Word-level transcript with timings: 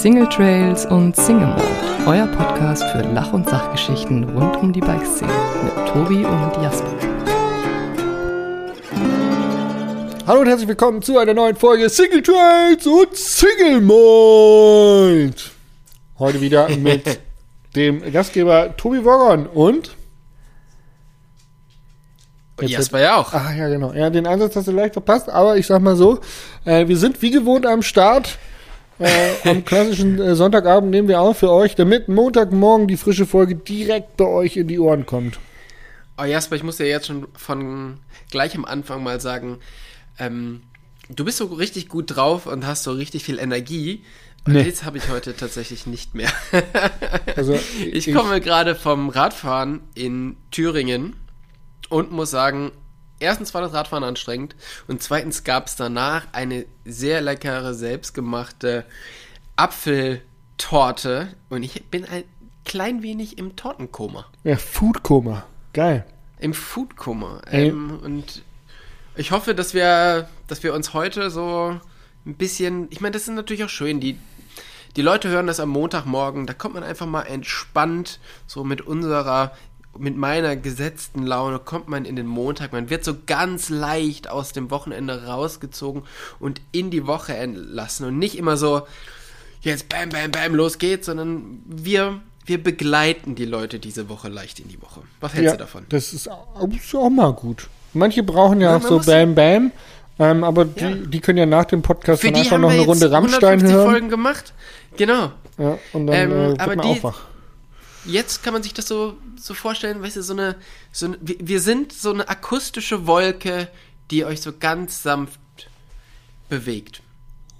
Single 0.00 0.26
Trails 0.30 0.86
und 0.86 1.14
Single 1.14 1.48
Mode, 1.48 1.62
euer 2.06 2.26
Podcast 2.28 2.82
für 2.84 3.02
Lach- 3.02 3.34
und 3.34 3.46
Sachgeschichten 3.46 4.24
rund 4.30 4.56
um 4.56 4.72
die 4.72 4.80
Bikeszene 4.80 5.30
mit 5.62 5.74
Tobi 5.88 6.24
und 6.24 6.62
Jasper. 6.62 6.88
Hallo 10.26 10.40
und 10.40 10.46
herzlich 10.46 10.68
willkommen 10.68 11.02
zu 11.02 11.18
einer 11.18 11.34
neuen 11.34 11.54
Folge 11.54 11.90
Single 11.90 12.22
Trails 12.22 12.86
und 12.86 13.14
Single 13.14 13.82
Mode. 13.82 15.34
Heute 16.18 16.40
wieder 16.40 16.66
mit 16.78 17.20
dem 17.76 18.10
Gastgeber 18.10 18.74
Tobi 18.78 19.04
Woggon 19.04 19.48
und 19.48 19.94
Jetzt 22.58 22.70
Jasper 22.70 23.00
ja 23.00 23.16
auch. 23.16 23.34
Ah 23.34 23.52
ja, 23.54 23.68
genau. 23.68 23.92
Ja, 23.92 24.08
den 24.08 24.26
Ansatz 24.26 24.56
hast 24.56 24.68
du 24.68 24.72
leicht 24.72 24.94
verpasst, 24.94 25.28
aber 25.28 25.58
ich 25.58 25.66
sag 25.66 25.82
mal 25.82 25.96
so, 25.96 26.20
äh, 26.64 26.88
wir 26.88 26.96
sind 26.96 27.20
wie 27.20 27.30
gewohnt 27.30 27.66
am 27.66 27.82
Start. 27.82 28.38
Äh, 29.00 29.48
am 29.48 29.64
klassischen 29.64 30.20
äh, 30.20 30.34
Sonntagabend 30.36 30.90
nehmen 30.90 31.08
wir 31.08 31.20
auf 31.20 31.38
für 31.38 31.50
euch, 31.50 31.74
damit 31.74 32.08
Montagmorgen 32.08 32.86
die 32.86 32.96
frische 32.98 33.26
Folge 33.26 33.54
direkt 33.54 34.16
bei 34.18 34.26
euch 34.26 34.56
in 34.56 34.68
die 34.68 34.78
Ohren 34.78 35.06
kommt. 35.06 35.38
Oh 36.18 36.24
Jasper, 36.24 36.56
ich 36.56 36.62
muss 36.62 36.76
dir 36.76 36.86
jetzt 36.86 37.06
schon 37.06 37.26
von 37.34 37.98
gleich 38.30 38.54
am 38.54 38.66
Anfang 38.66 39.02
mal 39.02 39.20
sagen, 39.20 39.58
ähm, 40.18 40.60
du 41.08 41.24
bist 41.24 41.38
so 41.38 41.46
richtig 41.46 41.88
gut 41.88 42.14
drauf 42.14 42.44
und 42.46 42.66
hast 42.66 42.82
so 42.82 42.92
richtig 42.92 43.24
viel 43.24 43.38
Energie. 43.38 44.04
Und 44.46 44.52
Nee. 44.54 44.64
das 44.64 44.84
habe 44.84 44.98
ich 44.98 45.08
heute 45.08 45.34
tatsächlich 45.34 45.86
nicht 45.86 46.14
mehr. 46.14 46.30
Also 47.36 47.58
Ich 47.92 48.12
komme 48.12 48.40
gerade 48.40 48.74
vom 48.74 49.08
Radfahren 49.08 49.80
in 49.94 50.36
Thüringen 50.50 51.16
und 51.88 52.12
muss 52.12 52.30
sagen, 52.30 52.72
erstens 53.20 53.54
war 53.54 53.60
das 53.60 53.72
Radfahren 53.72 54.04
anstrengend 54.04 54.56
und 54.88 55.02
zweitens 55.02 55.44
gab 55.44 55.66
es 55.66 55.76
danach 55.76 56.26
eine 56.32 56.66
sehr 56.84 57.20
leckere, 57.20 57.74
selbstgemachte 57.74 58.84
Apfeltorte 59.56 61.28
und 61.48 61.62
ich 61.62 61.84
bin 61.84 62.04
ein 62.04 62.24
klein 62.64 63.02
wenig 63.02 63.38
im 63.38 63.56
Tortenkoma. 63.56 64.26
Ja, 64.44 64.56
Foodkoma. 64.56 65.44
Geil. 65.72 66.04
Im 66.38 66.54
Foodkoma. 66.54 67.42
Ähm, 67.50 67.98
und 68.02 68.42
ich 69.16 69.30
hoffe, 69.30 69.54
dass 69.54 69.74
wir, 69.74 70.28
dass 70.46 70.62
wir 70.62 70.74
uns 70.74 70.94
heute 70.94 71.30
so 71.30 71.78
ein 72.24 72.34
bisschen. 72.34 72.88
Ich 72.90 73.00
meine, 73.00 73.12
das 73.12 73.22
ist 73.22 73.34
natürlich 73.34 73.64
auch 73.64 73.68
schön. 73.68 74.00
Die, 74.00 74.18
die 74.96 75.02
Leute 75.02 75.28
hören 75.28 75.46
das 75.46 75.60
am 75.60 75.68
Montagmorgen. 75.68 76.46
Da 76.46 76.54
kommt 76.54 76.74
man 76.74 76.82
einfach 76.82 77.06
mal 77.06 77.22
entspannt, 77.22 78.20
so 78.46 78.64
mit 78.64 78.80
unserer, 78.80 79.52
mit 79.98 80.16
meiner 80.16 80.56
gesetzten 80.56 81.26
Laune, 81.26 81.58
kommt 81.58 81.88
man 81.88 82.04
in 82.04 82.16
den 82.16 82.26
Montag. 82.26 82.72
Man 82.72 82.90
wird 82.90 83.04
so 83.04 83.14
ganz 83.26 83.68
leicht 83.68 84.28
aus 84.30 84.52
dem 84.52 84.70
Wochenende 84.70 85.26
rausgezogen 85.26 86.02
und 86.38 86.60
in 86.72 86.90
die 86.90 87.06
Woche 87.06 87.34
entlassen. 87.36 88.06
Und 88.06 88.18
nicht 88.18 88.38
immer 88.38 88.56
so, 88.56 88.82
jetzt 89.62 89.88
bam, 89.88 90.08
bam, 90.10 90.30
bam, 90.30 90.54
los 90.54 90.78
geht's, 90.78 91.06
sondern 91.06 91.62
wir. 91.66 92.20
Wir 92.46 92.60
begleiten 92.60 93.36
die 93.36 93.44
Leute 93.44 93.78
diese 93.78 94.08
Woche 94.08 94.28
leicht 94.28 94.58
in 94.58 94.66
die 94.68 94.80
Woche. 94.82 95.02
Was 95.20 95.34
hältst 95.34 95.44
ja, 95.44 95.52
du 95.52 95.58
davon? 95.58 95.84
Das 95.90 96.12
ist 96.12 96.28
auch, 96.28 97.10
mal 97.10 97.32
gut. 97.32 97.68
Manche 97.92 98.22
brauchen 98.24 98.60
ja, 98.60 98.70
Ja, 98.70 98.76
auch 98.78 98.82
so 98.82 98.98
Bam 98.98 99.34
Bam, 99.36 99.70
ähm, 100.18 100.42
aber 100.42 100.66
Ja. 100.76 100.90
die, 100.90 101.06
die 101.10 101.20
können 101.20 101.38
ja 101.38 101.46
nach 101.46 101.66
dem 101.66 101.82
Podcast 101.82 102.22
Für 102.22 102.28
dann 102.28 102.34
die 102.34 102.40
einfach 102.40 102.52
haben 102.52 102.62
noch 102.62 102.70
wir 102.70 102.76
eine 102.78 102.86
Runde 102.86 103.12
Rammstein 103.12 103.60
150 103.60 103.76
hören. 103.76 103.90
Folgen 103.90 104.08
gemacht. 104.08 104.52
Genau. 104.96 105.30
Ja, 105.58 105.78
und 105.92 106.06
dann 106.08 106.16
Ähm, 106.16 106.30
äh, 106.32 106.34
wird 106.48 106.60
aber 106.60 106.76
man 106.76 106.86
die- 106.86 106.98
auch 106.98 107.04
wach. 107.04 107.20
Jetzt 108.04 108.42
kann 108.42 108.52
man 108.52 108.62
sich 108.62 108.72
das 108.74 108.88
so, 108.88 109.16
so 109.36 109.54
vorstellen, 109.54 110.02
weißt 110.02 110.16
du, 110.16 110.22
so 110.22 110.32
eine, 110.32 110.56
so 110.92 111.06
eine, 111.06 111.18
wir, 111.20 111.60
sind 111.60 111.92
so 111.92 112.12
eine 112.12 112.28
akustische 112.28 113.06
Wolke, 113.06 113.68
die 114.10 114.24
euch 114.24 114.40
so 114.40 114.52
ganz 114.58 115.02
sanft 115.02 115.38
bewegt. 116.48 117.02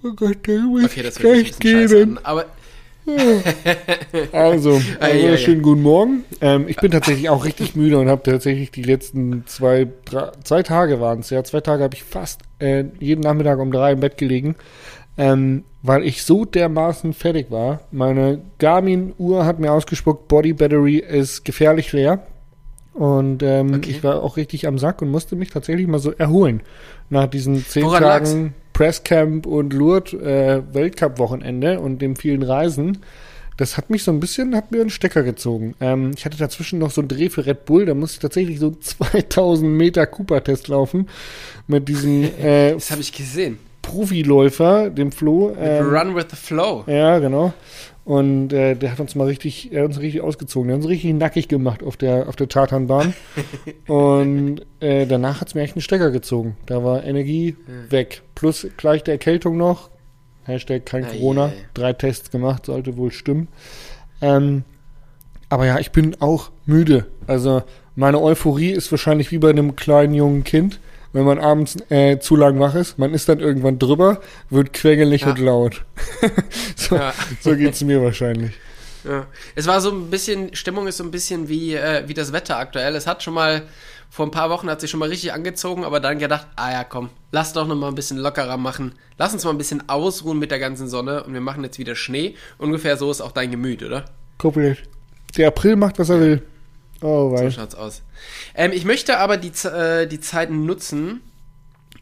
Oh 0.03 0.13
Gott, 0.13 0.47
der 0.47 0.59
muss 0.61 0.85
Okay, 0.85 1.03
das 1.03 1.21
wird 1.21 1.59
gleich 1.59 1.89
geben. 1.89 2.17
an, 2.17 2.25
aber 2.25 2.45
Also, 4.31 4.71
also 4.71 4.79
ei. 4.99 5.37
schönen 5.37 5.61
guten 5.61 5.81
Morgen. 5.81 6.23
Ähm, 6.39 6.67
ich 6.67 6.77
bin 6.77 6.91
tatsächlich 6.91 7.29
auch 7.29 7.45
richtig 7.45 7.75
müde 7.75 7.97
und 7.97 8.07
habe 8.09 8.21
tatsächlich 8.23 8.71
die 8.71 8.83
letzten 8.83 9.45
zwei, 9.47 9.87
drei, 10.05 10.31
zwei 10.43 10.63
Tage 10.63 10.99
waren 10.99 11.19
es, 11.19 11.29
ja, 11.29 11.43
zwei 11.43 11.61
Tage 11.61 11.83
habe 11.83 11.95
ich 11.95 12.03
fast 12.03 12.41
äh, 12.59 12.85
jeden 12.99 13.21
Nachmittag 13.21 13.59
um 13.59 13.71
drei 13.71 13.93
im 13.93 13.99
Bett 13.99 14.17
gelegen, 14.17 14.55
ähm, 15.17 15.63
weil 15.83 16.03
ich 16.03 16.23
so 16.23 16.45
dermaßen 16.45 17.13
fertig 17.13 17.49
war. 17.49 17.81
Meine 17.91 18.41
Garmin-Uhr 18.59 19.45
hat 19.45 19.59
mir 19.59 19.71
ausgespuckt, 19.71 20.27
Body 20.27 20.53
Battery 20.53 20.97
ist 20.97 21.43
gefährlich 21.45 21.91
leer. 21.93 22.25
Und 22.93 23.41
ähm, 23.41 23.75
Okay. 23.75 23.89
ich 23.91 24.03
war 24.03 24.21
auch 24.21 24.35
richtig 24.37 24.67
am 24.67 24.77
Sack 24.77 25.01
und 25.01 25.09
musste 25.09 25.35
mich 25.35 25.49
tatsächlich 25.49 25.87
mal 25.87 25.99
so 25.99 26.11
erholen. 26.11 26.61
Nach 27.09 27.25
diesen 27.27 27.65
zehn 27.65 27.83
Woran 27.85 28.03
lag's? 28.03 28.31
Tagen 28.31 28.53
Presscamp 28.73 29.45
und 29.45 29.73
Lourdes 29.73 30.13
äh, 30.13 30.61
Weltcup-Wochenende 30.73 31.79
und 31.79 32.01
dem 32.01 32.15
vielen 32.15 32.43
Reisen. 32.43 32.99
Das 33.57 33.77
hat 33.77 33.89
mich 33.89 34.03
so 34.03 34.11
ein 34.11 34.19
bisschen, 34.19 34.55
hat 34.55 34.71
mir 34.71 34.81
einen 34.81 34.89
Stecker 34.89 35.23
gezogen. 35.23 35.75
Ähm, 35.79 36.11
ich 36.17 36.25
hatte 36.25 36.37
dazwischen 36.37 36.79
noch 36.79 36.91
so 36.91 37.01
einen 37.01 37.07
Dreh 37.09 37.29
für 37.29 37.45
Red 37.45 37.65
Bull, 37.65 37.85
da 37.85 37.93
musste 37.93 38.15
ich 38.15 38.19
tatsächlich 38.19 38.59
so 38.59 38.67
einen 38.67 38.81
2000 38.81 39.71
Meter 39.71 40.05
Cooper-Test 40.05 40.67
laufen 40.67 41.07
mit 41.67 41.87
diesem 41.87 42.23
äh, 42.41 42.73
das 42.73 42.91
habe 42.91 43.01
ich 43.01 43.11
gesehen. 43.13 43.57
Profiläufer, 43.81 44.89
dem 44.89 45.11
Flo. 45.11 45.55
Ähm, 45.59 45.89
Run 45.89 46.15
with 46.15 46.25
the 46.29 46.35
flow. 46.35 46.83
ja, 46.87 47.19
genau. 47.19 47.53
Und 48.03 48.51
äh, 48.51 48.75
der 48.75 48.91
hat 48.91 48.99
uns 48.99 49.13
mal 49.13 49.27
richtig, 49.27 49.71
er 49.71 49.81
hat 49.83 49.89
uns 49.89 49.99
richtig 49.99 50.21
ausgezogen. 50.21 50.67
Der 50.69 50.75
hat 50.77 50.83
uns 50.83 50.89
richtig 50.91 51.13
nackig 51.13 51.47
gemacht 51.47 51.83
auf 51.83 51.97
der, 51.97 52.27
auf 52.27 52.35
der 52.35 52.47
Tatanbahn. 52.49 53.13
und 53.87 54.61
äh, 54.79 55.05
danach 55.05 55.39
hat 55.39 55.49
es 55.49 55.55
mir 55.55 55.61
echt 55.61 55.75
einen 55.75 55.81
Stecker 55.83 56.09
gezogen. 56.09 56.57
Da 56.65 56.83
war 56.83 57.03
Energie 57.03 57.55
weg. 57.89 58.23
Plus 58.33 58.67
gleich 58.77 59.03
der 59.03 59.13
Erkältung 59.13 59.55
noch. 59.57 59.91
Hashtag 60.45 60.85
kein 60.85 61.05
Ei, 61.05 61.11
Corona. 61.11 61.45
ei. 61.47 61.53
Drei 61.75 61.93
Tests 61.93 62.31
gemacht, 62.31 62.65
sollte 62.65 62.97
wohl 62.97 63.11
stimmen. 63.11 63.47
Ähm, 64.21 64.63
aber 65.49 65.65
ja, 65.67 65.79
ich 65.79 65.91
bin 65.91 66.15
auch 66.21 66.49
müde. 66.65 67.05
Also 67.27 67.61
meine 67.95 68.19
Euphorie 68.19 68.71
ist 68.71 68.89
wahrscheinlich 68.91 69.31
wie 69.31 69.37
bei 69.37 69.49
einem 69.49 69.75
kleinen 69.75 70.13
jungen 70.13 70.43
Kind, 70.43 70.79
wenn 71.13 71.23
man 71.25 71.39
abends 71.39 71.77
äh, 71.89 72.19
zu 72.19 72.35
lang 72.35 72.59
wach 72.59 72.75
ist. 72.75 72.97
Man 72.97 73.13
ist 73.13 73.27
dann 73.29 73.39
irgendwann 73.39 73.79
drüber, 73.79 74.21
wird 74.49 74.73
quengelig 74.73 75.21
Ja. 75.21 75.29
und 75.29 75.39
laut. 75.39 75.83
so, 76.75 76.95
Ja. 76.95 77.13
so 77.41 77.55
geht's 77.55 77.81
mir 77.83 78.01
wahrscheinlich. 78.01 78.51
Ja. 79.03 79.25
Es 79.55 79.65
war 79.67 79.81
so 79.81 79.91
ein 79.91 80.09
bisschen, 80.09 80.55
Stimmung 80.55 80.87
ist 80.87 80.97
so 80.97 81.03
ein 81.03 81.11
bisschen 81.11 81.49
wie, 81.49 81.73
äh, 81.75 82.03
wie 82.07 82.13
das 82.13 82.33
Wetter 82.33 82.57
aktuell. 82.57 82.95
Es 82.95 83.07
hat 83.07 83.23
schon 83.23 83.33
mal, 83.33 83.63
vor 84.09 84.27
ein 84.27 84.31
paar 84.31 84.49
Wochen 84.49 84.69
hat 84.69 84.79
sich 84.81 84.91
schon 84.91 84.99
mal 84.99 85.09
richtig 85.09 85.33
angezogen, 85.33 85.83
aber 85.85 85.99
dann 85.99 86.19
gedacht, 86.19 86.45
ah 86.55 86.71
ja, 86.71 86.83
komm, 86.83 87.09
lass 87.31 87.53
doch 87.53 87.65
noch 87.67 87.75
mal 87.75 87.87
ein 87.87 87.95
bisschen 87.95 88.17
lockerer 88.17 88.57
machen. 88.57 88.93
Lass 89.17 89.33
uns 89.33 89.43
mal 89.43 89.51
ein 89.51 89.57
bisschen 89.57 89.87
ausruhen 89.89 90.37
mit 90.37 90.51
der 90.51 90.59
ganzen 90.59 90.87
Sonne 90.87 91.23
und 91.23 91.33
wir 91.33 91.41
machen 91.41 91.63
jetzt 91.63 91.79
wieder 91.79 91.95
Schnee. 91.95 92.35
Ungefähr 92.57 92.95
so 92.97 93.09
ist 93.09 93.21
auch 93.21 93.31
dein 93.31 93.49
Gemüt, 93.51 93.81
oder? 93.83 94.05
Komplett. 94.37 94.83
Der 95.37 95.47
April 95.47 95.77
macht, 95.77 95.97
was 95.97 96.09
er 96.09 96.19
will. 96.19 96.41
Oh, 97.01 97.35
So 97.35 97.43
weil. 97.43 97.51
schaut's 97.51 97.75
aus. 97.75 98.03
Ähm, 98.55 98.71
ich 98.71 98.85
möchte 98.85 99.17
aber 99.17 99.37
die, 99.37 99.51
äh, 99.67 100.07
die 100.07 100.19
Zeit 100.19 100.51
nutzen, 100.51 101.21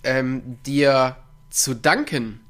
ähm, 0.04 0.58
dir 0.66 1.16
zu 1.50 1.76
danken. 1.76 2.42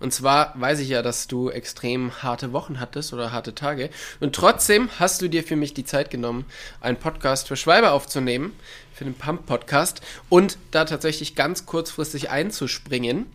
Und 0.00 0.12
zwar 0.12 0.52
weiß 0.56 0.80
ich 0.80 0.88
ja, 0.88 1.02
dass 1.02 1.28
du 1.28 1.50
extrem 1.50 2.22
harte 2.22 2.52
Wochen 2.52 2.80
hattest 2.80 3.12
oder 3.12 3.32
harte 3.32 3.54
Tage. 3.54 3.90
Und 4.20 4.34
trotzdem 4.34 4.88
hast 4.98 5.22
du 5.22 5.28
dir 5.28 5.42
für 5.42 5.56
mich 5.56 5.74
die 5.74 5.84
Zeit 5.84 6.10
genommen, 6.10 6.44
einen 6.80 6.96
Podcast 6.96 7.48
für 7.48 7.56
Schwalbe 7.56 7.90
aufzunehmen, 7.90 8.54
für 8.92 9.04
den 9.04 9.14
Pump-Podcast, 9.14 10.00
und 10.28 10.58
da 10.70 10.84
tatsächlich 10.84 11.34
ganz 11.34 11.66
kurzfristig 11.66 12.30
einzuspringen. 12.30 13.26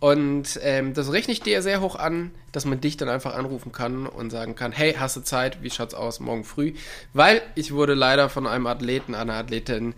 Und 0.00 0.60
ähm, 0.62 0.94
das 0.94 1.10
rechne 1.10 1.32
ich 1.32 1.40
dir 1.40 1.60
sehr 1.60 1.80
hoch 1.80 1.96
an, 1.96 2.30
dass 2.52 2.64
man 2.64 2.80
dich 2.80 2.96
dann 2.96 3.08
einfach 3.08 3.34
anrufen 3.34 3.72
kann 3.72 4.06
und 4.06 4.30
sagen 4.30 4.54
kann, 4.54 4.70
hey, 4.70 4.94
hast 4.94 5.16
du 5.16 5.22
Zeit? 5.22 5.62
Wie 5.62 5.70
schaut's 5.70 5.94
aus 5.94 6.20
morgen 6.20 6.44
früh? 6.44 6.74
Weil 7.14 7.42
ich 7.56 7.72
wurde 7.72 7.94
leider 7.94 8.28
von 8.28 8.46
einem 8.46 8.66
Athleten, 8.68 9.16
einer 9.16 9.34
Athletin 9.34 9.94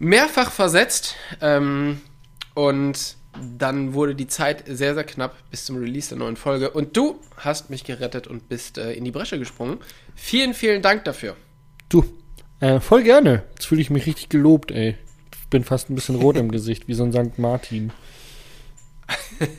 mehrfach 0.00 0.50
versetzt. 0.50 1.14
Ähm, 1.40 2.00
und 2.54 3.16
dann 3.58 3.94
wurde 3.94 4.14
die 4.14 4.26
Zeit 4.26 4.64
sehr, 4.66 4.94
sehr 4.94 5.04
knapp 5.04 5.34
bis 5.50 5.64
zum 5.64 5.76
Release 5.78 6.10
der 6.10 6.18
neuen 6.18 6.36
Folge. 6.36 6.70
Und 6.70 6.96
du 6.96 7.18
hast 7.36 7.70
mich 7.70 7.84
gerettet 7.84 8.26
und 8.26 8.48
bist 8.48 8.78
äh, 8.78 8.92
in 8.92 9.04
die 9.04 9.10
Bresche 9.10 9.38
gesprungen. 9.38 9.78
Vielen, 10.14 10.54
vielen 10.54 10.82
Dank 10.82 11.04
dafür. 11.04 11.36
Du. 11.88 12.04
Äh, 12.60 12.78
voll 12.80 13.02
gerne. 13.02 13.42
Jetzt 13.54 13.66
fühle 13.66 13.80
ich 13.80 13.90
mich 13.90 14.06
richtig 14.06 14.28
gelobt, 14.28 14.70
ey. 14.70 14.96
Ich 15.40 15.48
bin 15.48 15.64
fast 15.64 15.90
ein 15.90 15.94
bisschen 15.94 16.14
rot 16.16 16.36
im 16.36 16.50
Gesicht, 16.50 16.88
wie 16.88 16.94
so 16.94 17.02
ein 17.04 17.12
St. 17.12 17.38
Martin. 17.38 17.90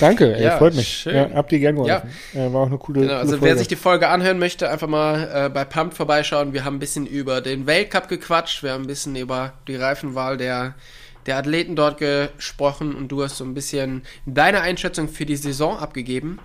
Danke, 0.00 0.34
ey, 0.36 0.44
Ja, 0.44 0.58
freut 0.58 0.74
mich. 0.74 0.88
schön. 0.88 1.14
Ja, 1.14 1.30
habt 1.34 1.52
ihr 1.52 1.58
gern 1.58 1.76
geholfen. 1.76 2.10
Äh, 2.34 2.52
war 2.52 2.62
auch 2.62 2.66
eine 2.66 2.78
coole, 2.78 3.00
Genau, 3.00 3.10
coole 3.12 3.18
also 3.20 3.32
Folge. 3.32 3.44
wer 3.46 3.56
sich 3.58 3.68
die 3.68 3.76
Folge 3.76 4.08
anhören 4.08 4.38
möchte, 4.38 4.70
einfach 4.70 4.88
mal 4.88 5.46
äh, 5.46 5.48
bei 5.50 5.64
Pump 5.64 5.94
vorbeischauen. 5.94 6.52
Wir 6.52 6.64
haben 6.64 6.76
ein 6.76 6.80
bisschen 6.80 7.06
über 7.06 7.40
den 7.40 7.66
Weltcup 7.66 8.08
gequatscht, 8.08 8.62
wir 8.62 8.72
haben 8.72 8.82
ein 8.84 8.86
bisschen 8.86 9.16
über 9.16 9.54
die 9.68 9.76
Reifenwahl 9.76 10.36
der, 10.36 10.74
der 11.26 11.36
Athleten 11.36 11.76
dort 11.76 11.98
gesprochen 11.98 12.94
und 12.94 13.08
du 13.08 13.22
hast 13.22 13.36
so 13.36 13.44
ein 13.44 13.54
bisschen 13.54 14.02
deine 14.26 14.60
Einschätzung 14.60 15.08
für 15.08 15.26
die 15.26 15.36
Saison 15.36 15.78
abgegeben. 15.78 16.38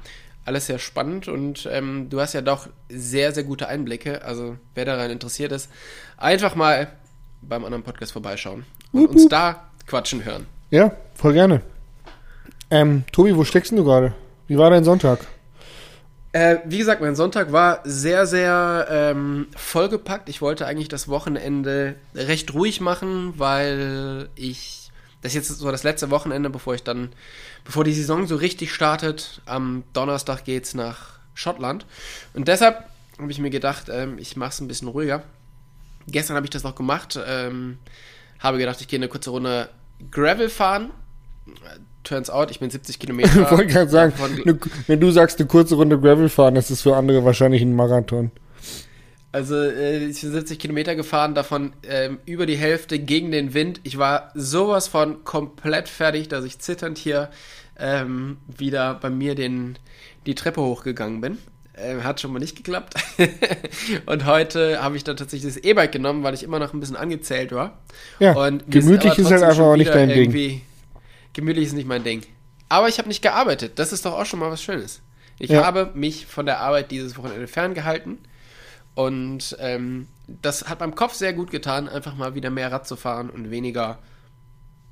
Alles 0.45 0.67
sehr 0.67 0.79
spannend 0.79 1.27
und 1.27 1.67
ähm, 1.71 2.09
du 2.09 2.21
hast 2.21 2.33
ja 2.33 2.41
doch 2.41 2.67
sehr, 2.89 3.33
sehr 3.33 3.43
gute 3.43 3.67
Einblicke. 3.67 4.23
Also 4.23 4.55
wer 4.75 4.85
daran 4.85 5.11
interessiert 5.11 5.51
ist, 5.51 5.69
einfach 6.15 6.55
mal 6.55 6.87
beim 7.41 7.65
anderen 7.65 7.83
Podcast 7.83 8.13
vorbeischauen 8.13 8.65
und 8.93 9.01
Wup, 9.01 9.11
uns 9.11 9.27
da 9.27 9.67
quatschen 9.85 10.23
hören. 10.23 10.45
ja, 10.71 10.91
voll 11.15 11.33
gerne. 11.33 11.61
Ähm, 12.69 13.03
Tobi, 13.11 13.35
wo 13.35 13.43
steckst 13.43 13.71
denn 13.71 13.77
du 13.77 13.83
gerade? 13.83 14.13
Wie 14.47 14.57
war 14.57 14.69
dein 14.69 14.83
Sonntag? 14.83 15.19
Äh, 16.33 16.57
wie 16.65 16.77
gesagt, 16.77 17.01
mein 17.01 17.15
Sonntag 17.15 17.51
war 17.51 17.81
sehr, 17.83 18.27
sehr 18.27 18.87
ähm, 18.89 19.47
vollgepackt. 19.55 20.29
Ich 20.29 20.41
wollte 20.41 20.65
eigentlich 20.65 20.89
das 20.89 21.07
Wochenende 21.07 21.95
recht 22.13 22.53
ruhig 22.53 22.81
machen, 22.81 23.33
weil 23.37 24.29
ich 24.35 24.87
das 25.21 25.33
ist 25.33 25.49
jetzt 25.49 25.59
so 25.59 25.71
das 25.71 25.83
letzte 25.83 26.11
Wochenende, 26.11 26.49
bevor 26.49 26.75
ich 26.75 26.83
dann, 26.83 27.09
bevor 27.65 27.83
die 27.83 27.93
Saison 27.93 28.27
so 28.27 28.35
richtig 28.35 28.71
startet. 28.71 29.41
Am 29.45 29.83
Donnerstag 29.93 30.45
geht's 30.45 30.73
nach 30.73 31.19
Schottland 31.33 31.85
und 32.33 32.47
deshalb 32.47 32.85
habe 33.19 33.31
ich 33.31 33.39
mir 33.39 33.49
gedacht, 33.49 33.89
ähm, 33.89 34.17
ich 34.19 34.35
mache 34.37 34.51
es 34.51 34.61
ein 34.61 34.67
bisschen 34.67 34.87
ruhiger. 34.87 35.23
Gestern 36.07 36.35
habe 36.35 36.45
ich 36.45 36.51
das 36.51 36.63
noch 36.63 36.75
gemacht. 36.75 37.19
Ähm, 37.25 37.79
habe 38.39 38.57
gedacht, 38.57 38.79
ich 38.79 38.87
gehe 38.87 38.99
eine 38.99 39.07
kurze 39.07 39.31
Runde 39.31 39.69
Gravel 40.11 40.49
fahren. 40.49 40.91
Turns 42.07 42.29
out, 42.29 42.51
ich 42.51 42.59
bin 42.59 42.69
70 42.69 42.99
Kilometer. 42.99 43.41
Ich 43.41 43.51
wollte 43.51 43.67
gerade 43.67 43.89
sagen, 43.89 44.13
ne, 44.45 44.57
wenn 44.87 44.99
du 44.99 45.11
sagst, 45.11 45.39
eine 45.39 45.47
kurze 45.47 45.75
Runde 45.75 45.99
Gravel 45.99 46.29
fahren, 46.29 46.55
das 46.55 46.71
ist 46.71 46.81
für 46.81 46.95
andere 46.95 47.25
wahrscheinlich 47.25 47.61
ein 47.61 47.75
Marathon. 47.75 48.31
Also 49.33 49.55
äh, 49.55 50.05
ich 50.05 50.21
bin 50.21 50.31
70 50.31 50.57
Kilometer 50.57 50.95
gefahren, 50.95 51.35
davon 51.35 51.73
ähm, 51.83 52.19
über 52.25 52.45
die 52.45 52.55
Hälfte 52.55 52.97
gegen 52.97 53.31
den 53.31 53.53
Wind. 53.53 53.81
Ich 53.83 53.97
war 53.97 54.31
sowas 54.35 54.87
von 54.87 55.25
komplett 55.25 55.89
fertig, 55.89 56.29
dass 56.29 56.45
ich 56.45 56.59
zitternd 56.59 56.97
hier 56.97 57.29
ähm, 57.77 58.37
wieder 58.47 58.93
bei 58.95 59.09
mir 59.09 59.35
den, 59.35 59.77
die 60.25 60.33
Treppe 60.33 60.61
hochgegangen 60.61 61.19
bin. 61.19 61.37
Ähm, 61.77 62.05
hat 62.05 62.21
schon 62.21 62.31
mal 62.31 62.39
nicht 62.39 62.55
geklappt. 62.55 62.95
und 64.05 64.25
heute 64.25 64.81
habe 64.81 64.95
ich 64.95 65.03
dann 65.03 65.17
tatsächlich 65.17 65.53
das 65.53 65.61
E-Bike 65.61 65.91
genommen, 65.91 66.23
weil 66.23 66.33
ich 66.33 66.43
immer 66.43 66.57
noch 66.57 66.73
ein 66.73 66.79
bisschen 66.79 66.95
angezählt 66.95 67.51
war. 67.51 67.79
Ja, 68.19 68.33
gemütlich 68.67 69.17
ist 69.17 69.29
halt 69.29 69.43
einfach 69.43 69.65
auch 69.65 69.75
nicht 69.75 69.93
dein 69.93 70.09
Ding. 70.09 70.61
Gemütlich 71.37 71.67
ist 71.67 71.73
nicht 71.73 71.87
mein 71.87 72.03
Ding. 72.03 72.23
Aber 72.67 72.89
ich 72.89 72.97
habe 72.97 73.07
nicht 73.07 73.21
gearbeitet. 73.21 73.77
Das 73.77 73.93
ist 73.93 74.05
doch 74.05 74.13
auch 74.19 74.25
schon 74.25 74.39
mal 74.39 74.49
was 74.51 74.61
Schönes. 74.61 75.01
Ich 75.37 75.51
Ja. 75.51 75.63
habe 75.63 75.91
mich 75.93 76.25
von 76.25 76.47
der 76.47 76.59
Arbeit 76.61 76.89
dieses 76.89 77.15
Wochenende 77.15 77.47
ferngehalten. 77.47 78.17
Und 78.95 79.55
ähm, 79.59 80.07
das 80.27 80.67
hat 80.67 80.79
meinem 80.79 80.95
Kopf 80.95 81.13
sehr 81.13 81.33
gut 81.33 81.51
getan, 81.51 81.87
einfach 81.87 82.15
mal 82.15 82.33
wieder 82.33 82.49
mehr 82.49 82.71
Rad 82.71 82.87
zu 82.87 82.95
fahren 82.95 83.29
und 83.29 83.51
weniger 83.51 83.99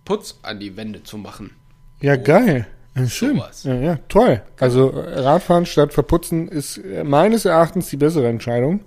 Putz 0.06 0.38
an 0.44 0.60
die 0.60 0.78
Wände 0.78 1.02
zu 1.02 1.18
machen. 1.18 1.56
Ja, 2.00 2.16
geil. 2.16 2.68
Ja, 2.96 3.08
Schön. 3.08 3.38
Sowas. 3.38 3.64
Ja, 3.64 3.74
ja, 3.74 3.96
toll. 4.08 4.44
Also 4.60 4.90
Radfahren 4.96 5.66
statt 5.66 5.94
verputzen 5.94 6.48
ist 6.48 6.80
meines 7.04 7.46
Erachtens 7.46 7.90
die 7.90 7.98
bessere 7.98 8.28
Entscheidung. 8.28 8.82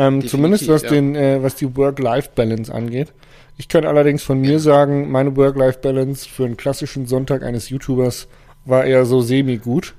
Ähm, 0.00 0.26
zumindest 0.26 0.66
was 0.66 0.82
ja. 0.82 0.88
den, 0.88 1.14
äh, 1.14 1.42
was 1.42 1.56
die 1.56 1.76
Work-Life-Balance 1.76 2.72
angeht. 2.72 3.12
Ich 3.58 3.68
kann 3.68 3.84
allerdings 3.84 4.22
von 4.22 4.40
mir 4.40 4.58
sagen, 4.58 5.10
meine 5.10 5.36
Work-Life-Balance 5.36 6.26
für 6.26 6.46
einen 6.46 6.56
klassischen 6.56 7.06
Sonntag 7.06 7.42
eines 7.42 7.68
YouTubers 7.68 8.26
war 8.64 8.86
eher 8.86 9.04
so 9.04 9.20
semi-gut. 9.20 9.94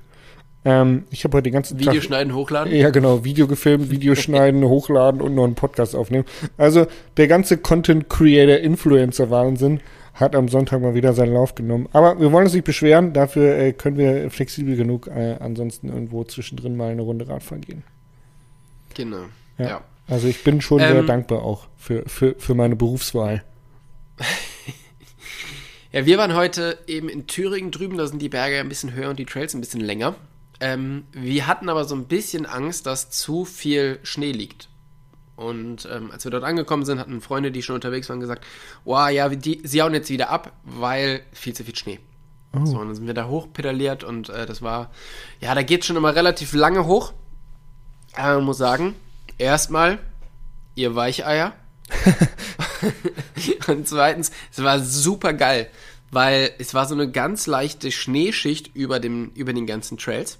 Ähm, 0.66 1.04
ich 1.12 1.24
habe 1.24 1.38
heute 1.38 1.44
den 1.44 1.54
ganzen 1.54 1.78
Video 1.78 1.94
Tag 1.94 2.04
schneiden, 2.04 2.34
hochladen. 2.34 2.74
Ja, 2.74 2.90
genau. 2.90 3.24
Video 3.24 3.46
gefilmt, 3.46 3.92
Video 3.92 4.16
schneiden, 4.26 4.64
hochladen 4.64 5.22
und 5.22 5.36
noch 5.36 5.44
einen 5.44 5.54
Podcast 5.54 5.96
aufnehmen. 5.96 6.26
Also 6.58 6.88
der 7.18 7.28
ganze 7.28 7.58
Content 7.58 8.10
Creator 8.10 8.58
Influencer 8.58 9.30
Wahnsinn 9.30 9.82
hat 10.16 10.36
am 10.36 10.48
Sonntag 10.48 10.82
mal 10.82 10.96
wieder 10.96 11.14
seinen 11.14 11.36
Lauf 11.36 11.54
genommen. 11.54 11.88
Aber 11.94 12.20
wir 12.20 12.32
wollen 12.32 12.46
uns 12.46 12.54
nicht 12.54 12.66
beschweren. 12.66 13.14
Dafür 13.14 13.56
äh, 13.56 13.74
können 13.74 13.98
wir 13.98 14.32
flexibel 14.32 14.76
genug 14.76 15.06
äh, 15.08 15.38
ansonsten 15.40 15.90
irgendwo 15.90 16.24
zwischendrin 16.24 16.76
mal 16.76 16.92
eine 16.92 17.04
Runde 17.04 17.28
Radfahren 17.28 17.62
gehen. 17.62 17.84
Genau. 18.96 19.26
Ja. 19.60 19.68
Ja. 19.68 19.82
Also 20.12 20.28
ich 20.28 20.44
bin 20.44 20.60
schon 20.60 20.80
sehr 20.80 20.94
Ähm, 20.94 21.08
dankbar 21.08 21.42
auch 21.42 21.68
für, 21.78 22.04
für, 22.08 22.36
für 22.38 22.54
meine 22.54 22.76
Berufswahl. 22.76 23.44
Ja, 25.94 26.06
wir 26.06 26.18
waren 26.18 26.36
heute 26.36 26.78
eben 26.88 27.10
in 27.10 27.28
Thüringen 27.28 27.70
drüben, 27.70 27.98
da 27.98 28.08
sind 28.08 28.22
die 28.22 28.30
Berge 28.30 28.62
ein 28.62 28.70
bisschen 28.70 28.94
höher 28.94 29.10
und 29.10 29.20
die 29.20 29.26
Trails 29.26 29.54
ein 29.54 29.60
bisschen 29.60 29.82
länger. 29.82 30.16
Ähm, 30.62 31.04
wir 31.12 31.48
hatten 31.48 31.68
aber 31.68 31.84
so 31.84 31.96
ein 31.96 32.06
bisschen 32.06 32.46
Angst, 32.46 32.86
dass 32.86 33.10
zu 33.10 33.44
viel 33.44 34.00
Schnee 34.04 34.32
liegt. 34.32 34.70
Und 35.36 35.90
ähm, 35.92 36.10
als 36.12 36.24
wir 36.24 36.32
dort 36.32 36.46
angekommen 36.46 36.86
sind, 36.86 36.98
hatten 36.98 37.20
Freunde, 37.20 37.52
die 37.52 37.62
schon 37.62 37.76
unterwegs 37.76 38.08
waren, 38.08 38.22
gesagt, 38.22 38.46
wow, 38.86 39.10
ja, 39.10 39.28
die, 39.28 39.60
sie 39.66 39.82
hauen 39.82 39.94
jetzt 39.94 40.10
wieder 40.10 40.30
ab, 40.30 40.54
weil 40.64 41.24
viel 41.34 41.54
zu 41.54 41.66
viel 41.66 41.76
Schnee. 41.76 42.00
Oh. 42.54 42.66
So, 42.66 42.78
und 42.78 42.88
dann 42.88 42.96
sind 42.96 43.08
wir 43.08 43.14
da 43.14 43.28
hochpedaliert 43.28 44.06
und 44.06 44.30
äh, 44.30 44.46
das 44.46 44.62
war, 44.62 44.92
ja, 45.42 45.54
da 45.56 45.62
geht 45.62 45.84
schon 45.84 45.98
immer 45.98 46.16
relativ 46.16 46.54
lange 46.54 46.86
hoch. 46.86 47.12
Aber 48.16 48.36
man 48.36 48.46
muss 48.46 48.60
sagen, 48.60 48.96
erstmal, 49.38 50.00
ihr 50.76 50.96
Weicheier. 50.96 51.54
und 53.68 53.88
zweitens, 53.88 54.32
es 54.52 54.64
war 54.64 54.80
super 54.80 55.34
geil, 55.34 55.68
weil 56.12 56.52
es 56.60 56.74
war 56.74 56.88
so 56.88 56.96
eine 56.96 57.10
ganz 57.10 57.48
leichte 57.48 57.92
Schneeschicht 57.92 58.76
über, 58.76 59.00
dem, 59.00 59.32
über 59.36 59.54
den 59.54 59.66
ganzen 59.66 59.98
Trails. 59.98 60.40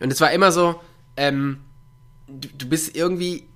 Und 0.00 0.12
es 0.12 0.20
war 0.20 0.32
immer 0.32 0.52
so, 0.52 0.80
ähm, 1.16 1.60
du, 2.26 2.48
du 2.48 2.68
bist 2.68 2.96
irgendwie 2.96 3.48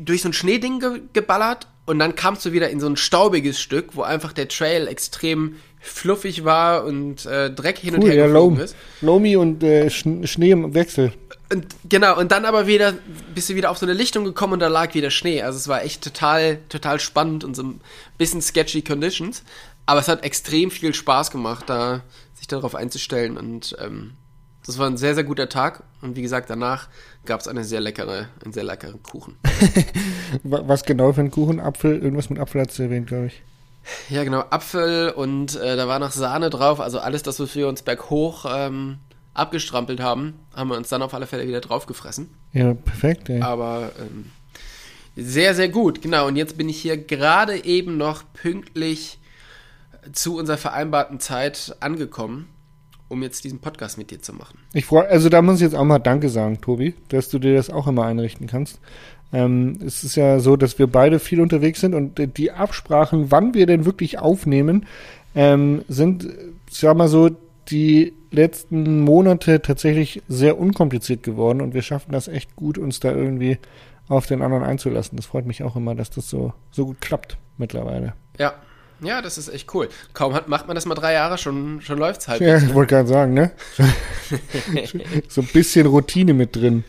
durch 0.00 0.22
so 0.22 0.28
ein 0.28 0.32
Schneeding 0.32 0.80
ge 0.80 1.02
geballert 1.12 1.68
und 1.84 2.00
dann 2.00 2.16
kamst 2.16 2.44
du 2.44 2.52
wieder 2.52 2.68
in 2.70 2.80
so 2.80 2.88
ein 2.88 2.96
staubiges 2.96 3.60
Stück, 3.60 3.90
wo 3.94 4.02
einfach 4.02 4.32
der 4.32 4.48
Trail 4.48 4.88
extrem 4.88 5.56
fluffig 5.80 6.44
war 6.44 6.84
und 6.84 7.24
äh, 7.26 7.50
Dreck 7.50 7.78
hin 7.78 7.94
und 7.94 8.02
Cool, 8.02 8.10
her 8.10 8.16
ja, 8.16 8.24
geflogen 8.26 8.56
Loam. 8.56 8.64
ist. 8.64 8.76
Lomi 9.00 9.36
und 9.36 9.62
äh, 9.62 9.88
Sch 9.88 10.04
Schnee 10.24 10.50
im 10.50 10.74
Wechsel. 10.74 11.12
Und 11.52 11.66
genau, 11.88 12.18
und 12.18 12.32
dann 12.32 12.44
aber 12.44 12.66
wieder 12.66 12.94
bist 13.34 13.48
du 13.48 13.54
wieder 13.54 13.70
auf 13.70 13.78
so 13.78 13.86
eine 13.86 13.92
Lichtung 13.92 14.24
gekommen 14.24 14.54
und 14.54 14.60
da 14.60 14.68
lag 14.68 14.94
wieder 14.94 15.10
Schnee. 15.10 15.42
Also 15.42 15.56
es 15.58 15.68
war 15.68 15.82
echt 15.84 16.02
total, 16.02 16.58
total 16.68 16.98
spannend 16.98 17.44
und 17.44 17.54
so 17.54 17.62
ein 17.62 17.80
bisschen 18.18 18.42
sketchy 18.42 18.82
Conditions. 18.82 19.42
Aber 19.86 20.00
es 20.00 20.08
hat 20.08 20.24
extrem 20.24 20.70
viel 20.72 20.92
Spaß 20.92 21.30
gemacht, 21.30 21.64
da 21.68 22.02
sich 22.34 22.48
darauf 22.48 22.74
einzustellen. 22.74 23.36
Und 23.36 23.76
ähm, 23.80 24.14
das 24.66 24.78
war 24.78 24.88
ein 24.88 24.96
sehr, 24.96 25.14
sehr 25.14 25.22
guter 25.22 25.48
Tag. 25.48 25.84
Und 26.02 26.16
wie 26.16 26.22
gesagt, 26.22 26.50
danach 26.50 26.88
gab 27.24 27.40
es 27.40 27.46
eine 27.46 27.62
sehr 27.62 27.80
leckere, 27.80 28.28
einen 28.44 28.52
sehr 28.52 28.64
leckeren 28.64 29.00
Kuchen. 29.04 29.36
Wa- 30.42 30.64
Was 30.66 30.82
genau 30.84 31.12
für 31.12 31.20
ein 31.20 31.30
Kuchen? 31.30 31.60
Apfel? 31.60 32.02
Irgendwas 32.02 32.28
mit 32.30 32.40
Apfel 32.40 32.62
hat 32.62 32.76
du 32.76 32.82
erwähnt, 32.82 33.06
glaube 33.06 33.26
ich. 33.26 33.42
Ja, 34.08 34.24
genau, 34.24 34.40
Apfel 34.50 35.10
und 35.10 35.54
äh, 35.54 35.76
da 35.76 35.86
war 35.86 36.00
noch 36.00 36.10
Sahne 36.10 36.50
drauf. 36.50 36.80
Also 36.80 36.98
alles 36.98 37.22
das, 37.22 37.38
was 37.38 37.54
wir 37.54 37.68
uns 37.68 37.82
berghoch 37.82 38.44
ähm, 38.48 38.98
abgestrampelt 39.38 40.00
haben, 40.00 40.34
haben 40.54 40.70
wir 40.70 40.76
uns 40.76 40.88
dann 40.88 41.02
auf 41.02 41.14
alle 41.14 41.26
Fälle 41.26 41.46
wieder 41.46 41.60
draufgefressen. 41.60 42.28
Ja, 42.52 42.74
perfekt, 42.74 43.28
ey. 43.28 43.40
Aber 43.40 43.92
ähm, 44.00 44.26
sehr, 45.16 45.54
sehr 45.54 45.68
gut, 45.68 46.02
genau. 46.02 46.26
Und 46.26 46.36
jetzt 46.36 46.58
bin 46.58 46.68
ich 46.68 46.80
hier 46.80 46.96
gerade 46.96 47.64
eben 47.64 47.96
noch 47.96 48.22
pünktlich 48.34 49.18
zu 50.12 50.36
unserer 50.36 50.58
vereinbarten 50.58 51.20
Zeit 51.20 51.76
angekommen, 51.80 52.48
um 53.08 53.22
jetzt 53.22 53.44
diesen 53.44 53.60
Podcast 53.60 53.98
mit 53.98 54.10
dir 54.10 54.20
zu 54.20 54.32
machen. 54.32 54.58
Ich 54.72 54.84
freue, 54.84 55.08
also 55.08 55.28
da 55.28 55.42
muss 55.42 55.56
ich 55.56 55.62
jetzt 55.62 55.74
auch 55.74 55.84
mal 55.84 55.98
Danke 55.98 56.28
sagen, 56.28 56.60
Tobi, 56.60 56.94
dass 57.08 57.28
du 57.28 57.38
dir 57.38 57.54
das 57.54 57.70
auch 57.70 57.86
immer 57.86 58.04
einrichten 58.04 58.46
kannst. 58.46 58.78
Ähm, 59.32 59.78
es 59.84 60.04
ist 60.04 60.16
ja 60.16 60.38
so, 60.38 60.56
dass 60.56 60.78
wir 60.78 60.86
beide 60.86 61.18
viel 61.18 61.40
unterwegs 61.40 61.80
sind 61.80 61.94
und 61.94 62.36
die 62.36 62.52
Absprachen, 62.52 63.30
wann 63.30 63.54
wir 63.54 63.66
denn 63.66 63.84
wirklich 63.84 64.18
aufnehmen, 64.18 64.86
ähm, 65.34 65.84
sind, 65.88 66.24
äh, 66.24 66.52
sag 66.70 66.96
mal 66.96 67.08
so, 67.08 67.30
die 67.70 68.14
letzten 68.30 69.00
Monate 69.00 69.62
tatsächlich 69.62 70.22
sehr 70.28 70.58
unkompliziert 70.58 71.22
geworden 71.22 71.60
und 71.60 71.74
wir 71.74 71.82
schaffen 71.82 72.12
das 72.12 72.28
echt 72.28 72.56
gut, 72.56 72.78
uns 72.78 73.00
da 73.00 73.10
irgendwie 73.12 73.58
auf 74.08 74.26
den 74.26 74.42
anderen 74.42 74.62
einzulassen. 74.64 75.16
Das 75.16 75.26
freut 75.26 75.46
mich 75.46 75.62
auch 75.62 75.76
immer, 75.76 75.94
dass 75.94 76.10
das 76.10 76.28
so, 76.28 76.52
so 76.70 76.86
gut 76.86 77.00
klappt 77.00 77.38
mittlerweile. 77.58 78.14
Ja. 78.38 78.54
Ja, 79.02 79.20
das 79.20 79.36
ist 79.36 79.50
echt 79.50 79.74
cool. 79.74 79.90
Kaum 80.14 80.32
hat, 80.32 80.48
macht 80.48 80.68
man 80.68 80.74
das 80.74 80.86
mal 80.86 80.94
drei 80.94 81.12
Jahre, 81.12 81.36
schon, 81.36 81.82
schon 81.82 81.98
läuft's 81.98 82.28
halt. 82.28 82.40
Ja, 82.40 82.56
ich 82.56 82.72
wollte 82.72 82.94
gerade 82.94 83.08
sagen, 83.08 83.34
ne? 83.34 83.50
so 85.28 85.42
ein 85.42 85.48
bisschen 85.52 85.86
Routine 85.86 86.32
mit 86.32 86.56
drin. 86.56 86.82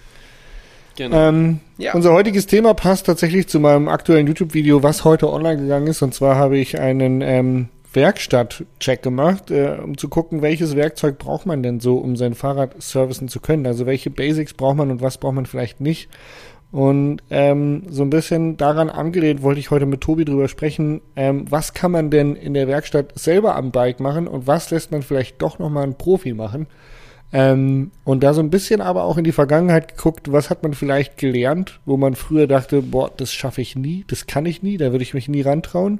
genau. 0.96 1.28
Ähm, 1.28 1.60
Ja. 1.78 1.94
Unser 1.94 2.14
heutiges 2.14 2.48
Thema 2.48 2.74
passt 2.74 3.08
tatsächlich 3.08 3.48
zu 3.50 3.60
meinem 3.60 3.90
aktuellen 3.90 4.26
YouTube-Video, 4.26 4.84
was 4.84 5.04
heute 5.04 5.30
online 5.30 5.62
gegangen 5.62 5.88
ist. 5.88 6.02
Und 6.02 6.14
zwar 6.14 6.38
habe 6.38 6.58
ich 6.58 6.80
einen 6.80 7.20
ähm, 7.22 7.68
Werkstatt-Check 7.98 9.02
gemacht, 9.02 9.52
äh, 9.52 9.78
um 9.84 9.98
zu 9.98 10.08
gucken, 10.08 10.42
welches 10.42 10.76
Werkzeug 10.76 11.18
braucht 11.18 11.46
man 11.46 11.64
denn 11.64 11.80
so, 11.80 11.98
um 11.98 12.16
sein 12.16 12.36
Fahrrad 12.36 12.82
servicen 12.82 13.28
zu 13.28 13.40
können. 13.40 13.66
Also 13.66 13.86
welche 13.86 14.12
Basics 14.12 14.54
braucht 14.54 14.78
man 14.78 14.92
und 14.92 15.02
was 15.02 15.18
braucht 15.18 15.34
man 15.34 15.48
vielleicht 15.48 15.82
nicht. 15.82 16.08
Und 16.72 17.24
ähm, 17.30 17.84
so 17.90 18.04
ein 18.04 18.10
bisschen 18.10 18.58
daran 18.58 18.90
angelehnt 18.90 19.42
wollte 19.42 19.60
ich 19.60 19.72
heute 19.72 19.86
mit 19.86 20.02
Tobi 20.02 20.26
drüber 20.26 20.48
sprechen, 20.48 21.02
ähm, 21.16 21.46
was 21.50 21.74
kann 21.74 21.92
man 21.92 22.12
denn 22.12 22.36
in 22.36 22.54
der 22.54 22.68
Werkstatt 22.68 23.18
selber 23.18 23.56
am 23.56 23.72
Bike 23.72 24.00
machen 24.00 24.28
und 24.28 24.48
was 24.48 24.70
lässt 24.70 24.92
man 24.92 25.02
vielleicht 25.02 25.42
doch 25.42 25.60
nochmal 25.60 25.84
einen 25.84 25.98
Profi 25.98 26.34
machen. 26.34 26.68
Ähm, 27.34 27.92
und 28.04 28.24
da 28.24 28.34
so 28.34 28.42
ein 28.42 28.50
bisschen 28.50 28.80
aber 28.80 29.04
auch 29.04 29.18
in 29.18 29.24
die 29.24 29.34
Vergangenheit 29.34 29.96
geguckt, 29.96 30.32
was 30.32 30.50
hat 30.50 30.64
man 30.64 30.74
vielleicht 30.74 31.18
gelernt, 31.18 31.80
wo 31.86 31.98
man 31.98 32.16
früher 32.16 32.48
dachte, 32.48 32.82
boah, 32.82 33.12
das 33.16 33.34
schaffe 33.34 33.62
ich 33.62 33.76
nie, 33.76 34.06
das 34.08 34.28
kann 34.28 34.46
ich 34.46 34.64
nie, 34.64 34.78
da 34.78 34.92
würde 34.92 35.04
ich 35.04 35.14
mich 35.14 35.28
nie 35.28 35.42
rantrauen. 35.42 36.00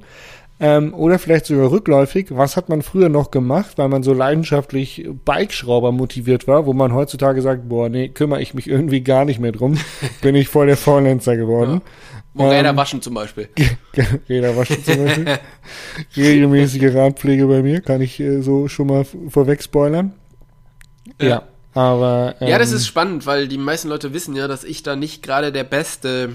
Ähm, 0.60 0.92
oder 0.92 1.20
vielleicht 1.20 1.46
sogar 1.46 1.70
rückläufig, 1.70 2.28
was 2.30 2.56
hat 2.56 2.68
man 2.68 2.82
früher 2.82 3.08
noch 3.08 3.30
gemacht, 3.30 3.78
weil 3.78 3.88
man 3.88 4.02
so 4.02 4.12
leidenschaftlich 4.12 5.08
Bikeschrauber 5.24 5.92
motiviert 5.92 6.48
war, 6.48 6.66
wo 6.66 6.72
man 6.72 6.92
heutzutage 6.92 7.42
sagt, 7.42 7.68
boah, 7.68 7.88
nee, 7.88 8.08
kümmere 8.08 8.42
ich 8.42 8.54
mich 8.54 8.68
irgendwie 8.68 9.02
gar 9.02 9.24
nicht 9.24 9.38
mehr 9.38 9.52
drum, 9.52 9.78
bin 10.20 10.34
ich 10.34 10.48
voll 10.48 10.66
der 10.66 10.76
Faulenzer 10.76 11.36
geworden. 11.36 11.80
Moräder 12.34 12.70
ähm, 12.70 12.76
waschen 12.76 13.02
zum 13.02 13.14
Beispiel. 13.14 13.48
Räder 14.28 14.56
waschen 14.56 14.84
zum 14.84 15.04
Beispiel. 15.04 15.38
Regelmäßige 16.16 16.94
Radpflege 16.94 17.46
bei 17.46 17.62
mir, 17.62 17.80
kann 17.80 18.00
ich 18.00 18.18
äh, 18.18 18.42
so 18.42 18.68
schon 18.68 18.88
mal 18.88 19.04
vorweg 19.28 19.62
spoilern. 19.62 20.12
Ja. 21.20 21.28
Ja. 21.28 21.42
Aber 21.74 22.34
ähm, 22.40 22.48
Ja, 22.48 22.58
das 22.58 22.72
ist 22.72 22.86
spannend, 22.86 23.26
weil 23.26 23.46
die 23.46 23.58
meisten 23.58 23.88
Leute 23.88 24.12
wissen 24.12 24.34
ja, 24.34 24.48
dass 24.48 24.64
ich 24.64 24.82
da 24.82 24.96
nicht 24.96 25.22
gerade 25.22 25.52
der 25.52 25.64
beste, 25.64 26.30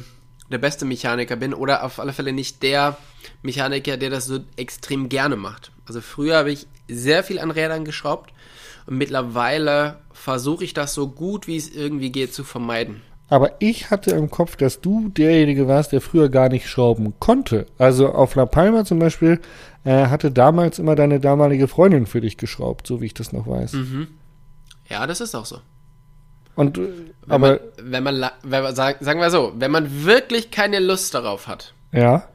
der 0.51 0.57
beste 0.57 0.85
Mechaniker 0.85 1.35
bin 1.35 1.53
oder 1.53 1.83
auf 1.83 1.99
alle 1.99 2.13
Fälle 2.13 2.33
nicht 2.33 2.63
der 2.63 2.97
Mechaniker, 3.41 3.97
der 3.97 4.09
das 4.09 4.25
so 4.25 4.39
extrem 4.55 5.09
gerne 5.09 5.35
macht. 5.35 5.71
Also 5.85 6.01
früher 6.01 6.37
habe 6.37 6.51
ich 6.51 6.67
sehr 6.87 7.23
viel 7.23 7.39
an 7.39 7.51
Rädern 7.51 7.85
geschraubt 7.85 8.33
und 8.85 8.97
mittlerweile 8.97 9.99
versuche 10.11 10.63
ich 10.63 10.73
das 10.73 10.93
so 10.93 11.07
gut 11.07 11.47
wie 11.47 11.57
es 11.57 11.69
irgendwie 11.69 12.11
geht 12.11 12.33
zu 12.33 12.43
vermeiden. 12.43 13.01
Aber 13.29 13.53
ich 13.59 13.89
hatte 13.89 14.11
im 14.11 14.29
Kopf, 14.29 14.57
dass 14.57 14.81
du 14.81 15.09
derjenige 15.09 15.67
warst, 15.67 15.91
der 15.91 16.01
früher 16.01 16.29
gar 16.29 16.49
nicht 16.49 16.67
schrauben 16.67 17.13
konnte. 17.19 17.65
Also 17.77 18.09
auf 18.09 18.35
La 18.35 18.45
Palma 18.45 18.85
zum 18.85 18.99
Beispiel 18.99 19.39
äh, 19.85 20.07
hatte 20.07 20.29
damals 20.29 20.77
immer 20.77 20.95
deine 20.95 21.19
damalige 21.19 21.67
Freundin 21.67 22.05
für 22.05 22.21
dich 22.21 22.37
geschraubt, 22.37 22.85
so 22.85 23.01
wie 23.01 23.07
ich 23.07 23.13
das 23.13 23.33
noch 23.33 23.47
weiß. 23.47 23.73
Mhm. 23.73 24.07
Ja, 24.87 25.07
das 25.07 25.21
ist 25.21 25.33
auch 25.33 25.45
so. 25.45 25.59
Und 26.55 26.77
äh, 26.77 26.81
Wenn 26.81 27.31
aber 27.31 27.47
man, 27.49 27.59
wenn 27.91 28.03
man, 28.03 28.31
wenn 28.43 28.63
man 28.63 28.75
sag- 28.75 28.97
sagen 29.03 29.19
wir 29.19 29.31
so, 29.31 29.53
wenn 29.57 29.71
man 29.71 30.05
wirklich 30.05 30.51
keine 30.51 30.79
Lust 30.79 31.13
darauf 31.13 31.47
hat, 31.47 31.73
ja, 31.91 32.27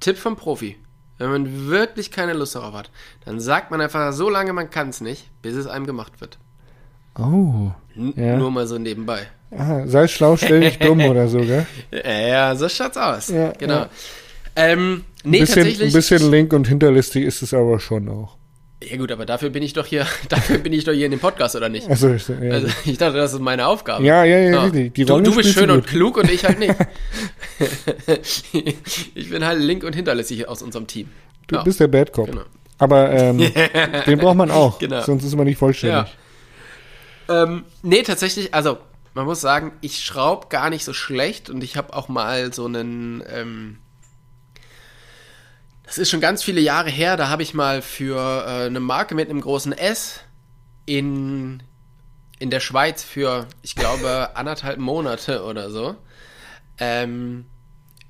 Tipp 0.00 0.16
vom 0.18 0.36
Profi, 0.36 0.76
wenn 1.18 1.30
man 1.30 1.68
wirklich 1.68 2.10
keine 2.10 2.32
Lust 2.32 2.54
darauf 2.56 2.74
hat, 2.74 2.90
dann 3.24 3.38
sagt 3.40 3.70
man 3.70 3.80
einfach 3.80 4.12
so 4.12 4.28
lange 4.28 4.52
man 4.52 4.70
kann 4.70 4.88
es 4.88 5.00
nicht, 5.00 5.28
bis 5.42 5.54
es 5.54 5.66
einem 5.66 5.86
gemacht 5.86 6.20
wird. 6.20 6.38
oh, 7.18 7.70
N 7.96 8.14
Ja. 8.16 8.36
Nur 8.36 8.50
mal 8.50 8.66
so 8.66 8.78
nebenbei. 8.78 9.28
ah, 9.56 9.86
sei 9.86 10.08
schlau, 10.08 10.36
stell 10.36 10.60
dich 10.60 10.78
dumm 10.78 11.00
oder 11.10 11.28
so, 11.28 11.38
gell? 11.38 11.66
Ja, 12.04 12.56
so 12.56 12.68
schaut's 12.68 12.96
aus. 12.96 13.28
Ja, 13.28 13.52
genau. 13.52 13.74
ja. 13.80 13.88
Ähm, 14.56 15.04
Ein 15.24 15.30
nee, 15.30 15.40
bisschen, 15.40 15.62
tatsächlich. 15.62 15.90
ein 15.90 15.92
bisschen 15.92 16.30
link 16.30 16.52
und 16.52 16.66
hinterlistig 16.68 17.24
ist 17.24 17.42
es 17.42 17.54
aber 17.54 17.78
schon 17.80 18.08
auch. 18.08 18.36
Ja 18.90 18.96
gut, 18.96 19.12
aber 19.12 19.26
dafür 19.26 19.50
bin 19.50 19.62
ich 19.62 19.72
doch 19.72 19.86
hier, 19.86 20.06
dafür 20.28 20.58
bin 20.58 20.72
ich 20.72 20.84
doch 20.84 20.92
hier 20.92 21.04
in 21.06 21.10
dem 21.12 21.20
Podcast, 21.20 21.54
oder 21.56 21.68
nicht? 21.68 21.88
Also, 21.88 22.12
ich, 22.12 22.26
ja, 22.28 22.36
Also 22.50 22.68
ich 22.84 22.98
dachte, 22.98 23.16
das 23.18 23.32
ist 23.32 23.40
meine 23.40 23.66
Aufgabe. 23.66 24.04
ja, 24.04 24.24
ja, 24.24 24.38
ja, 24.38 24.62
richtig. 24.64 24.94
Die 24.94 25.04
du, 25.04 25.12
Rolle 25.12 25.24
du 25.24 25.30
bist 25.36 25.50
spielst 25.50 25.58
schön 25.58 25.70
und 25.70 25.86
klug 25.86 26.16
und 26.16 26.30
ich 26.30 26.44
halt 26.44 26.58
nicht. 26.58 26.74
ich 29.14 29.30
bin 29.30 29.44
halt 29.44 29.60
link 29.60 29.84
und 29.84 29.94
hinterlässig 29.94 30.48
aus 30.48 30.62
unserem 30.62 30.86
Team. 30.86 31.08
Du 31.46 31.56
Ja, 31.56 31.62
bist 31.62 31.80
der 31.80 31.88
Bad 31.88 32.12
Cop. 32.12 32.26
genau. 32.26 32.42
Aber 32.78 33.10
ähm, 33.12 33.38
den 34.06 34.18
braucht 34.18 34.36
man 34.36 34.50
auch, 34.50 34.78
Genau. 34.78 35.02
sonst 35.02 35.24
ist 35.24 35.36
man 35.36 35.46
nicht 35.46 35.58
vollständig. 35.58 36.16
Ähm, 37.28 37.64
nee, 37.82 38.02
tatsächlich, 38.02 38.52
also 38.54 38.78
man 39.14 39.26
muss 39.26 39.40
sagen, 39.40 39.72
ich 39.82 40.00
schraub 40.04 40.50
gar 40.50 40.70
nicht 40.70 40.84
so 40.84 40.92
schlecht 40.92 41.48
und 41.50 41.62
ich 41.62 41.76
habe 41.76 41.94
auch 41.94 42.08
mal 42.08 42.52
so 42.52 42.64
einen, 42.66 43.22
ähm, 43.32 43.78
das 45.92 45.98
ist 45.98 46.08
schon 46.10 46.22
ganz 46.22 46.42
viele 46.42 46.62
Jahre 46.62 46.88
her, 46.88 47.18
da 47.18 47.28
habe 47.28 47.42
ich 47.42 47.52
mal 47.52 47.82
für 47.82 48.16
äh, 48.16 48.64
eine 48.64 48.80
Marke 48.80 49.14
mit 49.14 49.28
einem 49.28 49.42
großen 49.42 49.72
S 49.72 50.20
in, 50.86 51.62
in 52.38 52.48
der 52.48 52.60
Schweiz 52.60 53.02
für, 53.04 53.46
ich 53.60 53.74
glaube, 53.74 54.30
anderthalb 54.34 54.78
Monate 54.78 55.44
oder 55.44 55.68
so, 55.70 55.94
ähm, 56.78 57.44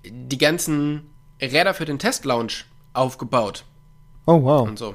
die 0.07 0.39
ganzen 0.39 1.11
Räder 1.41 1.75
für 1.75 1.85
den 1.85 1.99
Testlaunch 1.99 2.67
aufgebaut 2.93 3.65
Oh, 4.27 4.41
wow. 4.45 4.69
und 4.69 4.79
so. 4.79 4.95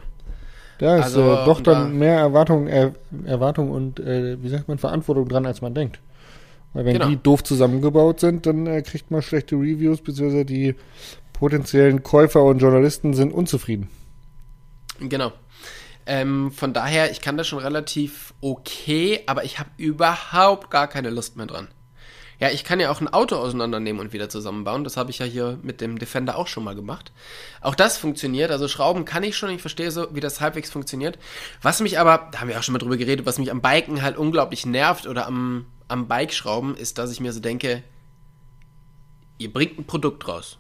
Da 0.79 0.96
ist 1.00 1.03
Also, 1.06 1.22
äh, 1.34 1.46
doch 1.46 1.60
dann 1.60 1.84
da- 1.84 1.89
mehr 1.89 2.17
Erwartung, 2.20 2.67
er, 2.67 2.94
Erwartung 3.25 3.70
und, 3.70 4.00
äh, 4.00 4.41
wie 4.41 4.48
sagt 4.48 4.70
man, 4.70 4.77
Verantwortung 4.77 5.27
dran, 5.27 5.46
als 5.46 5.60
man 5.60 5.74
denkt. 5.75 6.00
Weil 6.74 6.86
wenn 6.86 6.94
Genau. 6.94 7.08
die 7.10 7.17
doof 7.22 7.44
zusammengebaut 7.44 8.22
sind, 8.22 8.46
dann 8.46 8.65
äh, 8.65 8.82
kriegt 8.82 9.12
man 9.12 9.22
schlechte 9.22 9.56
Reviews, 9.56 10.00
beziehungsweise 10.01 10.46
die 10.46 10.75
potenziellen 11.39 12.03
Käufer 12.03 12.44
und 12.44 12.60
Journalisten 12.60 13.13
sind 13.13 13.32
unzufrieden. 13.32 13.89
Genau. 15.00 15.32
Ähm, 16.06 16.51
von 16.51 16.74
daher, 16.74 17.12
ich 17.12 17.22
kann 17.22 17.38
das 17.38 17.48
schon 17.48 17.60
relativ 17.60 18.34
okay, 18.41 19.22
aber 19.27 19.44
ich 19.44 19.60
habe 19.60 19.70
überhaupt 19.77 20.72
gar 20.72 20.88
keine 20.88 21.10
Lust 21.10 21.36
mehr 21.36 21.46
dran. 21.46 21.67
Ja, 22.39 22.50
ich 22.50 22.63
kann 22.63 22.79
ja 22.79 22.91
auch 22.91 23.01
ein 23.01 23.08
Auto 23.08 23.36
auseinandernehmen 23.36 24.00
und 24.00 24.13
wieder 24.13 24.29
zusammenbauen. 24.29 24.84
Das 24.84 24.96
habe 24.96 25.10
ich 25.10 25.17
ja 25.17 25.25
hier 25.25 25.58
mit 25.63 25.82
dem 25.82 25.98
Defender 25.98 26.38
auch 26.38 26.48
schon 26.48 26.63
mal 26.63 26.75
gemacht. 26.75 27.12
Auch 27.62 27.74
das 27.74 27.98
funktioniert. 27.98 28.51
Also 28.51 28.67
Schrauben 28.67 29.06
kann 29.06 29.24
ich 29.24 29.36
schon. 29.36 29.50
Ich 29.50 29.62
verstehe 29.62 29.89
so, 29.89 30.08
wie 30.13 30.20
das 30.20 30.39
halbwegs 30.39 30.70
funktioniert. 30.70 31.17
Was 31.63 31.82
mich 31.82 32.00
aber, 32.00 32.29
da 32.32 32.39
haben 32.39 32.48
wir 32.48 32.58
auch 32.60 32.63
schon 32.63 32.74
mal 32.74 32.79
drüber 32.79 32.98
geredet, 32.98 33.25
was 33.25 33.39
mich 33.39 33.50
am 33.50 33.62
Biken 33.62 34.03
halt 34.03 34.17
unglaublich 34.17 34.67
nervt 34.67 35.08
oder 35.08 35.25
am, 35.25 35.65
am 35.88 36.08
Bikeschrauben, 36.08 36.77
ist, 36.77 37.00
dass 37.00 37.12
ich 37.12 37.20
mir 37.20 37.34
so 37.34 37.39
denke, 37.39 37.84
ihr 39.39 39.51
bringt 39.51 39.79
ein 39.79 39.88
Produkt 39.88 40.27
raus. 40.27 40.60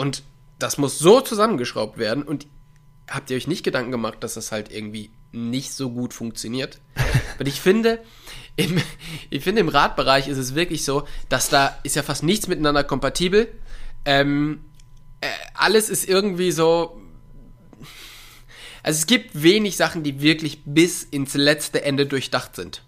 Und 0.00 0.22
das 0.58 0.78
muss 0.78 0.98
so 0.98 1.20
zusammengeschraubt 1.20 1.98
werden 1.98 2.22
und 2.22 2.46
habt 3.06 3.28
ihr 3.28 3.36
euch 3.36 3.46
nicht 3.46 3.62
Gedanken 3.64 3.90
gemacht, 3.90 4.24
dass 4.24 4.32
das 4.32 4.50
halt 4.50 4.72
irgendwie 4.72 5.10
nicht 5.30 5.74
so 5.74 5.90
gut 5.90 6.14
funktioniert? 6.14 6.80
Weil 7.36 7.48
ich 7.48 7.60
finde, 7.60 8.00
im, 8.56 8.80
ich 9.28 9.44
finde, 9.44 9.60
im 9.60 9.68
Radbereich 9.68 10.26
ist 10.26 10.38
es 10.38 10.54
wirklich 10.54 10.86
so, 10.86 11.06
dass 11.28 11.50
da 11.50 11.78
ist 11.82 11.96
ja 11.96 12.02
fast 12.02 12.22
nichts 12.22 12.48
miteinander 12.48 12.82
kompatibel. 12.82 13.48
Ähm, 14.06 14.64
äh, 15.20 15.26
alles 15.52 15.90
ist 15.90 16.08
irgendwie 16.08 16.50
so. 16.50 16.98
Also 18.82 19.00
es 19.00 19.06
gibt 19.06 19.42
wenig 19.42 19.76
Sachen, 19.76 20.02
die 20.02 20.22
wirklich 20.22 20.62
bis 20.64 21.02
ins 21.02 21.34
letzte 21.34 21.84
Ende 21.84 22.06
durchdacht 22.06 22.56
sind. 22.56 22.84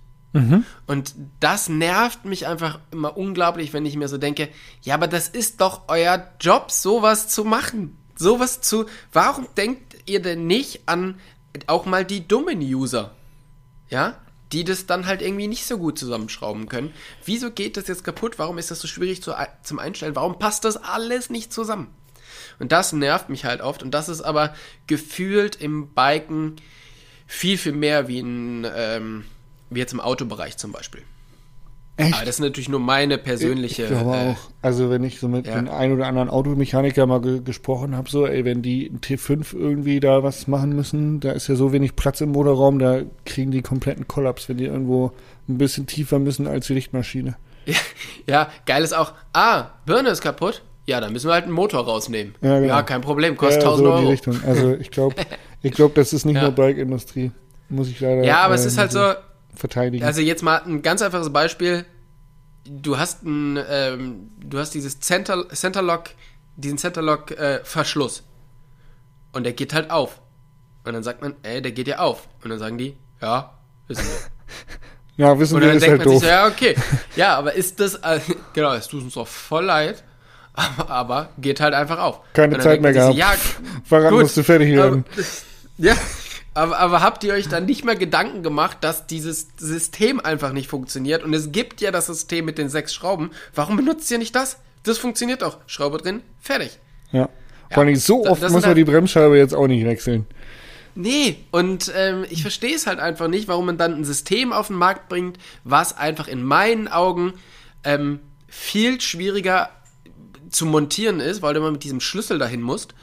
Und 0.87 1.15
das 1.41 1.69
nervt 1.69 2.25
mich 2.25 2.47
einfach 2.47 2.79
immer 2.91 3.17
unglaublich, 3.17 3.73
wenn 3.73 3.87
ich 3.87 3.97
mir 3.97 4.09
so 4.09 4.19
denke, 4.19 4.49
ja, 4.83 4.95
aber 4.95 5.09
das 5.09 5.29
ist 5.29 5.61
doch 5.61 5.83
euer 5.89 6.29
Job, 6.41 6.71
sowas 6.71 7.29
zu 7.29 7.45
machen. 7.45 7.99
Sowas 8.17 8.61
zu. 8.61 8.87
Warum 9.13 9.47
denkt 9.57 9.97
ihr 10.07 10.23
denn 10.23 10.47
nicht 10.47 10.83
an 10.87 11.19
auch 11.67 11.87
mal 11.87 12.05
die 12.05 12.27
dummen 12.27 12.61
User? 12.61 13.15
Ja? 13.89 14.19
Die 14.53 14.65
das 14.65 14.87
dann 14.87 15.07
halt 15.07 15.23
irgendwie 15.23 15.49
nicht 15.49 15.67
so 15.67 15.79
gut 15.79 15.99
zusammenschrauben 15.99 16.69
können. 16.69 16.93
Wieso 17.25 17.51
geht 17.51 17.77
das 17.77 17.89
jetzt 17.89 18.05
kaputt? 18.05 18.39
Warum 18.39 18.59
ist 18.59 18.71
das 18.71 18.81
so 18.81 18.89
schwierig 18.89 19.23
zu, 19.23 19.33
zum 19.63 19.79
Einstellen? 19.79 20.17
Warum 20.17 20.39
passt 20.39 20.65
das 20.65 20.77
alles 20.77 21.31
nicht 21.31 21.53
zusammen? 21.53 21.89
Und 22.59 22.73
das 22.73 22.93
nervt 22.93 23.29
mich 23.29 23.45
halt 23.45 23.61
oft. 23.61 23.83
Und 23.83 23.93
das 23.93 24.09
ist 24.09 24.21
aber 24.21 24.55
gefühlt 24.87 25.57
im 25.57 25.89
Biken 25.89 26.57
viel, 27.27 27.57
viel 27.57 27.73
mehr 27.73 28.09
wie 28.09 28.19
in, 28.19 28.67
ähm, 28.75 29.25
wie 29.75 29.81
jetzt 29.81 29.93
im 29.93 30.01
Autobereich 30.01 30.57
zum 30.57 30.73
Beispiel. 30.73 31.03
Echt? 31.97 32.15
Aber 32.15 32.25
das 32.25 32.37
ist 32.37 32.41
natürlich 32.41 32.71
nur 32.71 32.81
meine 32.81 33.19
persönliche. 33.19 33.83
Ich 33.83 33.89
glaube 33.91 34.17
äh, 34.17 34.31
auch. 34.31 34.37
Also 34.63 34.89
wenn 34.89 35.05
ich 35.05 35.21
so 35.21 35.29
mit 35.29 35.47
ja. 35.47 35.55
den 35.55 35.69
ein 35.69 35.93
oder 35.93 36.07
anderen 36.07 36.31
Automechaniker 36.31 37.07
mal 37.07 37.21
ge 37.21 37.41
gesprochen 37.41 37.97
habe, 37.97 38.09
so, 38.09 38.27
ey, 38.27 38.45
wenn 38.45 38.63
die 38.63 38.87
ein 38.87 39.01
T5 39.01 39.55
irgendwie 39.55 40.01
da 40.01 40.23
was 40.23 40.47
machen 40.47 40.75
müssen, 40.75 41.21
da 41.21 41.33
ist 41.33 41.49
ja 41.49 41.55
so 41.55 41.73
wenig 41.73 41.95
Platz 41.95 42.23
im 42.23 42.31
Motorraum, 42.31 42.79
da 42.79 43.03
kriegen 43.27 43.51
die 43.51 43.61
kompletten 43.61 44.09
Kollaps, 44.09 44.49
wenn 44.49 44.57
die 44.57 44.65
irgendwo 44.65 45.13
ein 45.49 45.59
bisschen 45.59 45.87
tiefer 45.87 46.19
müssen 46.19 46.47
als 46.47 46.67
die 46.67 46.75
Lichtmaschine. 46.75 47.37
Ja, 47.67 47.75
ja, 48.27 48.49
geil 48.65 48.83
ist 48.83 48.95
auch, 48.95 49.13
ah, 49.35 49.67
Birne 49.85 50.09
ist 50.09 50.23
kaputt. 50.23 50.63
Ja, 50.87 51.01
dann 51.01 51.13
müssen 51.13 51.29
wir 51.29 51.35
halt 51.35 51.45
einen 51.45 51.53
Motor 51.53 51.85
rausnehmen. 51.85 52.35
Ja, 52.41 52.59
genau. 52.59 52.75
Ja, 52.75 52.83
kein 52.83 53.03
Problem, 53.03 53.37
kostet 53.37 53.63
Ja, 53.63 53.69
1000 53.69 53.87
so 53.87 53.93
Euro. 53.93 54.09
Richtung. 54.09 54.41
Also 54.45 54.75
ich 54.75 54.91
glaube, 54.91 55.15
ich 55.63 55.73
glaube, 55.73 55.95
das 55.95 56.13
ist 56.13 56.25
nicht 56.25 56.41
nur 56.41 56.51
Bike-Industrie. 56.51 57.31
Muss 57.69 57.89
ich 57.89 58.01
leider 58.01 58.25
Ja, 58.25 58.39
aber 58.39 58.55
es 58.55 58.65
äh, 58.65 58.69
ist 58.69 58.79
halt 58.79 58.91
so, 58.93 59.13
verteidigen. 59.55 60.05
also 60.05 60.21
jetzt 60.21 60.43
mal 60.43 60.63
ein 60.65 60.83
ganz 60.83 61.03
einfaches 61.03 61.33
Beispiel. 61.33 61.85
Du 62.65 62.99
hast 62.99 63.25
ein, 63.25 63.59
ähm, 63.69 64.31
du 64.39 64.59
hast 64.59 64.71
dieses 64.75 65.01
Center, 65.01 65.49
Centerlock, 65.51 66.11
diesen 66.57 66.79
Centerlock 66.79 67.33
äh, 67.33 67.61
Verschluss. 67.65 68.23
Und 69.33 69.45
der 69.45 69.53
geht 69.53 69.73
halt 69.75 69.91
auf. 69.91 70.21
Und 70.85 70.93
dann 70.95 71.03
sagt 71.03 71.23
man, 71.23 71.35
ey, 71.43 71.61
der 71.63 71.73
geht 71.73 71.89
ja 71.89 71.99
auf. 71.99 72.29
Und 72.43 72.51
dann 72.51 72.59
sagen 72.59 72.79
die, 72.79 72.97
ja, 73.21 73.53
wissen 73.89 74.05
wir. 74.05 75.27
ja, 75.27 75.39
wissen 75.39 75.55
Und 75.57 75.61
wir, 75.63 75.69
dann 75.69 75.77
ist 75.77 75.83
denkt 75.87 75.99
halt 75.99 76.07
man 76.07 76.15
doof. 76.15 76.21
sich 76.21 76.29
so, 76.29 76.35
ja, 76.35 76.47
okay. 76.47 76.77
Ja, 77.17 77.37
aber 77.37 77.55
ist 77.55 77.81
das, 77.81 77.95
äh, 77.97 78.21
genau, 78.53 78.75
es 78.75 78.89
tut 78.89 79.03
uns 79.03 79.15
doch 79.15 79.27
voll 79.27 79.65
leid, 79.65 80.05
aber, 80.55 80.91
aber 80.91 81.29
geht 81.39 81.61
halt 81.61 81.75
einfach 81.75 81.99
auf. 81.99 82.21
Keine 82.33 82.59
Zeit 82.59 82.81
mehr 82.81 82.93
sich 82.93 83.03
so, 83.03 83.11
Ja, 83.13 83.35
Fahrrad 83.85 84.11
gut, 84.11 84.23
musste 84.23 84.45
fertig 84.45 84.73
werden. 84.75 85.05
aber, 85.13 85.25
ja, 85.79 85.95
aber, 86.55 86.79
aber 86.79 87.01
habt 87.03 87.25
ihr 87.25 87.33
euch 87.33 87.49
dann 87.49 87.67
nicht 87.67 87.85
mehr 87.85 87.97
Gedanken 87.97 88.43
gemacht, 88.43 88.79
dass 88.83 89.07
dieses 89.07 89.49
System 89.57 90.21
einfach 90.21 90.53
nicht 90.53 90.69
funktioniert? 90.69 91.23
Und 91.25 91.33
es 91.35 91.53
gibt 91.53 91.81
ja 91.81 91.91
das 91.91 92.07
System 92.07 92.45
mit 92.45 92.59
den 92.59 92.69
sechs 92.69 92.93
Schrauben. 92.95 93.31
Warum 93.55 93.77
benutzt 93.77 94.11
ihr 94.11 94.19
nicht 94.19 94.35
das? 94.35 94.59
Das 94.83 94.99
funktioniert 94.99 95.43
doch. 95.43 95.59
Schraube 95.67 95.99
drin, 95.99 96.23
fertig. 96.41 96.79
Ja. 97.13 97.29
Vor 97.71 97.83
allem 97.85 97.97
so 97.97 98.23
da- 98.25 98.31
oft 98.33 98.43
muss 98.43 98.53
man 98.53 98.65
halt- 98.65 98.77
die 98.77 98.85
Bremsscheibe 98.85 99.37
jetzt 99.39 99.55
auch 99.55 99.67
nicht 99.67 99.85
wechseln. 99.87 100.27
Nee, 100.95 101.39
und 101.53 101.91
ähm, 101.97 102.27
ich 102.29 102.43
verstehe 102.43 102.75
es 102.75 102.87
halt 102.87 102.99
einfach 102.99 103.29
nicht, 103.29 103.49
warum 103.49 103.65
man 103.65 103.79
dann 103.79 103.95
ein 103.95 104.05
System 104.05 104.53
auf 104.53 104.67
den 104.67 104.77
Markt 104.77 105.09
bringt, 105.09 105.39
was 105.65 105.97
einfach 105.97 106.29
in 106.29 106.43
meinen 106.45 106.87
Augen 106.87 107.33
ähm, 107.83 108.21
viel 108.47 109.01
schwieriger 109.01 109.71
zu 110.51 110.67
montieren 110.67 111.21
ist, 111.21 111.41
weil 111.41 111.55
du 111.55 111.61
immer 111.61 111.71
mit 111.71 111.83
diesem 111.85 112.01
Schlüssel 112.01 112.39
dahin 112.39 112.61
musst. 112.61 112.95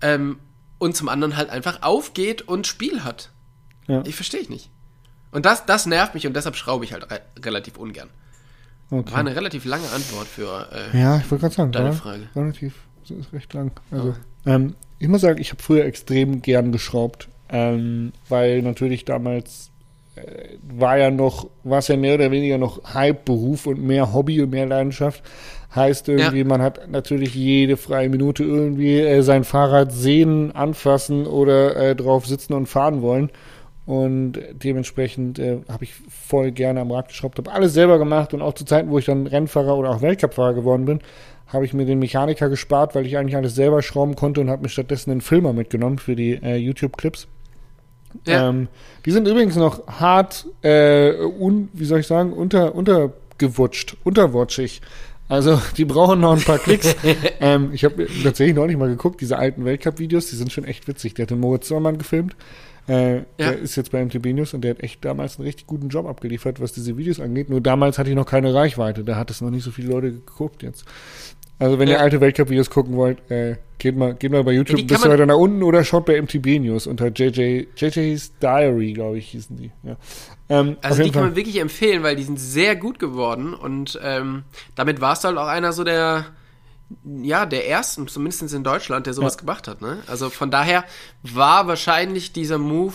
Ähm, 0.00 0.38
und 0.84 0.96
zum 0.96 1.08
anderen 1.08 1.36
halt 1.36 1.50
einfach 1.50 1.82
aufgeht 1.82 2.42
und 2.42 2.66
Spiel 2.66 3.02
hat. 3.04 3.30
Ja. 3.86 4.02
Ich 4.06 4.14
verstehe 4.14 4.40
ich 4.40 4.48
nicht. 4.50 4.70
Und 5.32 5.44
das, 5.46 5.66
das 5.66 5.86
nervt 5.86 6.14
mich 6.14 6.26
und 6.26 6.34
deshalb 6.34 6.56
schraube 6.56 6.84
ich 6.84 6.92
halt 6.92 7.10
re 7.10 7.20
relativ 7.44 7.76
ungern. 7.76 8.08
War 8.90 9.00
Okay. 9.00 9.14
eine 9.14 9.34
relativ 9.34 9.64
lange 9.64 9.88
Antwort 9.90 10.26
für. 10.28 10.68
Äh, 10.92 11.00
Ja, 11.00 11.16
ich 11.18 11.28
wollte 11.30 11.42
gerade 11.42 11.54
sagen, 11.54 11.72
Deine 11.72 11.86
war 11.88 11.92
Frage. 11.94 12.28
relativ, 12.36 12.74
das 13.00 13.10
ist 13.18 13.32
recht 13.32 13.52
lang. 13.54 13.72
Also, 13.90 14.14
ähm, 14.46 14.74
ich 14.98 15.08
muss 15.08 15.22
sagen, 15.22 15.40
ich 15.40 15.50
habe 15.50 15.62
früher 15.62 15.84
extrem 15.84 16.42
gern 16.42 16.70
geschraubt, 16.70 17.28
ähm, 17.48 18.12
weil 18.28 18.62
natürlich 18.62 19.04
damals 19.04 19.70
war 20.62 20.98
ja 20.98 21.10
noch, 21.10 21.48
war 21.64 21.78
es 21.78 21.88
ja 21.88 21.96
mehr 21.96 22.14
oder 22.14 22.30
weniger 22.30 22.58
noch 22.58 22.94
Hype-Beruf 22.94 23.66
und 23.66 23.82
mehr 23.82 24.12
Hobby 24.12 24.40
und 24.42 24.50
mehr 24.50 24.66
Leidenschaft. 24.66 25.22
Heißt 25.74 26.08
irgendwie, 26.08 26.38
ja. 26.38 26.44
man 26.44 26.62
hat 26.62 26.88
natürlich 26.88 27.34
jede 27.34 27.76
freie 27.76 28.08
Minute 28.08 28.44
irgendwie 28.44 29.00
äh, 29.00 29.22
sein 29.22 29.42
Fahrrad 29.42 29.90
sehen, 29.90 30.52
anfassen 30.54 31.26
oder 31.26 31.74
äh, 31.76 31.96
drauf 31.96 32.26
sitzen 32.26 32.52
und 32.54 32.66
fahren 32.66 33.02
wollen. 33.02 33.30
Und 33.86 34.38
dementsprechend 34.52 35.38
äh, 35.38 35.58
habe 35.68 35.84
ich 35.84 35.92
voll 36.08 36.52
gerne 36.52 36.80
am 36.80 36.92
Rad 36.92 37.08
geschraubt, 37.08 37.38
habe 37.38 37.52
alles 37.52 37.74
selber 37.74 37.98
gemacht 37.98 38.32
und 38.32 38.40
auch 38.40 38.54
zu 38.54 38.64
Zeiten, 38.64 38.90
wo 38.90 38.98
ich 38.98 39.04
dann 39.04 39.26
Rennfahrer 39.26 39.76
oder 39.76 39.90
auch 39.90 40.00
Weltcupfahrer 40.00 40.54
geworden 40.54 40.84
bin, 40.86 41.00
habe 41.48 41.66
ich 41.66 41.74
mir 41.74 41.84
den 41.84 41.98
Mechaniker 41.98 42.48
gespart, 42.48 42.94
weil 42.94 43.04
ich 43.04 43.18
eigentlich 43.18 43.36
alles 43.36 43.54
selber 43.54 43.82
schrauben 43.82 44.14
konnte 44.14 44.40
und 44.40 44.48
habe 44.48 44.62
mir 44.62 44.68
stattdessen 44.70 45.10
einen 45.10 45.20
Filmer 45.20 45.52
mitgenommen 45.52 45.98
für 45.98 46.16
die 46.16 46.32
äh, 46.32 46.56
YouTube-Clips. 46.56 47.28
Ja. 48.26 48.48
Ähm, 48.48 48.68
die 49.04 49.10
sind 49.10 49.28
übrigens 49.28 49.56
noch 49.56 49.86
hart, 49.86 50.46
äh, 50.62 51.12
un, 51.14 51.68
wie 51.72 51.84
soll 51.84 52.00
ich 52.00 52.06
sagen, 52.06 52.32
unter, 52.32 52.74
untergewutscht, 52.74 53.96
unterwatschig. 54.04 54.80
Also 55.28 55.60
die 55.76 55.84
brauchen 55.84 56.20
noch 56.20 56.36
ein 56.36 56.42
paar 56.42 56.58
Klicks. 56.58 56.94
ähm, 57.40 57.70
ich 57.72 57.84
habe 57.84 58.06
tatsächlich 58.22 58.56
noch 58.56 58.66
nicht 58.66 58.78
mal 58.78 58.88
geguckt, 58.88 59.20
diese 59.20 59.38
alten 59.38 59.64
Weltcup-Videos, 59.64 60.28
die 60.30 60.36
sind 60.36 60.52
schon 60.52 60.64
echt 60.64 60.86
witzig. 60.88 61.14
Der 61.14 61.24
hat 61.24 61.30
den 61.30 61.40
Moritz 61.40 61.68
Zimmermann 61.68 61.98
gefilmt. 61.98 62.36
Äh, 62.86 63.16
ja. 63.16 63.24
Der 63.38 63.58
ist 63.58 63.76
jetzt 63.76 63.92
bei 63.92 64.04
MTB 64.04 64.26
News 64.26 64.52
und 64.52 64.60
der 64.60 64.72
hat 64.72 64.82
echt 64.82 65.02
damals 65.04 65.38
einen 65.38 65.46
richtig 65.46 65.66
guten 65.66 65.88
Job 65.88 66.06
abgeliefert, 66.06 66.60
was 66.60 66.72
diese 66.72 66.98
Videos 66.98 67.18
angeht. 67.18 67.48
Nur 67.48 67.62
damals 67.62 67.98
hatte 67.98 68.10
ich 68.10 68.16
noch 68.16 68.26
keine 68.26 68.52
Reichweite. 68.52 69.04
Da 69.04 69.16
hat 69.16 69.30
es 69.30 69.40
noch 69.40 69.50
nicht 69.50 69.64
so 69.64 69.70
viele 69.70 69.88
Leute 69.88 70.12
geguckt 70.12 70.62
jetzt. 70.62 70.84
Also 71.58 71.78
wenn 71.78 71.88
ihr 71.88 72.00
alte 72.00 72.20
Weltcup-Videos 72.20 72.68
gucken 72.68 72.96
wollt, 72.96 73.30
äh, 73.30 73.56
geht 73.78 73.96
mal, 73.96 74.14
geht 74.14 74.32
mal 74.32 74.42
bei 74.42 74.52
YouTube 74.52 74.80
ein 74.80 74.86
bisschen 74.86 75.10
weiter 75.10 75.26
nach 75.26 75.36
unten 75.36 75.62
oder 75.62 75.84
schaut 75.84 76.06
bei 76.06 76.20
MTB 76.20 76.58
News 76.58 76.86
unter 76.86 77.08
JJ, 77.08 77.68
JJ's 77.76 78.38
Diary, 78.38 78.92
glaube 78.92 79.18
ich, 79.18 79.28
hießen 79.28 79.56
die. 79.56 79.70
Ja. 79.82 79.96
Ähm, 80.48 80.76
also 80.82 81.02
die 81.02 81.10
kann 81.10 81.20
Fall. 81.20 81.22
man 81.30 81.36
wirklich 81.36 81.60
empfehlen, 81.60 82.02
weil 82.02 82.16
die 82.16 82.24
sind 82.24 82.40
sehr 82.40 82.76
gut 82.76 82.98
geworden 82.98 83.54
und 83.54 83.98
ähm, 84.02 84.42
damit 84.74 85.00
warst 85.00 85.24
du 85.24 85.28
halt 85.28 85.38
auch 85.38 85.46
einer 85.46 85.72
so 85.72 85.84
der 85.84 86.26
ja, 87.02 87.46
der 87.46 87.68
ersten, 87.68 88.06
zumindest 88.08 88.52
in 88.52 88.62
Deutschland, 88.62 89.06
der 89.06 89.14
sowas 89.14 89.34
ja. 89.34 89.40
gemacht 89.40 89.68
hat. 89.68 89.80
Ne? 89.80 89.98
Also 90.06 90.30
von 90.30 90.50
daher 90.50 90.84
war 91.22 91.66
wahrscheinlich 91.66 92.32
dieser 92.32 92.58
Move, 92.58 92.94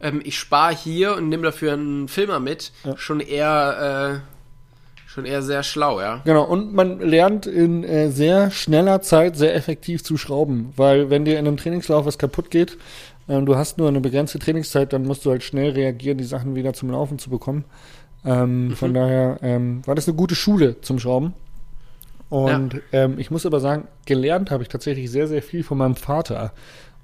ähm, 0.00 0.20
ich 0.24 0.38
spare 0.38 0.74
hier 0.74 1.16
und 1.16 1.28
nehme 1.28 1.44
dafür 1.44 1.72
einen 1.72 2.08
Filmer 2.08 2.40
mit, 2.40 2.72
ja. 2.84 2.96
schon 2.96 3.20
eher 3.20 4.22
äh, 4.24 4.37
schon 5.08 5.24
eher 5.24 5.42
sehr 5.42 5.62
schlau, 5.62 6.00
ja. 6.00 6.20
Genau, 6.26 6.44
und 6.44 6.74
man 6.74 7.00
lernt 7.00 7.46
in 7.46 7.82
äh, 7.82 8.10
sehr 8.10 8.50
schneller 8.50 9.00
Zeit 9.00 9.36
sehr 9.36 9.54
effektiv 9.54 10.04
zu 10.04 10.18
schrauben, 10.18 10.74
weil 10.76 11.08
wenn 11.08 11.24
dir 11.24 11.38
in 11.38 11.46
einem 11.46 11.56
Trainingslauf 11.56 12.04
was 12.04 12.18
kaputt 12.18 12.50
geht, 12.50 12.76
äh, 13.26 13.40
du 13.40 13.56
hast 13.56 13.78
nur 13.78 13.88
eine 13.88 14.02
begrenzte 14.02 14.38
Trainingszeit, 14.38 14.92
dann 14.92 15.04
musst 15.04 15.24
du 15.24 15.30
halt 15.30 15.42
schnell 15.42 15.70
reagieren, 15.70 16.18
die 16.18 16.24
Sachen 16.24 16.54
wieder 16.54 16.74
zum 16.74 16.90
Laufen 16.90 17.18
zu 17.18 17.30
bekommen. 17.30 17.64
Ähm, 18.22 18.66
mhm. 18.66 18.76
Von 18.76 18.92
daher 18.92 19.38
ähm, 19.40 19.80
war 19.86 19.94
das 19.94 20.06
eine 20.06 20.16
gute 20.16 20.34
Schule 20.34 20.78
zum 20.82 20.98
Schrauben. 20.98 21.32
Und 22.28 22.74
ja. 22.74 22.80
ähm, 22.92 23.18
ich 23.18 23.30
muss 23.30 23.46
aber 23.46 23.60
sagen, 23.60 23.88
gelernt 24.04 24.50
habe 24.50 24.62
ich 24.62 24.68
tatsächlich 24.68 25.10
sehr, 25.10 25.26
sehr 25.26 25.40
viel 25.40 25.64
von 25.64 25.78
meinem 25.78 25.96
Vater. 25.96 26.52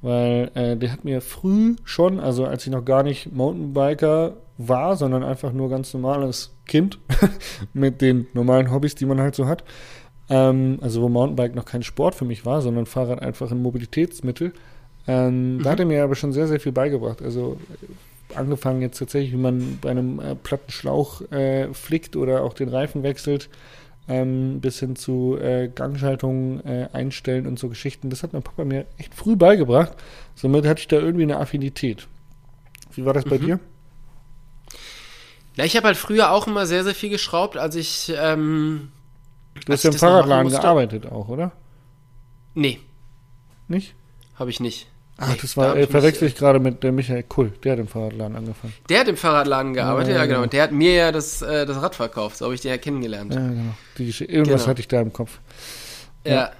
Weil 0.02 0.50
äh, 0.52 0.76
der 0.76 0.92
hat 0.92 1.04
mir 1.04 1.22
früh 1.22 1.76
schon, 1.84 2.20
also 2.20 2.44
als 2.44 2.66
ich 2.66 2.70
noch 2.70 2.84
gar 2.84 3.02
nicht 3.02 3.32
Mountainbiker 3.32 4.34
war, 4.58 4.96
sondern 4.96 5.22
einfach 5.22 5.52
nur 5.52 5.68
ganz 5.68 5.92
normales 5.94 6.54
Kind 6.66 6.98
mit 7.72 8.00
den 8.00 8.26
normalen 8.34 8.70
Hobbys, 8.70 8.94
die 8.94 9.06
man 9.06 9.20
halt 9.20 9.34
so 9.34 9.46
hat. 9.46 9.64
Ähm, 10.28 10.78
also 10.80 11.02
wo 11.02 11.08
Mountainbike 11.08 11.54
noch 11.54 11.64
kein 11.64 11.82
Sport 11.82 12.14
für 12.14 12.24
mich 12.24 12.46
war, 12.46 12.62
sondern 12.62 12.86
Fahrrad 12.86 13.20
einfach 13.20 13.50
ein 13.50 13.62
Mobilitätsmittel. 13.62 14.52
Ähm, 15.06 15.56
mhm. 15.56 15.62
Da 15.62 15.70
hat 15.70 15.80
er 15.80 15.86
mir 15.86 16.02
aber 16.02 16.14
schon 16.14 16.32
sehr, 16.32 16.48
sehr 16.48 16.60
viel 16.60 16.72
beigebracht. 16.72 17.20
Also 17.20 17.58
äh, 17.82 18.36
angefangen 18.36 18.80
jetzt 18.80 18.98
tatsächlich, 18.98 19.32
wie 19.32 19.38
man 19.38 19.78
bei 19.80 19.90
einem 19.90 20.20
äh, 20.20 20.34
platten 20.34 20.70
Schlauch 20.70 21.20
äh, 21.30 21.72
flickt 21.74 22.16
oder 22.16 22.42
auch 22.42 22.54
den 22.54 22.68
Reifen 22.68 23.02
wechselt 23.02 23.50
ähm, 24.08 24.60
bis 24.60 24.80
hin 24.80 24.96
zu 24.96 25.38
äh, 25.40 25.68
Gangschaltungen 25.68 26.64
äh, 26.64 26.88
einstellen 26.92 27.46
und 27.46 27.58
so 27.58 27.68
Geschichten. 27.68 28.10
Das 28.10 28.22
hat 28.22 28.32
mein 28.32 28.42
Papa 28.42 28.64
mir 28.64 28.86
echt 28.98 29.14
früh 29.14 29.36
beigebracht. 29.36 29.92
Somit 30.34 30.66
hatte 30.66 30.80
ich 30.80 30.88
da 30.88 30.96
irgendwie 30.96 31.22
eine 31.22 31.38
Affinität. 31.38 32.06
Wie 32.92 33.04
war 33.04 33.12
das 33.12 33.24
bei 33.24 33.38
mhm. 33.38 33.46
dir? 33.46 33.60
Ja, 35.56 35.64
ich 35.64 35.76
habe 35.76 35.86
halt 35.86 35.96
früher 35.96 36.32
auch 36.32 36.46
immer 36.46 36.66
sehr, 36.66 36.84
sehr 36.84 36.94
viel 36.94 37.10
geschraubt, 37.10 37.56
als 37.56 37.76
ich. 37.76 38.12
Ähm, 38.16 38.90
du 39.66 39.72
hast 39.72 39.84
ja 39.84 39.90
im 39.90 39.96
Fahrradladen 39.96 40.50
gearbeitet 40.50 41.06
auch, 41.06 41.28
oder? 41.28 41.52
Nee. 42.54 42.80
Nicht? 43.68 43.94
Habe 44.36 44.50
ich 44.50 44.60
nicht. 44.60 44.88
Ach, 45.16 45.28
nee, 45.28 45.38
das 45.40 45.56
war, 45.56 45.74
da 45.74 45.80
äh, 45.80 45.86
verwechsel 45.86 46.26
ich 46.26 46.34
gerade 46.34 46.58
mit 46.58 46.82
dem 46.82 46.96
Michael 46.96 47.22
Kull, 47.22 47.52
der 47.62 47.72
hat 47.72 47.78
im 47.78 47.86
Fahrradladen 47.86 48.36
angefangen. 48.36 48.74
Der 48.88 49.00
hat 49.00 49.08
im 49.08 49.16
Fahrradladen 49.16 49.72
gearbeitet, 49.72 50.14
ja, 50.14 50.20
ja 50.20 50.26
genau. 50.26 50.42
Und 50.42 50.52
der 50.52 50.64
hat 50.64 50.72
mir 50.72 50.92
ja 50.92 51.12
das, 51.12 51.40
äh, 51.40 51.66
das 51.66 51.80
Rad 51.80 51.94
verkauft, 51.94 52.38
so 52.38 52.46
habe 52.46 52.54
ich 52.56 52.60
den 52.60 52.72
ja 52.72 52.78
kennengelernt. 52.78 53.32
Ja, 53.32 53.40
genau. 53.40 53.74
Die, 53.96 54.10
irgendwas 54.24 54.62
genau. 54.62 54.66
hatte 54.66 54.80
ich 54.80 54.88
da 54.88 55.00
im 55.00 55.12
Kopf. 55.12 55.38
Ja. 56.26 56.32
ja. 56.32 56.52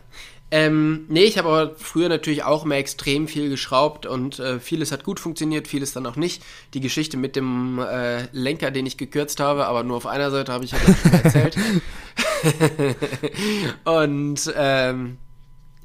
Ähm, 0.55 1.07
nee, 1.09 1.25
ich 1.25 1.37
habe 1.37 1.49
aber 1.49 1.75
früher 1.75 2.09
natürlich 2.09 2.45
auch 2.45 2.65
immer 2.65 2.77
extrem 2.77 3.27
viel 3.27 3.49
geschraubt 3.49 4.07
und 4.07 4.39
äh, 4.39 4.61
vieles 4.61 4.93
hat 4.93 5.03
gut 5.03 5.19
funktioniert, 5.19 5.67
vieles 5.67 5.95
dann 5.95 6.07
auch 6.07 6.15
nicht. 6.15 6.45
Die 6.75 6.81
Geschichte 6.81 7.17
mit 7.17 7.35
dem 7.35 7.81
äh, 7.81 8.29
Lenker, 8.31 8.71
den 8.71 8.87
ich 8.87 8.97
gekürzt 8.97 9.41
habe, 9.41 9.67
aber 9.67 9.83
nur 9.83 9.97
auf 9.97 10.07
einer 10.07 10.31
Seite 10.31 10.53
habe 10.53 10.65
ich 10.65 10.71
ja 10.71 10.79
schon 10.79 11.13
erzählt. 11.13 11.57
und 13.85 14.55
ähm, 14.57 15.19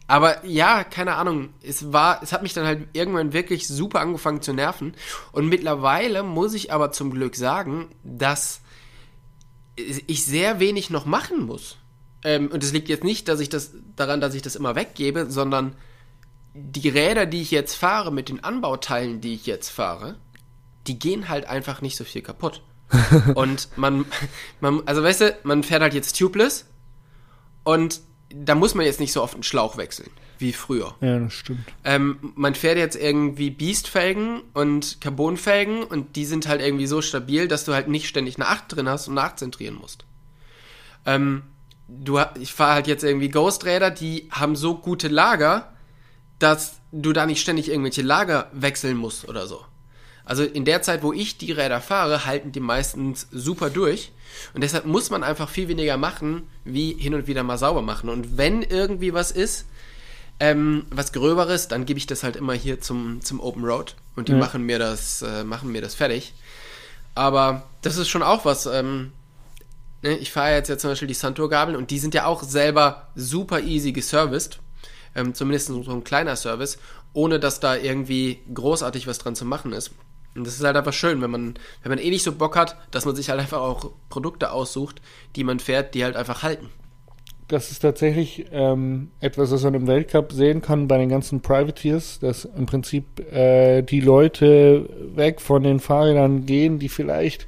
aber 0.05 0.45
ja, 0.45 0.84
keine 0.84 1.15
Ahnung. 1.15 1.49
Es 1.63 1.91
war, 1.91 2.21
es 2.21 2.32
hat 2.32 2.43
mich 2.43 2.53
dann 2.53 2.67
halt 2.67 2.89
irgendwann 2.93 3.34
wirklich 3.34 3.67
super 3.67 4.01
angefangen 4.01 4.43
zu 4.43 4.53
nerven. 4.53 4.93
Und 5.32 5.49
mittlerweile 5.49 6.21
muss 6.21 6.53
ich 6.53 6.71
aber 6.71 6.91
zum 6.91 7.10
Glück 7.10 7.36
sagen, 7.36 7.88
dass 8.03 8.62
ich 9.75 10.25
sehr 10.25 10.60
wenig 10.60 10.91
noch 10.91 11.08
machen 11.08 11.47
muss. 11.47 11.78
Ähm, 12.23 12.49
und 12.51 12.63
es 12.63 12.73
liegt 12.73 12.89
jetzt 12.89 13.03
nicht, 13.03 13.27
dass 13.27 13.39
ich 13.39 13.49
das 13.49 13.71
daran, 13.95 14.21
dass 14.21 14.34
ich 14.34 14.41
das 14.41 14.55
immer 14.55 14.75
weggebe, 14.75 15.29
sondern 15.29 15.75
die 16.53 16.89
Räder, 16.89 17.25
die 17.25 17.41
ich 17.41 17.51
jetzt 17.51 17.75
fahre, 17.75 18.12
mit 18.12 18.29
den 18.29 18.43
Anbauteilen, 18.43 19.21
die 19.21 19.34
ich 19.34 19.45
jetzt 19.45 19.69
fahre, 19.69 20.15
die 20.88 20.99
gehen 20.99 21.29
halt 21.29 21.45
einfach 21.45 21.82
nicht 21.82 21.95
so 21.95 22.03
viel 22.03 22.21
kaputt. 22.21 22.62
und 23.36 23.69
man, 23.77 24.05
man, 24.60 24.82
also 24.88 25.03
weißt 25.03 25.21
du, 25.21 25.38
man 25.43 25.63
fährt 25.63 25.82
halt 25.82 25.93
jetzt 25.93 26.17
tubeless 26.17 26.65
und 27.63 28.01
da 28.34 28.55
muss 28.55 28.73
man 28.73 28.86
jetzt 28.86 28.99
nicht 28.99 29.13
so 29.13 29.21
oft 29.21 29.36
einen 29.36 29.43
Schlauch 29.43 29.77
wechseln 29.77 30.10
wie 30.39 30.53
früher. 30.53 30.95
Ja, 31.01 31.19
das 31.19 31.34
stimmt. 31.34 31.65
Ähm, 31.84 32.34
man 32.36 32.55
fährt 32.55 32.77
jetzt 32.77 32.95
irgendwie 32.95 33.49
Beast-Felgen 33.49 34.41
und 34.53 35.01
Carbon-Felgen 35.01 35.84
und 35.84 36.15
die 36.15 36.25
sind 36.25 36.47
halt 36.47 36.62
irgendwie 36.62 36.88
so 36.88 37.01
stabil, 37.01 37.47
dass 37.47 37.65
du 37.65 37.73
halt 37.73 37.89
nicht 37.89 38.08
ständig 38.08 38.38
eine 38.38 38.47
8 38.47 38.63
drin 38.67 38.89
hast 38.89 39.08
und 39.10 39.15
nachzentrieren 39.15 39.75
musst. 39.75 40.05
Ähm, 41.05 41.43
du, 41.89 42.19
ich 42.39 42.54
fahre 42.54 42.73
halt 42.75 42.88
jetzt 42.88 43.04
irgendwie 43.04 43.30
Ghost-Räder, 43.30 43.91
die 43.91 44.30
haben 44.32 44.56
so 44.56 44.75
gute 44.75 45.08
Lager, 45.08 45.73
dass 46.38 46.78
du 46.91 47.13
da 47.13 47.25
nicht 47.25 47.41
ständig 47.41 47.69
irgendwelche 47.69 48.02
Lager 48.02 48.49
wechseln 48.54 48.97
musst 48.97 49.28
oder 49.28 49.47
so. 49.47 49.63
Also 50.25 50.43
in 50.43 50.63
der 50.63 50.84
Zeit, 50.84 51.02
wo 51.02 51.12
ich 51.12 51.38
die 51.38 51.52
Räder 51.52 51.82
fahre, 51.82 52.25
halten 52.25 52.52
die 52.52 52.60
meistens 52.60 53.28
super 53.32 53.71
durch. 53.71 54.12
Und 54.54 54.62
deshalb 54.62 54.86
muss 54.86 55.10
man 55.10 55.23
einfach 55.23 55.49
viel 55.49 55.67
weniger 55.67 55.97
machen, 55.97 56.43
wie 56.63 56.93
hin 56.93 57.15
und 57.15 57.25
wieder 57.25 57.41
mal 57.41 57.58
sauber 57.58 57.82
machen. 57.82 58.10
Und 58.10 58.38
wenn 58.38 58.62
irgendwie 58.62 59.13
was 59.13 59.32
ist, 59.32 59.65
ähm, 60.39 60.86
was 60.91 61.13
Gröberes, 61.13 61.67
dann 61.67 61.86
gebe 61.86 61.97
ich 61.97 62.06
das 62.06 62.23
halt 62.23 62.36
immer 62.36 62.54
hier 62.54 62.80
zum, 62.80 63.21
zum 63.21 63.39
Open 63.39 63.65
Road 63.65 63.95
und 64.15 64.28
die 64.28 64.34
ja. 64.34 64.38
machen 64.38 64.63
mir 64.63 64.78
das, 64.78 65.23
äh, 65.23 65.43
machen 65.43 65.71
mir 65.71 65.82
das 65.82 65.95
fertig. 65.95 66.34
Aber 67.15 67.63
das 67.82 67.97
ist 67.97 68.08
schon 68.08 68.23
auch 68.23 68.45
was. 68.45 68.67
Ähm, 68.67 69.12
ne? 70.01 70.17
Ich 70.17 70.31
fahre 70.31 70.53
jetzt 70.53 70.69
ja 70.69 70.77
zum 70.77 70.91
Beispiel 70.91 71.07
die 71.07 71.13
Santur-Gabeln 71.13 71.77
und 71.77 71.91
die 71.91 71.99
sind 71.99 72.13
ja 72.13 72.25
auch 72.25 72.43
selber 72.43 73.09
super 73.15 73.62
easy 73.62 73.91
geserviced. 73.91 74.59
Ähm, 75.15 75.33
zumindest 75.33 75.67
so 75.67 75.91
ein 75.91 76.03
kleiner 76.03 76.35
Service, 76.35 76.77
ohne 77.13 77.39
dass 77.39 77.59
da 77.59 77.75
irgendwie 77.75 78.39
großartig 78.53 79.07
was 79.07 79.17
dran 79.17 79.35
zu 79.35 79.43
machen 79.43 79.73
ist. 79.73 79.91
Und 80.35 80.45
das 80.45 80.55
ist 80.55 80.63
halt 80.63 80.77
einfach 80.77 80.93
schön, 80.93 81.21
wenn 81.21 81.31
man, 81.31 81.55
wenn 81.81 81.89
man 81.89 81.99
eh 81.99 82.09
nicht 82.09 82.23
so 82.23 82.31
Bock 82.31 82.55
hat, 82.55 82.77
dass 82.91 83.05
man 83.05 83.15
sich 83.15 83.29
halt 83.29 83.39
einfach 83.39 83.59
auch 83.59 83.91
Produkte 84.09 84.51
aussucht, 84.51 85.01
die 85.35 85.43
man 85.43 85.59
fährt, 85.59 85.95
die 85.95 86.03
halt 86.03 86.15
einfach 86.15 86.43
halten. 86.43 86.69
Das 87.47 87.71
ist 87.71 87.79
tatsächlich 87.79 88.45
ähm, 88.51 89.09
etwas, 89.19 89.51
was 89.51 89.63
man 89.63 89.73
im 89.73 89.88
Weltcup 89.88 90.31
sehen 90.31 90.62
kann 90.62 90.88
bei 90.88 90.99
den 90.99 91.09
ganzen 91.09 91.41
Privateers, 91.41 92.19
dass 92.19 92.45
im 92.45 92.67
Prinzip 92.67 93.19
äh, 93.33 93.81
die 93.81 94.01
Leute 94.01 94.88
weg 95.15 95.41
von 95.41 95.63
den 95.63 95.79
Fahrrädern 95.79 96.45
gehen, 96.45 96.77
die 96.77 96.89
vielleicht 96.89 97.47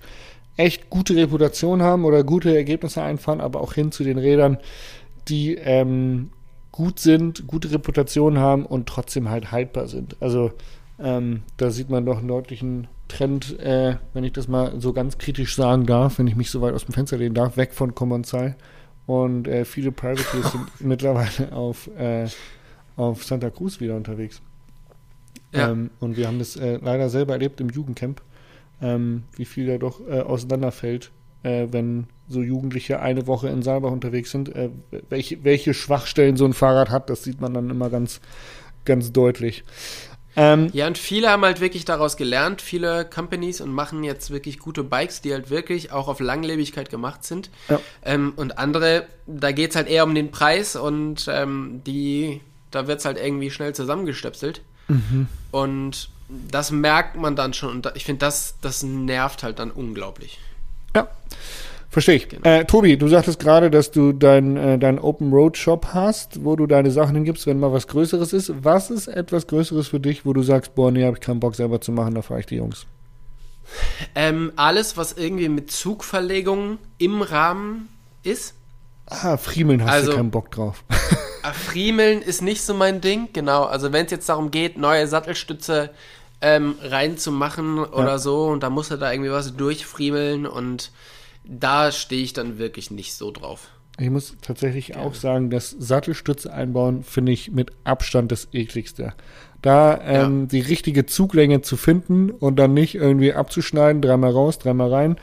echt 0.61 0.89
gute 0.89 1.15
Reputation 1.15 1.81
haben 1.81 2.05
oder 2.05 2.23
gute 2.23 2.55
Ergebnisse 2.55 3.01
einfahren, 3.01 3.41
aber 3.41 3.61
auch 3.61 3.73
hin 3.73 3.91
zu 3.91 4.03
den 4.03 4.17
Rädern, 4.17 4.57
die 5.27 5.55
ähm, 5.55 6.29
gut 6.71 6.99
sind, 6.99 7.47
gute 7.47 7.71
Reputation 7.71 8.37
haben 8.39 8.65
und 8.65 8.87
trotzdem 8.87 9.29
halt 9.29 9.51
haltbar 9.51 9.87
sind. 9.87 10.15
Also 10.19 10.51
ähm, 10.99 11.43
da 11.57 11.71
sieht 11.71 11.89
man 11.89 12.05
doch 12.05 12.19
einen 12.19 12.27
deutlichen 12.27 12.87
Trend, 13.07 13.59
äh, 13.59 13.97
wenn 14.13 14.23
ich 14.23 14.33
das 14.33 14.47
mal 14.47 14.79
so 14.79 14.93
ganz 14.93 15.17
kritisch 15.17 15.55
sagen 15.55 15.85
darf, 15.85 16.19
wenn 16.19 16.27
ich 16.27 16.35
mich 16.35 16.49
so 16.49 16.61
weit 16.61 16.73
aus 16.73 16.85
dem 16.85 16.93
Fenster 16.93 17.17
lehnen 17.17 17.35
darf, 17.35 17.57
weg 17.57 17.73
von 17.73 17.93
Commonsal. 17.93 18.55
Und 19.07 19.47
äh, 19.47 19.65
viele 19.65 19.91
Privateers 19.91 20.51
sind 20.51 20.81
mittlerweile 20.81 21.51
auf, 21.51 21.89
äh, 21.97 22.27
auf 22.95 23.23
Santa 23.23 23.49
Cruz 23.49 23.79
wieder 23.81 23.95
unterwegs. 23.95 24.41
Ja. 25.53 25.71
Ähm, 25.71 25.89
und 25.99 26.15
wir 26.15 26.27
haben 26.27 26.39
das 26.39 26.55
äh, 26.55 26.79
leider 26.81 27.09
selber 27.09 27.33
erlebt 27.33 27.59
im 27.59 27.69
Jugendcamp. 27.69 28.21
Ähm, 28.81 29.23
wie 29.35 29.45
viel 29.45 29.67
da 29.67 29.77
doch 29.77 30.01
äh, 30.07 30.21
auseinanderfällt, 30.21 31.11
äh, 31.43 31.67
wenn 31.71 32.07
so 32.27 32.41
Jugendliche 32.41 32.99
eine 32.99 33.27
Woche 33.27 33.49
in 33.49 33.61
Saalbach 33.61 33.91
unterwegs 33.91 34.31
sind. 34.31 34.55
Äh, 34.55 34.69
welche, 35.09 35.43
welche 35.43 35.73
Schwachstellen 35.73 36.37
so 36.37 36.45
ein 36.45 36.53
Fahrrad 36.53 36.89
hat, 36.89 37.09
das 37.09 37.23
sieht 37.23 37.41
man 37.41 37.53
dann 37.53 37.69
immer 37.69 37.89
ganz, 37.89 38.21
ganz 38.85 39.11
deutlich. 39.11 39.63
Ähm, 40.35 40.69
ja, 40.71 40.87
und 40.87 40.97
viele 40.97 41.29
haben 41.29 41.43
halt 41.43 41.59
wirklich 41.59 41.83
daraus 41.83 42.15
gelernt, 42.15 42.61
viele 42.61 43.03
Companies 43.05 43.59
und 43.59 43.71
machen 43.71 44.03
jetzt 44.03 44.31
wirklich 44.31 44.59
gute 44.59 44.83
Bikes, 44.83 45.21
die 45.21 45.33
halt 45.33 45.49
wirklich 45.49 45.91
auch 45.91 46.07
auf 46.07 46.21
Langlebigkeit 46.21 46.89
gemacht 46.89 47.25
sind. 47.25 47.49
Ja. 47.67 47.81
Ähm, 48.03 48.33
und 48.37 48.57
andere, 48.57 49.07
da 49.27 49.51
geht 49.51 49.71
es 49.71 49.75
halt 49.75 49.89
eher 49.89 50.05
um 50.05 50.15
den 50.15 50.31
Preis 50.31 50.77
und 50.77 51.27
ähm, 51.29 51.81
die, 51.85 52.39
da 52.71 52.87
wird 52.87 52.99
es 52.99 53.05
halt 53.05 53.17
irgendwie 53.17 53.51
schnell 53.51 53.75
zusammengestöpselt. 53.75 54.61
Mhm. 54.87 55.27
Und 55.51 56.09
das 56.49 56.71
merkt 56.71 57.15
man 57.15 57.35
dann 57.35 57.53
schon 57.53 57.71
und 57.71 57.91
ich 57.95 58.05
finde, 58.05 58.19
das, 58.19 58.55
das 58.61 58.83
nervt 58.83 59.43
halt 59.43 59.59
dann 59.59 59.71
unglaublich. 59.71 60.39
Ja. 60.95 61.07
Verstehe 61.89 62.15
ich. 62.15 62.29
Genau. 62.29 62.47
Äh, 62.47 62.63
Tobi, 62.63 62.95
du 62.95 63.09
sagtest 63.09 63.37
gerade, 63.39 63.69
dass 63.69 63.91
du 63.91 64.13
deinen 64.13 64.55
äh, 64.55 64.79
dein 64.79 64.97
Open 64.97 65.33
Road 65.33 65.57
Shop 65.57 65.87
hast, 65.93 66.45
wo 66.45 66.55
du 66.55 66.65
deine 66.65 66.89
Sachen 66.89 67.15
hingibst, 67.15 67.45
wenn 67.47 67.59
mal 67.59 67.73
was 67.73 67.87
Größeres 67.87 68.31
ist. 68.31 68.63
Was 68.63 68.89
ist 68.89 69.07
etwas 69.07 69.45
Größeres 69.47 69.89
für 69.89 69.99
dich, 69.99 70.25
wo 70.25 70.31
du 70.31 70.41
sagst, 70.41 70.73
boah, 70.73 70.89
nee, 70.89 71.03
habe 71.03 71.17
ich 71.17 71.21
keinen 71.21 71.41
Bock 71.41 71.53
selber 71.53 71.81
zu 71.81 71.91
machen, 71.91 72.15
da 72.15 72.21
frage 72.21 72.39
ich 72.39 72.45
die 72.45 72.55
Jungs. 72.55 72.85
Ähm, 74.15 74.53
alles, 74.55 74.95
was 74.95 75.13
irgendwie 75.13 75.49
mit 75.49 75.69
Zugverlegung 75.69 76.77
im 76.97 77.21
Rahmen 77.21 77.89
ist. 78.23 78.53
Ah, 79.07 79.35
Friemeln 79.35 79.83
hast 79.83 79.91
also, 79.91 80.11
du 80.11 80.17
keinen 80.17 80.31
Bock 80.31 80.49
drauf. 80.51 80.85
Ah, 81.43 81.53
Friemeln 81.53 82.21
ist 82.21 82.43
nicht 82.43 82.61
so 82.61 82.75
mein 82.75 83.01
Ding, 83.01 83.29
genau. 83.33 83.63
Also 83.63 83.91
wenn 83.91 84.05
es 84.05 84.11
jetzt 84.11 84.29
darum 84.29 84.51
geht, 84.51 84.77
neue 84.77 85.07
Sattelstütze 85.07 85.89
ähm, 86.41 86.75
reinzumachen 86.81 87.79
oder 87.79 88.11
ja. 88.11 88.17
so, 88.17 88.47
und 88.47 88.63
da 88.63 88.69
muss 88.69 88.91
er 88.91 88.97
da 88.97 89.11
irgendwie 89.11 89.31
was 89.31 89.55
durchfriemeln 89.55 90.45
und 90.45 90.91
da 91.43 91.91
stehe 91.91 92.23
ich 92.23 92.33
dann 92.33 92.57
wirklich 92.57 92.91
nicht 92.91 93.13
so 93.13 93.31
drauf. 93.31 93.69
Ich 93.99 94.09
muss 94.09 94.35
tatsächlich 94.41 94.89
ja. 94.89 94.97
auch 94.97 95.13
sagen, 95.13 95.49
das 95.49 95.69
Sattelstütze 95.77 96.51
einbauen 96.51 97.03
finde 97.03 97.31
ich 97.31 97.51
mit 97.51 97.71
Abstand 97.83 98.31
das 98.31 98.47
ekligste. 98.53 99.13
Da 99.61 99.99
ähm, 100.03 100.41
ja. 100.41 100.45
die 100.47 100.61
richtige 100.61 101.05
Zuglänge 101.05 101.61
zu 101.61 101.77
finden 101.77 102.31
und 102.31 102.57
dann 102.57 102.73
nicht 102.73 102.95
irgendwie 102.95 103.33
abzuschneiden, 103.33 104.01
dreimal 104.01 104.31
raus, 104.31 104.57
dreimal 104.57 104.91
rein, 104.91 105.17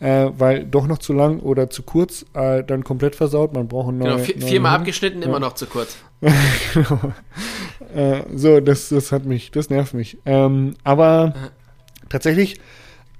äh, 0.00 0.30
weil 0.36 0.64
doch 0.64 0.88
noch 0.88 0.98
zu 0.98 1.12
lang 1.12 1.38
oder 1.38 1.70
zu 1.70 1.84
kurz, 1.84 2.26
äh, 2.34 2.64
dann 2.64 2.82
komplett 2.82 3.14
versaut. 3.14 3.52
Man 3.52 3.68
braucht 3.68 3.90
einen 3.90 3.98
neue, 3.98 4.20
genau, 4.22 4.46
viermal 4.46 4.76
abgeschnitten, 4.76 5.22
ja. 5.22 5.28
immer 5.28 5.38
noch 5.38 5.54
zu 5.54 5.66
kurz. 5.66 5.96
genau. 6.74 7.12
Äh, 7.94 8.22
so, 8.34 8.60
das, 8.60 8.88
das 8.88 9.12
hat 9.12 9.24
mich, 9.24 9.50
das 9.50 9.70
nervt 9.70 9.94
mich. 9.94 10.18
Ähm, 10.24 10.74
aber 10.84 11.34
tatsächlich 12.08 12.60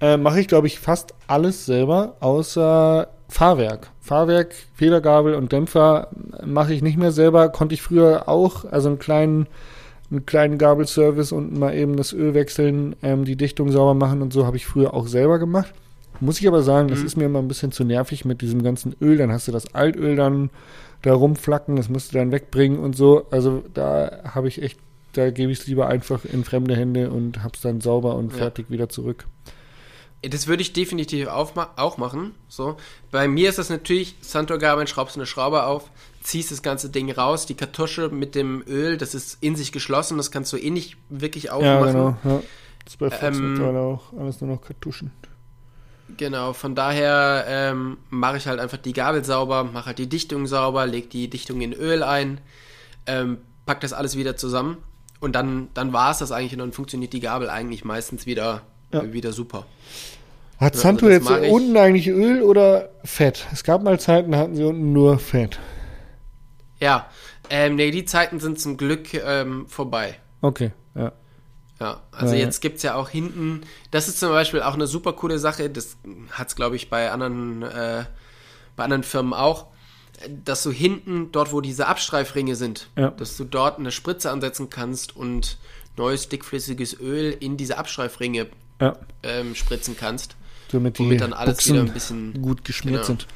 äh, 0.01 0.17
mache 0.17 0.41
ich, 0.41 0.49
glaube 0.49 0.67
ich, 0.67 0.79
fast 0.79 1.15
alles 1.27 1.67
selber, 1.67 2.17
außer 2.21 3.09
Fahrwerk. 3.29 3.91
Fahrwerk, 4.01 4.55
Federgabel 4.75 5.35
und 5.35 5.53
Dämpfer 5.53 6.09
mache 6.45 6.75
ich 6.75 6.83
nicht 6.83 6.99
mehr 6.99 7.13
selber. 7.13 7.49
Konnte 7.49 7.75
ich 7.75 7.83
früher 7.83 8.29
auch, 8.29 8.65
also 8.71 8.89
einen 8.89 8.99
kleinen, 8.99 9.47
einen 10.11 10.27
kleinen 10.27 10.59
Gabelservice 10.59 11.33
und 11.33 11.59
mal 11.59 11.75
eben 11.75 11.97
das 11.97 12.13
Öl 12.13 12.35
wechseln, 12.35 12.97
ähm, 13.03 13.25
die 13.25 13.37
Dichtung 13.37 13.71
sauber 13.71 13.95
machen 13.95 14.23
und 14.23 14.33
so 14.33 14.47
habe 14.47 14.57
ich 14.57 14.67
früher 14.67 14.95
auch 14.95 15.07
selber 15.07 15.39
gemacht. 15.39 15.73
Muss 16.21 16.41
ich 16.41 16.47
aber 16.47 16.63
sagen, 16.63 16.89
das 16.89 17.01
mhm. 17.01 17.07
ist 17.07 17.17
mir 17.17 17.25
immer 17.25 17.41
ein 17.41 17.49
bisschen 17.49 17.73
zu 17.73 17.85
nervig 17.85 18.25
mit 18.25 18.41
diesem 18.41 18.63
ganzen 18.63 18.95
Öl. 19.01 19.17
Dann 19.17 19.33
hast 19.33 19.49
du 19.49 19.53
das 19.53 19.75
Altöl 19.75 20.17
dann 20.17 20.51
da 21.05 21.13
rumflacken, 21.13 21.77
das 21.77 21.89
musst 21.89 22.13
du 22.13 22.19
dann 22.19 22.33
wegbringen 22.33 22.79
und 22.79 22.97
so. 22.97 23.27
Also 23.31 23.63
da 23.75 24.23
habe 24.35 24.49
ich 24.49 24.63
echt, 24.63 24.79
da 25.13 25.31
gebe 25.31 25.53
ich 25.53 25.61
es 25.61 25.67
lieber 25.67 25.87
einfach 25.89 26.25
in 26.25 26.45
fremde 26.45 26.75
Hände 26.75 27.11
und 27.11 27.43
hab's 27.43 27.61
dann 27.61 27.81
sauber 27.81 28.17
und 28.17 28.33
ja. 28.33 28.39
fertig 28.39 28.71
wieder 28.71 28.89
zurück. 28.89 29.27
Das 30.23 30.47
würde 30.47 30.63
ich 30.63 30.73
definitiv 30.73 31.29
auch 31.29 31.99
machen. 31.99 32.35
So. 32.49 32.77
Bei 33.11 33.29
mir 33.29 33.51
ist 33.51 33.59
das 33.59 33.69
natürlich, 33.69 34.17
Santorgaben, 34.23 34.87
schraubst 34.87 35.17
eine 35.17 35.27
Schraube 35.27 35.65
auf, 35.65 35.91
ziehst 36.23 36.51
das 36.51 36.63
ganze 36.63 36.89
Ding 36.89 37.11
raus, 37.11 37.45
die 37.45 37.55
Kartusche 37.55 38.09
mit 38.09 38.35
dem 38.35 38.65
Öl, 38.67 38.97
das 38.97 39.15
ist 39.15 39.37
in 39.43 39.57
sich 39.57 39.73
geschlossen, 39.73 40.17
das 40.17 40.31
kannst 40.31 40.51
du 40.55 40.57
eh 40.57 40.71
nicht 40.71 40.97
wirklich 41.11 41.51
aufmachen. 41.51 41.87
Ja, 41.87 41.93
genau. 41.93 42.17
Ja. 42.25 42.43
Das 42.85 42.95
ist 42.95 42.99
bei 42.99 43.11
Fox 43.11 43.37
ähm, 43.37 43.77
auch 43.77 44.13
alles 44.19 44.41
nur 44.41 44.51
noch 44.51 44.63
Kartuschen. 44.63 45.11
Genau, 46.17 46.53
von 46.53 46.75
daher 46.75 47.45
ähm, 47.49 47.97
mache 48.11 48.37
ich 48.37 48.47
halt 48.47 48.61
einfach 48.61 48.77
die 48.77 48.93
Gabel 48.93 49.25
sauber, 49.25 49.65
mache 49.65 49.87
halt 49.87 49.99
die 49.99 50.09
Dichtung 50.09 50.47
sauber, 50.47 50.87
leg 50.87 51.11
die 51.11 51.29
Dichtung 51.29 51.61
in 51.61 51.73
Öl 51.73 52.03
ein, 52.03 52.41
ähm, 53.07 53.39
pack 53.65 53.81
das 53.81 53.93
alles 53.93 54.17
wieder 54.17 54.37
zusammen 54.37 54.77
und 55.21 55.35
dann, 55.35 55.69
dann 55.73 55.93
war 55.93 56.11
es 56.11 56.19
das 56.19 56.31
eigentlich 56.31 56.53
und 56.53 56.59
dann 56.59 56.73
funktioniert 56.73 57.13
die 57.13 57.21
Gabel 57.21 57.49
eigentlich 57.49 57.85
meistens 57.85 58.27
wieder, 58.27 58.63
ja. 58.93 59.13
wieder 59.13 59.33
super. 59.33 59.67
Hat 60.59 60.77
Santo 60.77 61.07
also 61.07 61.35
jetzt 61.35 61.51
unten 61.51 61.77
eigentlich 61.77 62.09
Öl 62.09 62.43
oder 62.43 62.91
Fett? 63.03 63.47
Es 63.53 63.65
gab 63.65 63.83
mal 63.83 63.99
Zeiten, 63.99 64.33
da 64.33 64.39
hatten 64.39 64.55
sie 64.55 64.65
unten 64.65 64.93
nur 64.93 65.19
Fett. 65.19 65.59
Ja, 66.81 67.09
ähm, 67.51 67.77
nee, 67.77 67.91
die 67.91 68.05
Zeiten 68.05 68.41
sind 68.41 68.61
zum 68.61 68.77
Glück 68.77 69.15
ähm, 69.15 69.67
vorbei. 69.69 70.17
Okay, 70.43 70.73
ja. 71.81 72.01
Also 72.13 72.35
ja, 72.35 72.41
jetzt 72.41 72.61
gibt 72.61 72.77
es 72.77 72.83
ja 72.83 72.95
auch 72.95 73.09
hinten, 73.09 73.63
das 73.91 74.09
ist 74.09 74.21
zum 74.21 74.31
Beispiel 74.31 74.63
auch 74.63 74.75
eine 74.75 74.87
super 74.87 75.13
coole 75.13 75.39
Sache, 75.39 75.71
das 75.71 75.97
hat 76.31 76.49
es, 76.49 76.57
glaube 76.57 76.77
ich, 76.77 76.89
bei 76.89 77.11
anderen, 77.11 77.63
äh, 77.63 78.05
bei 78.77 78.85
anderen 78.85 79.03
Firmen 79.03 79.33
auch, 79.33 79.67
dass 80.29 80.63
du 80.63 80.71
hinten, 80.71 81.33
dort 81.33 81.53
wo 81.53 81.61
diese 81.61 81.87
Abstreifringe 81.87 82.55
sind, 82.55 82.89
ja. 82.97 83.11
dass 83.11 83.37
du 83.37 83.45
dort 83.45 83.79
eine 83.79 83.91
Spritze 83.91 84.31
ansetzen 84.31 84.71
kannst 84.71 85.17
und 85.17 85.59
neues 85.97 86.29
dickflüssiges 86.29 86.99
Öl 87.01 87.37
in 87.39 87.57
diese 87.57 87.79
Abstreifringe 87.79 88.47
ja. 88.81 88.97
ähm, 89.23 89.55
spritzen 89.55 89.97
kannst. 89.99 90.37
Damit, 90.71 90.99
womit 90.99 91.21
dann 91.21 91.33
alles 91.33 91.57
Buchsen 91.57 91.75
wieder 91.75 91.85
ein 91.85 91.93
bisschen 91.93 92.43
gut 92.43 92.65
geschmiert 92.65 93.07
genau. 93.07 93.07
sind. 93.07 93.27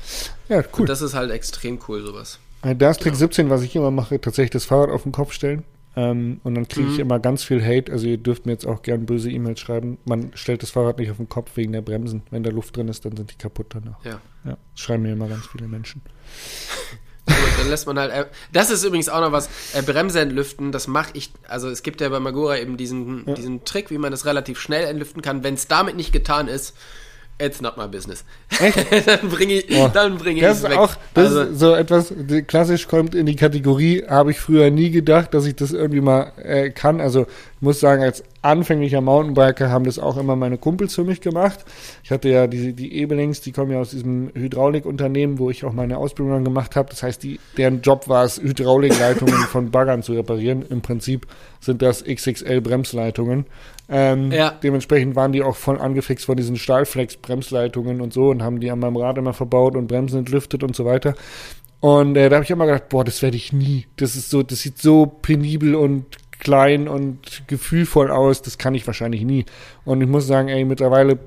Ja, 0.48 0.58
cool. 0.58 0.80
Und 0.80 0.88
das 0.88 1.02
ist 1.02 1.14
halt 1.14 1.30
extrem 1.30 1.78
cool, 1.88 2.04
sowas. 2.04 2.38
Da 2.62 2.90
ist 2.90 3.00
Trick 3.00 3.12
genau. 3.12 3.18
17, 3.18 3.50
was 3.50 3.62
ich 3.62 3.76
immer 3.76 3.90
mache, 3.90 4.20
tatsächlich 4.20 4.50
das 4.50 4.64
Fahrrad 4.64 4.90
auf 4.90 5.04
den 5.04 5.12
Kopf 5.12 5.32
stellen. 5.32 5.64
Ähm, 5.98 6.40
und 6.44 6.54
dann 6.54 6.68
kriege 6.68 6.86
ich 6.86 6.94
mhm. 6.94 7.00
immer 7.00 7.18
ganz 7.18 7.42
viel 7.42 7.60
Hate. 7.60 7.90
Also 7.90 8.06
ihr 8.06 8.18
dürft 8.18 8.46
mir 8.46 8.52
jetzt 8.52 8.66
auch 8.66 8.82
gern 8.82 9.04
böse 9.04 9.32
E-Mails 9.32 9.58
schreiben. 9.58 9.98
Man 10.04 10.30
stellt 10.34 10.62
das 10.62 10.70
Fahrrad 10.70 10.98
nicht 10.98 11.10
auf 11.10 11.16
den 11.16 11.28
Kopf 11.28 11.56
wegen 11.56 11.72
der 11.72 11.82
Bremsen. 11.82 12.22
Wenn 12.30 12.44
da 12.44 12.50
Luft 12.50 12.76
drin 12.76 12.86
ist, 12.86 13.04
dann 13.04 13.16
sind 13.16 13.32
die 13.32 13.36
kaputt 13.36 13.66
danach. 13.70 14.04
Ja. 14.04 14.20
ja 14.44 14.56
schreiben 14.76 15.02
mir 15.02 15.12
immer 15.12 15.26
ganz 15.26 15.46
viele 15.48 15.66
Menschen. 15.66 16.02
Gut, 17.26 17.36
dann 17.58 17.68
lässt 17.68 17.86
man 17.88 17.98
halt. 17.98 18.12
Äh, 18.12 18.26
das 18.52 18.70
ist 18.70 18.84
übrigens 18.84 19.08
auch 19.08 19.20
noch 19.20 19.32
was. 19.32 19.48
Äh, 19.74 19.82
Bremse 19.82 20.20
entlüften, 20.20 20.70
das 20.70 20.86
mache 20.86 21.10
ich. 21.14 21.32
Also 21.48 21.68
es 21.68 21.82
gibt 21.82 22.00
ja 22.00 22.08
bei 22.08 22.20
Magura 22.20 22.58
eben 22.58 22.76
diesen, 22.76 23.26
ja. 23.26 23.34
diesen 23.34 23.64
Trick, 23.64 23.90
wie 23.90 23.98
man 23.98 24.12
das 24.12 24.24
relativ 24.24 24.60
schnell 24.60 24.84
entlüften 24.84 25.20
kann. 25.20 25.42
Wenn 25.42 25.54
es 25.54 25.66
damit 25.66 25.96
nicht 25.96 26.12
getan 26.12 26.46
ist, 26.46 26.76
It's 27.40 27.60
not 27.60 27.76
my 27.76 27.86
business. 27.86 28.24
Dann 29.06 29.28
bringe 29.28 29.54
ich, 29.54 29.66
oh. 29.78 29.88
dann 29.92 30.18
bringe 30.18 30.40
ich 30.40 30.46
es 30.46 30.64
weg. 30.64 30.76
Auch, 30.76 30.96
das 31.14 31.26
also, 31.26 31.40
ist 31.42 31.58
so 31.60 31.74
etwas, 31.74 32.12
klassisch 32.48 32.88
kommt 32.88 33.14
in 33.14 33.26
die 33.26 33.36
Kategorie, 33.36 34.04
habe 34.08 34.32
ich 34.32 34.40
früher 34.40 34.70
nie 34.72 34.90
gedacht, 34.90 35.34
dass 35.34 35.46
ich 35.46 35.54
das 35.54 35.70
irgendwie 35.70 36.00
mal 36.00 36.32
äh, 36.36 36.70
kann. 36.70 37.00
Also 37.00 37.26
muss 37.60 37.80
sagen, 37.80 38.02
als 38.02 38.22
anfänglicher 38.42 39.00
Mountainbiker 39.00 39.70
haben 39.70 39.84
das 39.84 39.98
auch 39.98 40.16
immer 40.16 40.36
meine 40.36 40.58
Kumpels 40.58 40.94
für 40.94 41.04
mich 41.04 41.20
gemacht. 41.20 41.64
Ich 42.04 42.10
hatte 42.10 42.28
ja 42.28 42.46
die, 42.46 42.72
die 42.72 42.94
Ebelings, 42.94 43.40
die 43.40 43.52
kommen 43.52 43.72
ja 43.72 43.80
aus 43.80 43.90
diesem 43.90 44.30
Hydraulikunternehmen, 44.34 45.38
wo 45.38 45.50
ich 45.50 45.64
auch 45.64 45.72
meine 45.72 45.98
Ausbildung 45.98 46.34
dann 46.34 46.44
gemacht 46.44 46.76
habe. 46.76 46.90
Das 46.90 47.02
heißt, 47.02 47.22
die, 47.22 47.40
deren 47.56 47.80
Job 47.82 48.08
war 48.08 48.24
es, 48.24 48.40
Hydraulikleitungen 48.40 49.34
von 49.34 49.70
Baggern 49.70 50.02
zu 50.02 50.12
reparieren. 50.12 50.64
Im 50.70 50.82
Prinzip 50.82 51.26
sind 51.60 51.82
das 51.82 52.04
XXL-Bremsleitungen. 52.04 53.46
Ähm, 53.90 54.30
ja. 54.30 54.52
Dementsprechend 54.62 55.16
waren 55.16 55.32
die 55.32 55.42
auch 55.42 55.56
voll 55.56 55.80
angefixt 55.80 56.26
von 56.26 56.36
diesen 56.36 56.56
Stahlflex-Bremsleitungen 56.56 58.00
und 58.00 58.12
so 58.12 58.28
und 58.28 58.42
haben 58.42 58.60
die 58.60 58.70
an 58.70 58.78
meinem 58.78 58.96
Rad 58.96 59.18
immer 59.18 59.32
verbaut 59.32 59.76
und 59.76 59.86
Bremsen 59.86 60.20
entlüftet 60.20 60.62
und 60.62 60.76
so 60.76 60.84
weiter. 60.84 61.14
Und 61.80 62.16
äh, 62.16 62.28
da 62.28 62.36
habe 62.36 62.44
ich 62.44 62.50
immer 62.50 62.66
gedacht, 62.66 62.88
boah, 62.88 63.04
das 63.04 63.22
werde 63.22 63.36
ich 63.36 63.52
nie. 63.52 63.86
Das 63.96 64.16
ist 64.16 64.30
so, 64.30 64.42
das 64.42 64.60
sieht 64.60 64.78
so 64.78 65.06
penibel 65.06 65.74
und 65.74 66.04
klein 66.38 66.88
und 66.88 67.44
gefühlvoll 67.46 68.10
aus, 68.10 68.42
das 68.42 68.58
kann 68.58 68.74
ich 68.74 68.86
wahrscheinlich 68.86 69.22
nie. 69.22 69.44
Und 69.84 70.00
ich 70.00 70.08
muss 70.08 70.26
sagen, 70.26 70.48
ey, 70.48 70.64
mittlerweile 70.64 71.18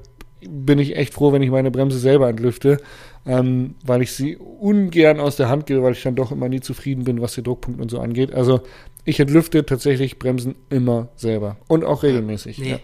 bin 0.48 0.80
ich 0.80 0.96
echt 0.96 1.14
froh, 1.14 1.32
wenn 1.32 1.44
ich 1.44 1.52
meine 1.52 1.72
Bremse 1.72 2.00
selber 2.00 2.30
entlüfte, 2.30 2.78
ähm, 3.26 3.76
weil 3.86 4.02
ich 4.02 4.14
sie 4.14 4.38
ungern 4.38 5.20
aus 5.20 5.36
der 5.36 5.50
Hand 5.50 5.68
gebe, 5.68 5.84
weil 5.84 5.94
ich 5.94 6.02
dann 6.02 6.16
doch 6.16 6.32
immer 6.32 6.50
nie 6.50 6.62
zufrieden 6.62 7.04
bin, 7.04 7.22
was 7.22 7.36
den 7.36 7.44
Druckpunkt 7.44 7.80
und 7.80 7.92
so 7.92 8.00
angeht. 8.00 8.34
Also 8.34 8.62
ich 9.06 9.20
entlüfte 9.20 9.66
tatsächlich 9.66 10.18
Bremsen 10.18 10.56
immer 10.70 11.10
selber 11.16 11.58
und 11.68 11.84
auch 11.84 12.04
regelmäßig. 12.04 12.58
Nee. 12.58 12.72
Ja. 12.72 12.80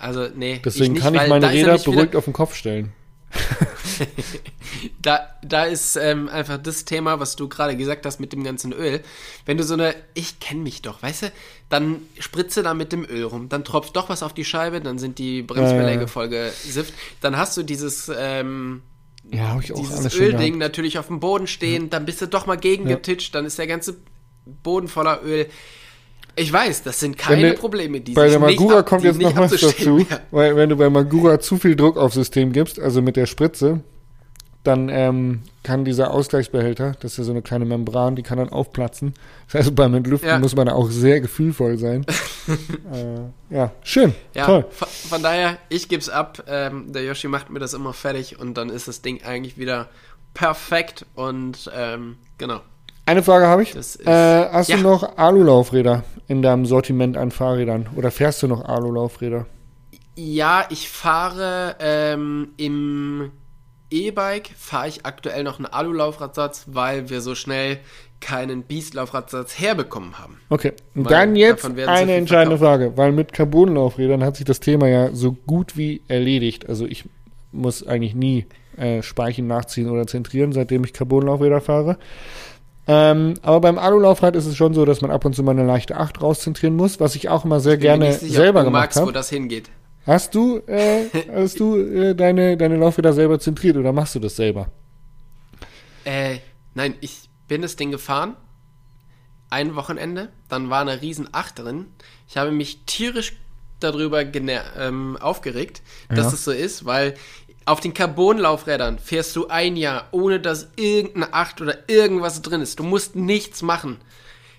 Also, 0.00 0.26
nee. 0.34 0.60
Deswegen 0.64 0.84
ich 0.84 0.90
nicht, 0.90 1.02
kann 1.02 1.14
ich 1.14 1.28
meine 1.28 1.50
Räder 1.50 1.78
beruhigt 1.78 2.14
auf 2.14 2.24
den 2.24 2.32
Kopf 2.32 2.54
stellen. 2.54 2.92
da, 5.02 5.28
da 5.42 5.64
ist 5.64 5.96
ähm, 5.96 6.28
einfach 6.28 6.58
das 6.58 6.84
Thema, 6.84 7.20
was 7.20 7.36
du 7.36 7.48
gerade 7.48 7.76
gesagt 7.76 8.06
hast 8.06 8.20
mit 8.20 8.32
dem 8.32 8.44
ganzen 8.44 8.72
Öl. 8.72 9.00
Wenn 9.44 9.56
du 9.56 9.64
so 9.64 9.74
eine, 9.74 9.94
ich 10.14 10.40
kenne 10.40 10.60
mich 10.60 10.82
doch, 10.82 11.02
weißt 11.02 11.22
du, 11.24 11.32
dann 11.68 12.02
spritze 12.18 12.62
da 12.62 12.74
mit 12.74 12.92
dem 12.92 13.04
Öl 13.04 13.24
rum, 13.24 13.48
dann 13.48 13.64
tropft 13.64 13.96
doch 13.96 14.08
was 14.08 14.22
auf 14.22 14.34
die 14.34 14.44
Scheibe, 14.44 14.80
dann 14.80 14.98
sind 14.98 15.18
die 15.18 15.42
Bremsbeläge 15.42 16.04
äh. 16.04 16.08
voll 16.08 16.28
gesifft, 16.28 16.94
dann 17.20 17.36
hast 17.36 17.56
du 17.56 17.62
dieses, 17.62 18.10
ähm, 18.16 18.82
ja, 19.30 19.58
ich 19.60 19.72
auch 19.72 19.78
dieses 19.78 20.14
Ölding 20.14 20.58
natürlich 20.58 20.98
auf 20.98 21.08
dem 21.08 21.20
Boden 21.20 21.46
stehen, 21.46 21.84
ja. 21.84 21.88
dann 21.90 22.06
bist 22.06 22.22
du 22.22 22.26
doch 22.26 22.46
mal 22.46 22.56
gegengetitscht, 22.56 23.34
ja. 23.34 23.38
dann 23.38 23.46
ist 23.46 23.58
der 23.58 23.66
ganze 23.66 23.96
Boden 24.62 24.88
voller 24.88 25.22
Öl. 25.22 25.46
Ich 26.38 26.52
weiß, 26.52 26.82
das 26.84 27.00
sind 27.00 27.18
keine 27.18 27.50
du- 27.54 27.58
Probleme, 27.58 28.00
die 28.00 28.12
Bei 28.14 28.28
sich 28.28 28.38
der 28.38 28.40
Magura 28.40 28.78
ab- 28.80 28.86
kommt 28.86 29.04
jetzt 29.04 29.20
noch 29.20 29.34
was 29.36 29.50
dazu, 29.52 30.06
weil 30.30 30.54
wenn 30.56 30.68
du 30.68 30.76
bei 30.76 30.88
Magura 30.88 31.40
zu 31.40 31.56
viel 31.58 31.74
Druck 31.76 31.96
aufs 31.96 32.14
System 32.14 32.52
gibst, 32.52 32.78
also 32.78 33.02
mit 33.02 33.16
der 33.16 33.26
Spritze, 33.26 33.80
dann 34.64 34.88
ähm, 34.90 35.40
kann 35.62 35.84
dieser 35.84 36.10
Ausgleichsbehälter, 36.12 36.92
das 37.00 37.12
ist 37.12 37.18
ja 37.18 37.24
so 37.24 37.30
eine 37.30 37.42
kleine 37.42 37.64
Membran, 37.64 38.16
die 38.16 38.22
kann 38.22 38.38
dann 38.38 38.50
aufplatzen. 38.50 39.14
Das 39.46 39.60
heißt, 39.66 39.74
beim 39.74 39.94
Entlüften 39.94 40.28
Ja. 40.28 40.38
muss 40.38 40.54
man 40.56 40.66
da 40.66 40.74
auch 40.74 40.90
sehr 40.90 41.20
gefühlvoll 41.20 41.78
sein. 41.78 42.04
äh, 42.92 43.54
ja, 43.54 43.72
schön, 43.82 44.14
Ja, 44.34 44.46
toll. 44.46 44.66
von, 44.70 44.88
von 44.88 45.22
daher, 45.22 45.56
ich 45.68 45.88
geb's 45.88 46.08
ab. 46.08 46.42
Ähm, 46.48 46.92
der 46.92 47.04
Yoshi 47.04 47.28
macht 47.28 47.50
mir 47.50 47.60
das 47.60 47.72
immer 47.74 47.92
fertig 47.94 48.38
und 48.38 48.54
dann 48.58 48.68
ist 48.68 48.88
das 48.88 49.00
Ding 49.00 49.22
eigentlich 49.24 49.56
wieder 49.58 49.88
perfekt 50.34 51.06
und 51.14 51.70
ähm, 51.74 52.16
genau. 52.36 52.60
Eine 53.08 53.22
Frage 53.22 53.46
habe 53.46 53.62
ich. 53.62 53.74
Ist- 53.74 54.06
äh, 54.06 54.10
hast 54.52 54.68
ja. 54.68 54.76
du 54.76 54.82
noch 54.82 55.16
Alulaufräder 55.16 56.04
in 56.26 56.42
deinem 56.42 56.66
Sortiment 56.66 57.16
an 57.16 57.30
Fahrrädern? 57.30 57.88
Oder 57.96 58.10
fährst 58.10 58.42
du 58.42 58.48
noch 58.48 58.64
Alulaufräder? 58.66 59.46
Ja, 60.14 60.66
ich 60.68 60.90
fahre 60.90 61.76
ähm, 61.80 62.48
im 62.58 63.30
E-Bike 63.90 64.50
fahre 64.58 64.88
ich 64.88 65.06
aktuell 65.06 65.42
noch 65.42 65.58
einen 65.58 65.66
Alulaufradsatz, 65.66 66.66
weil 66.66 67.08
wir 67.08 67.22
so 67.22 67.34
schnell 67.34 67.78
keinen 68.20 68.64
Beast-Laufradsatz 68.64 69.58
herbekommen 69.58 70.18
haben. 70.18 70.40
Okay, 70.50 70.72
und 70.94 71.10
dann 71.10 71.34
jetzt 71.34 71.64
eine 71.64 72.14
entscheidende 72.14 72.58
verkauft. 72.58 72.80
Frage, 72.82 72.96
weil 72.96 73.12
mit 73.12 73.32
Carbonlaufrädern 73.32 74.22
hat 74.22 74.36
sich 74.36 74.44
das 74.44 74.60
Thema 74.60 74.86
ja 74.88 75.14
so 75.14 75.32
gut 75.32 75.78
wie 75.78 76.02
erledigt. 76.08 76.68
Also 76.68 76.84
ich 76.84 77.04
muss 77.52 77.86
eigentlich 77.86 78.14
nie 78.14 78.44
äh, 78.76 79.02
Speichen 79.02 79.46
nachziehen 79.46 79.88
oder 79.88 80.06
zentrieren, 80.06 80.52
seitdem 80.52 80.84
ich 80.84 80.92
Carbonlaufräder 80.92 81.62
fahre. 81.62 81.96
Ähm, 82.90 83.34
aber 83.42 83.60
beim 83.60 83.78
Alulaufrad 83.78 84.34
ist 84.34 84.46
es 84.46 84.56
schon 84.56 84.72
so, 84.72 84.86
dass 84.86 85.02
man 85.02 85.10
ab 85.10 85.22
und 85.26 85.34
zu 85.34 85.42
mal 85.42 85.50
eine 85.50 85.66
leichte 85.66 85.96
8 85.96 86.22
rauszentrieren 86.22 86.74
muss, 86.74 86.98
was 87.00 87.14
ich 87.16 87.28
auch 87.28 87.44
immer 87.44 87.60
sehr 87.60 87.76
gerne 87.76 88.14
sicher, 88.14 88.36
selber 88.36 88.64
gemacht 88.64 88.84
magst, 88.84 88.96
wo 88.96 89.02
habe. 89.02 89.12
das 89.12 89.28
hingeht. 89.28 89.70
Hast 90.06 90.34
du, 90.34 90.62
äh, 90.66 91.04
hast 91.34 91.60
du 91.60 91.76
äh, 91.76 92.14
deine, 92.14 92.56
deine 92.56 92.76
Laufräder 92.76 93.12
selber 93.12 93.38
zentriert 93.38 93.76
oder 93.76 93.92
machst 93.92 94.14
du 94.14 94.20
das 94.20 94.36
selber? 94.36 94.72
Äh, 96.04 96.38
nein, 96.72 96.94
ich 97.02 97.28
bin 97.46 97.60
das 97.60 97.76
Ding 97.76 97.90
gefahren. 97.90 98.34
Ein 99.50 99.76
Wochenende. 99.76 100.30
Dann 100.48 100.70
war 100.70 100.80
eine 100.80 101.02
riesen 101.02 101.28
Acht 101.32 101.58
drin. 101.58 101.88
Ich 102.26 102.38
habe 102.38 102.52
mich 102.52 102.84
tierisch 102.86 103.34
darüber 103.80 104.22
ähm, 104.22 105.16
aufgeregt, 105.20 105.82
dass 106.08 106.26
Ja. 106.26 106.32
es 106.32 106.44
so 106.44 106.52
ist, 106.52 106.84
weil 106.84 107.14
auf 107.64 107.80
den 107.80 107.92
Carbonlaufrädern 107.94 108.98
fährst 108.98 109.36
du 109.36 109.48
ein 109.48 109.76
Jahr, 109.76 110.08
ohne 110.10 110.40
dass 110.40 110.68
irgendeine 110.76 111.34
Acht 111.34 111.60
oder 111.60 111.88
irgendwas 111.88 112.40
drin 112.40 112.62
ist. 112.62 112.78
Du 112.78 112.82
musst 112.82 113.14
nichts 113.14 113.60
machen. 113.62 114.00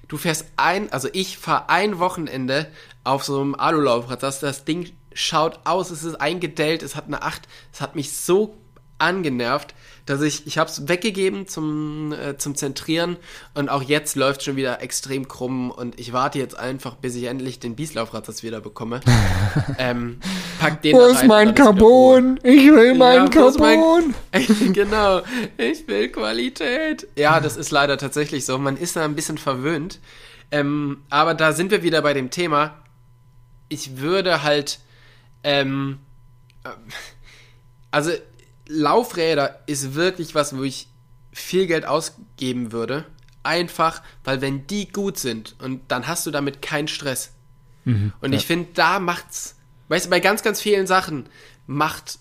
Du 0.07 0.17
fährst 0.17 0.45
ein, 0.57 0.91
also 0.91 1.09
ich 1.13 1.37
fahre 1.37 1.69
ein 1.69 1.99
Wochenende 1.99 2.67
auf 3.03 3.23
so 3.23 3.39
einem 3.41 3.55
Alulaufrad. 3.55 4.21
Das, 4.23 4.39
das 4.39 4.63
Ding 4.65 4.91
schaut 5.13 5.59
aus, 5.65 5.89
es 5.91 6.03
ist 6.03 6.15
eingedellt, 6.21 6.83
es 6.83 6.95
hat 6.95 7.05
eine 7.07 7.21
8. 7.23 7.47
Es 7.73 7.81
hat 7.81 7.95
mich 7.95 8.11
so 8.15 8.55
angenervt, 8.99 9.73
dass 10.05 10.21
ich, 10.21 10.47
ich 10.47 10.57
habe 10.57 10.69
es 10.69 10.87
weggegeben 10.87 11.47
zum, 11.47 12.13
äh, 12.13 12.37
zum 12.37 12.55
Zentrieren 12.55 13.17
und 13.53 13.69
auch 13.69 13.83
jetzt 13.83 14.15
läuft 14.15 14.43
schon 14.43 14.55
wieder 14.55 14.81
extrem 14.81 15.27
krumm 15.27 15.71
und 15.71 15.99
ich 15.99 16.13
warte 16.13 16.39
jetzt 16.39 16.57
einfach, 16.57 16.95
bis 16.95 17.15
ich 17.15 17.25
endlich 17.25 17.59
den 17.59 17.75
Bislaufradsatz 17.75 18.41
wieder 18.41 18.59
bekomme. 18.59 19.01
ähm, 19.77 20.19
pack 20.59 20.81
den 20.81 20.95
Wo 20.95 21.05
ist 21.05 21.19
rein, 21.21 21.27
mein 21.27 21.55
Carbon? 21.55 22.39
Ich 22.43 22.71
will 22.71 22.95
mein 22.95 23.31
ja, 23.31 23.47
ist 23.47 23.59
mein- 23.59 23.79
Carbon. 23.79 24.15
genau, 24.73 25.21
ich 25.57 25.87
will 25.87 26.09
Qualität. 26.09 27.07
Ja, 27.15 27.39
das 27.39 27.55
ist 27.55 27.71
leider 27.71 27.97
tatsächlich 27.97 28.45
so. 28.45 28.57
Man 28.57 28.77
ist 28.77 28.95
da 28.95 29.05
ein 29.05 29.15
bisschen 29.15 29.37
verwöhnt. 29.37 29.99
Ähm, 30.51 31.03
aber 31.09 31.35
da 31.35 31.53
sind 31.53 31.71
wir 31.71 31.83
wieder 31.83 32.01
bei 32.01 32.13
dem 32.13 32.31
Thema. 32.31 32.75
Ich 33.67 33.97
würde 33.97 34.41
halt, 34.41 34.79
ähm, 35.43 35.99
äh, 36.63 36.69
also 37.91 38.11
Laufräder 38.69 39.59
ist 39.65 39.95
wirklich 39.95 40.35
was, 40.35 40.55
wo 40.55 40.63
ich 40.63 40.87
viel 41.33 41.65
Geld 41.65 41.85
ausgeben 41.85 42.71
würde. 42.71 43.05
Einfach, 43.41 44.01
weil 44.23 44.41
wenn 44.41 44.67
die 44.67 44.87
gut 44.87 45.17
sind 45.17 45.55
und 45.59 45.81
dann 45.87 46.07
hast 46.07 46.25
du 46.25 46.31
damit 46.31 46.61
keinen 46.61 46.87
Stress. 46.87 47.33
und 48.21 48.33
ich 48.33 48.45
finde, 48.45 48.69
da 48.75 48.99
macht's, 48.99 49.55
weißt 49.87 50.05
du, 50.05 50.09
bei 50.11 50.19
ganz, 50.19 50.43
ganz 50.43 50.61
vielen 50.61 50.85
Sachen 50.85 51.27
macht 51.65 52.19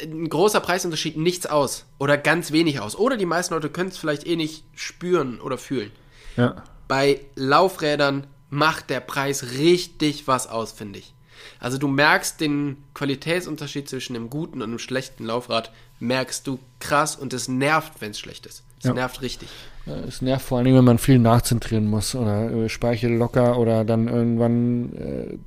ein 0.00 0.28
großer 0.28 0.60
Preisunterschied 0.60 1.16
nichts 1.16 1.46
aus. 1.46 1.86
Oder 1.98 2.16
ganz 2.16 2.52
wenig 2.52 2.78
aus. 2.78 2.94
Oder 2.94 3.16
die 3.16 3.26
meisten 3.26 3.54
Leute 3.54 3.68
können 3.68 3.90
es 3.90 3.98
vielleicht 3.98 4.26
eh 4.26 4.36
nicht 4.36 4.64
spüren 4.74 5.40
oder 5.40 5.58
fühlen. 5.58 5.90
Ja. 6.36 6.62
Bei 6.86 7.20
Laufrädern 7.34 8.28
macht 8.48 8.90
der 8.90 9.00
Preis 9.00 9.52
richtig 9.58 10.28
was 10.28 10.46
aus, 10.46 10.70
finde 10.72 11.00
ich. 11.00 11.14
Also 11.58 11.78
du 11.78 11.88
merkst 11.88 12.40
den 12.40 12.76
Qualitätsunterschied 12.94 13.88
zwischen 13.88 14.16
einem 14.16 14.30
guten 14.30 14.58
und 14.62 14.68
einem 14.68 14.78
schlechten 14.78 15.24
Laufrad, 15.24 15.72
merkst 15.98 16.46
du 16.46 16.58
krass 16.78 17.16
und 17.16 17.32
es 17.32 17.48
nervt, 17.48 17.94
wenn 18.00 18.12
es 18.12 18.18
schlecht 18.18 18.46
ist. 18.46 18.64
Es 18.78 18.86
Ja. 18.86 18.94
nervt 18.94 19.20
richtig. 19.20 19.48
Äh, 19.86 19.90
Es 20.08 20.22
nervt 20.22 20.44
vor 20.46 20.58
allem, 20.58 20.74
wenn 20.74 20.84
man 20.84 20.98
viel 20.98 21.18
nachzentrieren 21.18 21.86
muss 21.86 22.14
oder 22.14 22.50
äh, 22.50 22.68
Speichel 22.68 23.12
locker 23.12 23.58
oder 23.58 23.84
dann 23.84 24.08
irgendwann 24.08 24.92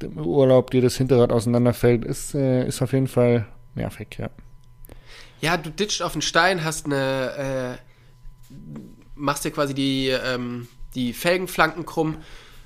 äh, 0.01 0.05
im 0.05 0.17
Urlaub 0.19 0.69
dir 0.71 0.81
das 0.81 0.95
Hinterrad 0.97 1.31
auseinanderfällt, 1.31 2.05
ist, 2.05 2.35
äh, 2.35 2.67
ist 2.67 2.81
auf 2.81 2.93
jeden 2.93 3.07
Fall 3.07 3.47
nervig, 3.75 4.17
ja. 4.19 4.29
Ja, 5.41 5.57
du 5.57 5.69
ditcht 5.71 6.01
auf 6.03 6.13
den 6.13 6.21
Stein, 6.21 6.63
hast 6.63 6.85
eine, 6.85 7.77
äh, 7.79 8.53
machst 9.15 9.45
dir 9.45 9.51
quasi 9.51 9.73
die, 9.73 10.09
ähm, 10.09 10.67
die 10.95 11.13
Felgenflanken 11.13 11.85
krumm 11.85 12.17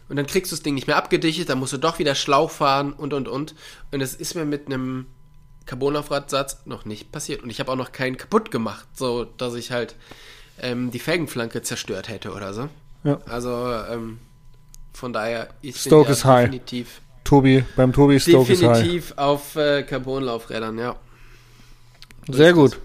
und 0.10 0.16
dann 0.16 0.26
kriegst 0.26 0.52
du 0.52 0.56
das 0.56 0.64
Ding 0.64 0.76
nicht 0.76 0.88
mehr 0.88 0.98
abgedichtet, 0.98 1.50
dann 1.50 1.60
musst 1.60 1.74
du 1.74 1.78
doch 1.78 2.00
wieder 2.00 2.16
Schlauch 2.16 2.52
fahren 2.52 2.94
und 2.94 3.14
und 3.14 3.28
und. 3.28 3.56
Und 3.92 4.00
das 4.00 4.14
ist 4.14 4.36
mir 4.36 4.46
mit 4.46 4.68
einem 4.68 5.08
Carbonlaufradsatz 5.66 6.62
noch 6.66 6.86
nicht 6.86 7.12
passiert. 7.12 7.44
Und 7.44 7.50
ich 7.50 7.60
habe 7.60 7.72
auch 7.72 7.76
noch 7.76 7.92
keinen 7.92 8.18
kaputt 8.18 8.52
gemacht, 8.52 8.88
so 8.94 9.26
dass 9.26 9.54
ich 9.56 9.72
halt 9.72 9.96
ähm, 10.60 10.92
die 10.92 11.00
Felgenflanke 11.00 11.62
zerstört 11.62 12.08
hätte 12.08 12.32
oder 12.32 12.54
so. 12.54 12.70
Ja. 13.04 13.20
Also 13.26 13.50
ähm, 13.92 14.20
von 14.94 15.14
daher, 15.14 15.50
ich 15.62 15.74
bin 15.74 15.82
Stoke 15.82 16.08
ja 16.08 16.14
is 16.14 16.26
high. 16.26 16.46
definitiv, 16.46 17.02
Tobi, 17.24 17.66
beim 17.76 17.92
Tobi 17.94 18.20
Stoke 18.20 18.52
ist 18.52 18.64
high. 18.64 18.78
definitiv 18.78 19.14
auf 19.18 19.56
äh, 19.56 19.84
Carbonlaufrädern, 19.84 20.78
ja. 20.78 20.96
Sehr 22.30 22.54
gut. 22.54 22.80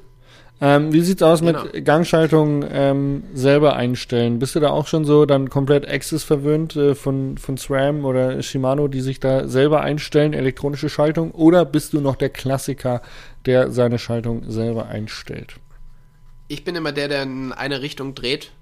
Ähm, 0.64 0.92
wie 0.92 1.01
sieht's 1.01 1.22
aus 1.22 1.42
mit 1.42 1.57
Genau. 1.57 1.85
Gangschaltung 1.85 2.64
ähm, 2.70 3.25
selber 3.35 3.75
einstellen? 3.75 4.38
Bist 4.38 4.55
du 4.55 4.61
da 4.61 4.70
auch 4.70 4.87
schon 4.87 5.05
so 5.05 5.27
dann 5.27 5.51
komplett 5.51 5.88
Access 5.88 6.22
verwöhnt 6.22 6.77
äh, 6.77 6.94
von, 6.94 7.37
von 7.37 7.57
SRAM 7.57 8.05
oder 8.05 8.40
Shimano, 8.42 8.87
die 8.87 9.01
sich 9.01 9.18
da 9.18 9.48
selber 9.48 9.81
einstellen, 9.81 10.35
elektronische 10.35 10.88
Schaltung? 10.88 11.33
Oder 11.33 11.64
bist 11.64 11.94
du 11.94 12.01
noch 12.01 12.14
der 12.14 12.29
Klassiker, 12.31 13.03
der 13.44 13.72
seine 13.72 13.98
Schaltung 13.98 14.48
selber 14.51 14.87
einstellt? 14.87 15.55
Ich 16.46 16.62
bin 16.62 16.77
immer 16.77 16.92
der, 16.92 17.09
der 17.09 17.25
in 17.25 17.51
eine 17.53 17.83
Richtung 17.83 18.14
dreht 18.14 18.53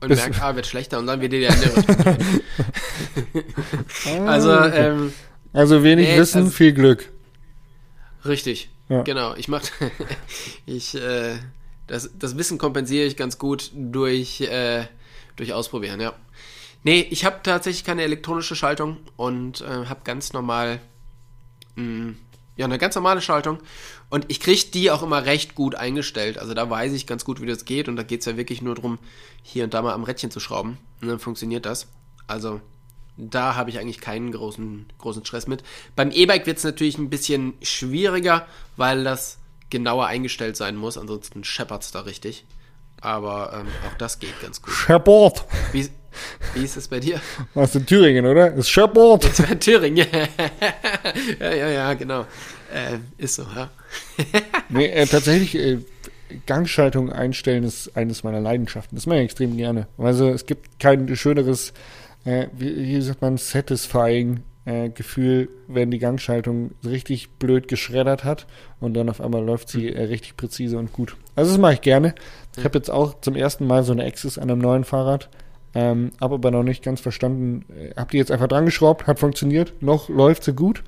und 0.00 0.08
Bist- 0.08 0.22
merkt, 0.22 0.42
ah, 0.42 0.56
wird 0.56 0.66
schlechter 0.66 0.98
und 0.98 1.06
dann 1.06 1.20
wieder 1.20 1.38
die 1.38 1.46
andere 1.46 1.76
Richtung 1.76 2.16
also, 4.26 4.50
ähm, 4.52 5.12
Also 5.52 5.84
wenig 5.84 6.08
Nee, 6.08 6.18
Wissen, 6.18 6.38
also- 6.38 6.50
viel 6.50 6.72
Glück. 6.72 7.08
richtig. 8.24 8.70
Ja. 8.88 9.02
Genau. 9.02 9.34
Ich 9.34 9.48
mach, 9.48 9.62
ich, 10.66 10.94
äh, 10.94 11.36
das, 11.86 12.10
das 12.18 12.36
Wissen 12.36 12.58
kompensiere 12.58 13.06
ich 13.06 13.16
ganz 13.16 13.38
gut 13.38 13.70
durch, 13.74 14.40
äh, 14.40 14.86
durch 15.36 15.52
Ausprobieren, 15.52 16.00
ja. 16.00 16.14
Nee, 16.82 17.06
ich 17.10 17.24
habe 17.24 17.40
tatsächlich 17.42 17.84
keine 17.84 18.02
elektronische 18.02 18.54
Schaltung 18.54 18.98
und 19.16 19.60
äh, 19.60 19.86
habe 19.86 20.00
ganz 20.04 20.32
normal, 20.32 20.80
mh, 21.74 22.14
ja, 22.56 22.64
eine 22.64 22.78
ganz 22.78 22.94
normale 22.94 23.20
Schaltung. 23.20 23.58
Und 24.08 24.26
ich 24.28 24.40
kriege 24.40 24.66
die 24.72 24.90
auch 24.90 25.02
immer 25.02 25.26
recht 25.26 25.54
gut 25.54 25.74
eingestellt. 25.74 26.38
Also 26.38 26.54
da 26.54 26.70
weiß 26.70 26.92
ich 26.92 27.06
ganz 27.06 27.24
gut, 27.24 27.40
wie 27.42 27.46
das 27.46 27.64
geht. 27.64 27.88
Und 27.88 27.96
da 27.96 28.02
geht 28.02 28.20
es 28.20 28.26
ja 28.26 28.36
wirklich 28.36 28.62
nur 28.62 28.76
darum, 28.76 28.98
hier 29.42 29.64
und 29.64 29.74
da 29.74 29.82
mal 29.82 29.94
am 29.94 30.04
Rädchen 30.04 30.30
zu 30.30 30.38
schrauben. 30.38 30.78
Und 31.02 31.08
dann 31.08 31.18
funktioniert 31.18 31.66
das. 31.66 31.88
Also 32.26 32.60
da 33.16 33.54
habe 33.54 33.70
ich 33.70 33.78
eigentlich 33.78 34.00
keinen 34.00 34.32
großen, 34.32 34.86
großen 34.98 35.24
Stress 35.24 35.46
mit. 35.46 35.62
Beim 35.94 36.10
E-Bike 36.10 36.46
wird 36.46 36.58
es 36.58 36.64
natürlich 36.64 36.98
ein 36.98 37.10
bisschen 37.10 37.54
schwieriger, 37.62 38.46
weil 38.76 39.04
das 39.04 39.38
genauer 39.70 40.06
eingestellt 40.06 40.56
sein 40.56 40.76
muss. 40.76 40.98
Ansonsten 40.98 41.44
scheppert 41.44 41.82
es 41.82 41.92
da 41.92 42.00
richtig. 42.00 42.44
Aber 43.00 43.52
ähm, 43.54 43.66
auch 43.88 43.96
das 43.98 44.18
geht 44.18 44.40
ganz 44.40 44.62
gut. 44.62 44.72
Shepard. 44.72 45.44
Wie, 45.72 45.88
wie 46.54 46.64
ist 46.64 46.76
es 46.76 46.88
bei 46.88 47.00
dir? 47.00 47.20
Was 47.54 47.74
in 47.74 47.84
Thüringen, 47.86 48.26
oder? 48.26 48.52
Ist 48.54 48.70
Shepard. 48.70 49.24
Das 49.24 49.42
war 49.42 49.50
in 49.50 49.60
Thüringen. 49.60 50.06
ja, 51.40 51.54
ja, 51.54 51.68
ja, 51.68 51.94
genau. 51.94 52.22
Äh, 52.72 52.98
ist 53.18 53.36
so, 53.36 53.42
ja. 53.54 53.70
Nee, 54.68 54.86
äh, 54.86 55.06
tatsächlich, 55.06 55.54
äh, 55.54 55.78
Gangschaltung 56.46 57.12
einstellen 57.12 57.64
ist 57.64 57.96
eines 57.96 58.24
meiner 58.24 58.40
Leidenschaften. 58.40 58.96
Das 58.96 59.06
mache 59.06 59.18
ich 59.18 59.24
extrem 59.24 59.56
gerne. 59.56 59.86
Also 59.98 60.28
es 60.28 60.46
gibt 60.46 60.80
kein 60.80 61.14
schöneres, 61.16 61.72
äh, 62.26 62.48
wie, 62.56 62.76
wie 62.76 63.00
sagt 63.00 63.22
man, 63.22 63.38
satisfying 63.38 64.40
äh, 64.66 64.90
Gefühl, 64.90 65.48
wenn 65.68 65.90
die 65.90 65.98
Gangschaltung 65.98 66.72
richtig 66.84 67.30
blöd 67.38 67.68
geschreddert 67.68 68.24
hat 68.24 68.46
und 68.80 68.94
dann 68.94 69.08
auf 69.08 69.20
einmal 69.20 69.44
läuft 69.44 69.68
sie 69.68 69.88
äh, 69.88 70.02
richtig 70.02 70.36
präzise 70.36 70.76
und 70.76 70.92
gut. 70.92 71.16
Also 71.36 71.52
das 71.52 71.60
mache 71.60 71.74
ich 71.74 71.80
gerne. 71.80 72.14
Ich 72.56 72.64
habe 72.64 72.76
jetzt 72.76 72.90
auch 72.90 73.20
zum 73.20 73.36
ersten 73.36 73.66
Mal 73.66 73.84
so 73.84 73.92
eine 73.92 74.04
Axis 74.04 74.38
an 74.38 74.50
einem 74.50 74.60
neuen 74.60 74.84
Fahrrad. 74.84 75.30
Ähm, 75.74 76.12
habe 76.20 76.34
aber 76.36 76.50
noch 76.50 76.62
nicht 76.62 76.82
ganz 76.82 77.00
verstanden. 77.00 77.64
Äh, 77.72 77.94
hab 77.96 78.10
die 78.10 78.16
jetzt 78.16 78.32
einfach 78.32 78.48
dran 78.48 78.64
geschraubt, 78.64 79.06
hat 79.06 79.20
funktioniert. 79.20 79.74
Noch 79.80 80.08
läuft 80.08 80.42
sie 80.42 80.54
gut. 80.54 80.82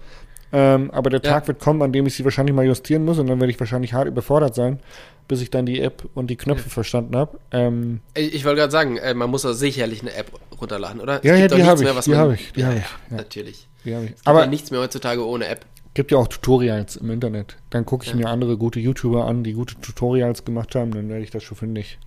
Ähm, 0.53 0.91
aber 0.93 1.11
der 1.11 1.21
Ja. 1.23 1.33
Tag 1.33 1.49
wird 1.49 1.59
kommen, 1.61 1.83
an 1.83 1.93
dem 1.93 2.07
ich 2.07 2.15
sie 2.15 2.25
wahrscheinlich 2.25 2.55
mal 2.55 2.65
justieren 2.65 3.05
muss 3.05 3.19
und 3.19 3.27
dann 3.27 3.39
werde 3.41 3.51
ich 3.53 3.61
wahrscheinlich 3.61 3.93
hart 3.93 4.09
überfordert 4.09 4.55
sein, 4.55 4.81
bis 5.29 5.43
ich 5.43 5.51
dann 5.51 5.67
die 5.67 5.81
App 5.81 6.09
und 6.15 6.29
die 6.29 6.37
Knöpfe 6.37 6.71
verstanden 6.71 7.17
habe. 7.17 7.39
Ähm, 7.53 8.01
Ich, 8.15 8.35
ich 8.35 8.45
wollte 8.47 8.61
gerade 8.61 8.71
sagen, 8.73 8.97
äh, 8.97 9.13
man 9.13 9.29
muss 9.29 9.43
doch 9.43 9.53
sicherlich 9.53 10.01
eine 10.01 10.15
App 10.15 10.31
runterladen, 10.59 11.01
oder? 11.03 11.25
Ja, 11.25 11.35
ja, 11.37 11.49
die 11.49 11.55
nichts 11.57 11.69
hab 11.69 11.75
ich, 11.81 12.05
die 12.05 12.11
man- 12.11 12.19
hab 12.19 12.33
ich, 12.33 12.53
die 12.53 12.61
ja, 12.61 12.67
hab 12.69 12.75
ja, 12.75 12.81
ich, 12.81 13.11
ja. 13.11 13.17
natürlich. 13.19 13.69
die 13.85 13.95
hab 13.95 14.03
ich. 14.05 14.15
Aber 14.25 14.39
Aber 14.43 14.47
nichts 14.49 14.71
mehr 14.71 14.81
heutzutage 14.81 15.27
ohne 15.27 15.47
App. 15.49 15.67
gibt 15.95 16.13
ja 16.13 16.17
auch 16.19 16.29
Tutorials 16.29 16.97
im 16.97 17.11
Internet. 17.11 17.57
Dann 17.71 17.85
gucke 17.85 18.05
ich 18.07 18.11
Ja. 18.13 18.17
mir 18.17 18.29
andere 18.29 18.57
gute 18.57 18.81
YouTuber 18.81 19.27
an, 19.27 19.45
die 19.45 19.53
gute 19.53 19.75
Tutorials 19.81 20.45
gemacht 20.47 20.75
haben, 20.75 20.93
dann 20.93 21.09
werde 21.11 21.23
ich 21.25 21.31
das 21.31 21.43
schon 21.43 21.59
fündig. 21.59 21.99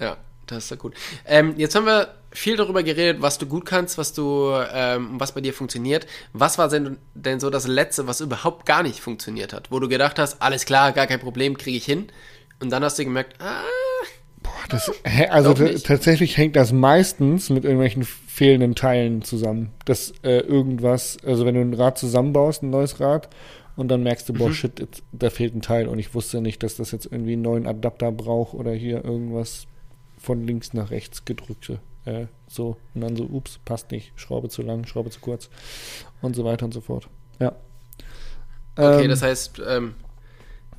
Ja, 0.00 0.16
das 0.48 0.64
ist 0.64 0.70
ja 0.70 0.76
gut. 0.76 0.94
Ähm, 1.26 1.54
jetzt 1.56 1.74
haben 1.74 1.86
wir 1.86 2.14
viel 2.32 2.56
darüber 2.56 2.82
geredet, 2.82 3.22
was 3.22 3.38
du 3.38 3.46
gut 3.46 3.64
kannst, 3.64 3.96
was 3.98 4.12
du, 4.12 4.52
ähm, 4.72 5.12
was 5.18 5.32
bei 5.32 5.40
dir 5.40 5.52
funktioniert. 5.54 6.06
Was 6.32 6.58
war 6.58 6.68
denn, 6.68 6.98
denn 7.14 7.40
so 7.40 7.48
das 7.50 7.66
Letzte, 7.66 8.06
was 8.06 8.20
überhaupt 8.20 8.66
gar 8.66 8.82
nicht 8.82 9.00
funktioniert 9.00 9.52
hat? 9.52 9.70
Wo 9.70 9.78
du 9.78 9.88
gedacht 9.88 10.18
hast, 10.18 10.42
alles 10.42 10.64
klar, 10.64 10.92
gar 10.92 11.06
kein 11.06 11.20
Problem, 11.20 11.56
kriege 11.56 11.76
ich 11.78 11.84
hin. 11.84 12.08
Und 12.60 12.70
dann 12.70 12.82
hast 12.84 12.98
du 12.98 13.04
gemerkt, 13.04 13.40
ah, 13.40 13.62
Das, 14.68 14.90
hä, 15.04 15.28
also 15.28 15.54
tatsächlich 15.54 16.36
hängt 16.36 16.56
das 16.56 16.72
meistens 16.72 17.48
mit 17.50 17.64
irgendwelchen 17.64 18.04
fehlenden 18.04 18.74
Teilen 18.74 19.22
zusammen. 19.22 19.70
Dass 19.84 20.12
äh, 20.22 20.40
irgendwas, 20.40 21.16
also 21.24 21.46
wenn 21.46 21.54
du 21.54 21.60
ein 21.60 21.74
Rad 21.74 21.98
zusammenbaust, 21.98 22.62
ein 22.62 22.70
neues 22.70 23.00
Rad, 23.00 23.28
und 23.76 23.88
dann 23.88 24.02
merkst 24.02 24.28
du, 24.28 24.32
Mhm. 24.32 24.38
boah, 24.38 24.52
shit, 24.52 24.80
jetzt, 24.80 25.02
da 25.12 25.30
fehlt 25.30 25.54
ein 25.54 25.62
Teil 25.62 25.86
und 25.86 26.00
ich 26.00 26.12
wusste 26.12 26.40
nicht, 26.40 26.62
dass 26.64 26.76
das 26.76 26.90
jetzt 26.90 27.06
irgendwie 27.06 27.34
einen 27.34 27.42
neuen 27.42 27.66
Adapter 27.66 28.10
braucht 28.10 28.54
oder 28.54 28.72
hier 28.72 29.04
irgendwas 29.04 29.66
von 30.18 30.46
links 30.46 30.74
nach 30.74 30.90
rechts 30.90 31.24
gedrückte. 31.24 31.80
Äh, 32.04 32.26
so. 32.48 32.76
Und 32.94 33.00
dann 33.02 33.16
so, 33.16 33.24
ups, 33.24 33.58
passt 33.64 33.90
nicht, 33.90 34.12
Schraube 34.16 34.48
zu 34.48 34.62
lang, 34.62 34.86
Schraube 34.86 35.10
zu 35.10 35.20
kurz 35.20 35.50
und 36.22 36.34
so 36.34 36.44
weiter 36.44 36.64
und 36.64 36.72
so 36.72 36.80
fort. 36.80 37.08
Ja. 37.38 37.54
okay, 38.76 39.04
Ähm, 39.04 39.10
das 39.10 39.22
heißt, 39.22 39.62
ähm, 39.66 39.94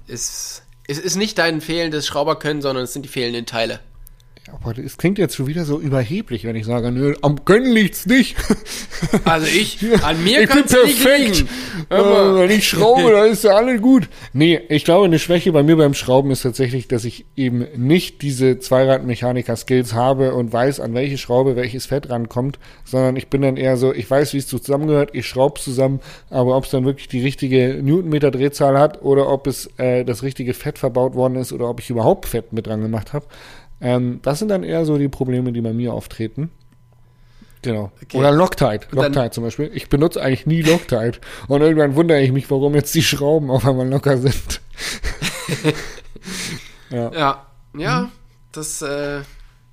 es, 0.08 0.64
es 0.88 0.98
ist 0.98 1.16
nicht 1.16 1.38
dein 1.38 1.62
fehlendes 1.62 2.08
Schrauberkönnen, 2.08 2.62
sondern 2.62 2.84
es 2.84 2.94
sind 2.94 3.04
die 3.04 3.10
fehlenden 3.10 3.46
Teile. 3.46 3.80
Aber 4.54 4.78
es 4.78 4.98
klingt 4.98 5.18
jetzt 5.18 5.36
schon 5.36 5.48
wieder 5.48 5.66
so 5.66 5.80
überheblich, 5.80 6.44
wenn 6.44 6.56
ich 6.56 6.66
sage, 6.66 6.92
nö, 6.92 7.16
am 7.22 7.46
Können 7.46 7.72
liegt's 7.72 8.06
nicht. 8.06 8.36
Also 9.24 9.48
ich, 9.48 9.80
an 10.04 10.22
mir 10.24 10.42
ich 10.42 10.50
bin 10.50 10.66
perfekt. 10.66 11.46
Äh, 11.90 11.96
wenn 11.96 12.52
ich 12.52 12.68
schraube, 12.68 13.12
dann 13.12 13.32
ist 13.32 13.46
ja 13.46 13.52
alles 13.56 13.82
gut. 13.82 14.10
Nee, 14.34 14.60
ich 14.68 14.84
glaube, 14.84 15.06
eine 15.06 15.20
Schwäche 15.20 15.54
bei 15.54 15.64
mir 15.64 15.78
beim 15.78 15.94
Schrauben 15.94 16.32
ist 16.32 16.42
tatsächlich, 16.42 16.90
dass 16.90 17.06
ich 17.06 17.26
eben 17.38 17.66
nicht 17.78 18.22
diese 18.22 18.60
Zweiradmechaniker-Skills 18.60 19.94
habe 19.94 20.34
und 20.34 20.52
weiß, 20.52 20.82
an 20.82 20.94
welche 20.94 21.18
Schraube 21.18 21.56
welches 21.56 21.86
Fett 21.86 22.10
rankommt, 22.10 22.60
sondern 22.84 23.16
ich 23.16 23.30
bin 23.30 23.42
dann 23.42 23.56
eher 23.56 23.78
so, 23.78 23.94
ich 23.94 24.10
weiß, 24.10 24.34
wie 24.34 24.40
es 24.40 24.48
zusammengehört, 24.48 25.12
ich 25.14 25.28
schraube 25.28 25.60
zusammen, 25.62 26.02
aber 26.30 26.58
ob 26.58 26.66
es 26.66 26.72
dann 26.72 26.84
wirklich 26.84 27.08
die 27.08 27.22
richtige 27.22 27.80
Newtonmeter-Drehzahl 27.82 28.78
hat 28.78 29.02
oder 29.02 29.30
ob 29.30 29.48
es 29.48 29.70
äh, 29.78 30.04
das 30.04 30.24
richtige 30.24 30.54
Fett 30.54 30.78
verbaut 30.78 31.16
worden 31.16 31.36
ist 31.36 31.54
oder 31.54 31.70
ob 31.70 31.80
ich 31.80 31.90
überhaupt 31.90 32.26
Fett 32.26 32.52
mit 32.52 32.68
dran 32.68 32.82
gemacht 32.82 33.14
habe, 33.14 33.26
ähm, 33.82 34.20
das 34.22 34.40
sind 34.40 34.48
dann 34.50 34.64
eher 34.64 34.86
so 34.86 34.98
die 34.98 35.10
Probleme, 35.10 35.52
die 35.52 35.62
bei 35.62 35.74
mir 35.74 35.94
auftreten. 35.94 36.52
Genau. 37.62 37.92
Okay. 38.02 38.18
Oder 38.18 38.32
Loctite. 38.32 38.88
Loctite 38.92 39.32
zum 39.32 39.44
Beispiel. 39.44 39.70
Ich 39.74 39.90
benutze 39.90 40.22
eigentlich 40.22 40.46
nie 40.46 40.62
Loctite. 40.62 41.20
Und 41.48 41.62
irgendwann 41.62 41.96
wundere 41.96 42.22
ich 42.22 42.32
mich, 42.32 42.50
warum 42.50 42.74
jetzt 42.74 42.96
die 42.96 43.04
Schrauben 43.04 43.52
auf 43.52 43.66
einmal 43.66 43.88
locker 43.90 44.18
sind. 44.18 44.62
ja. 46.90 47.12
Ja, 47.14 47.46
ja, 47.78 48.02
Mhm. 48.02 48.12
das, 48.52 48.82
äh, 48.82 49.22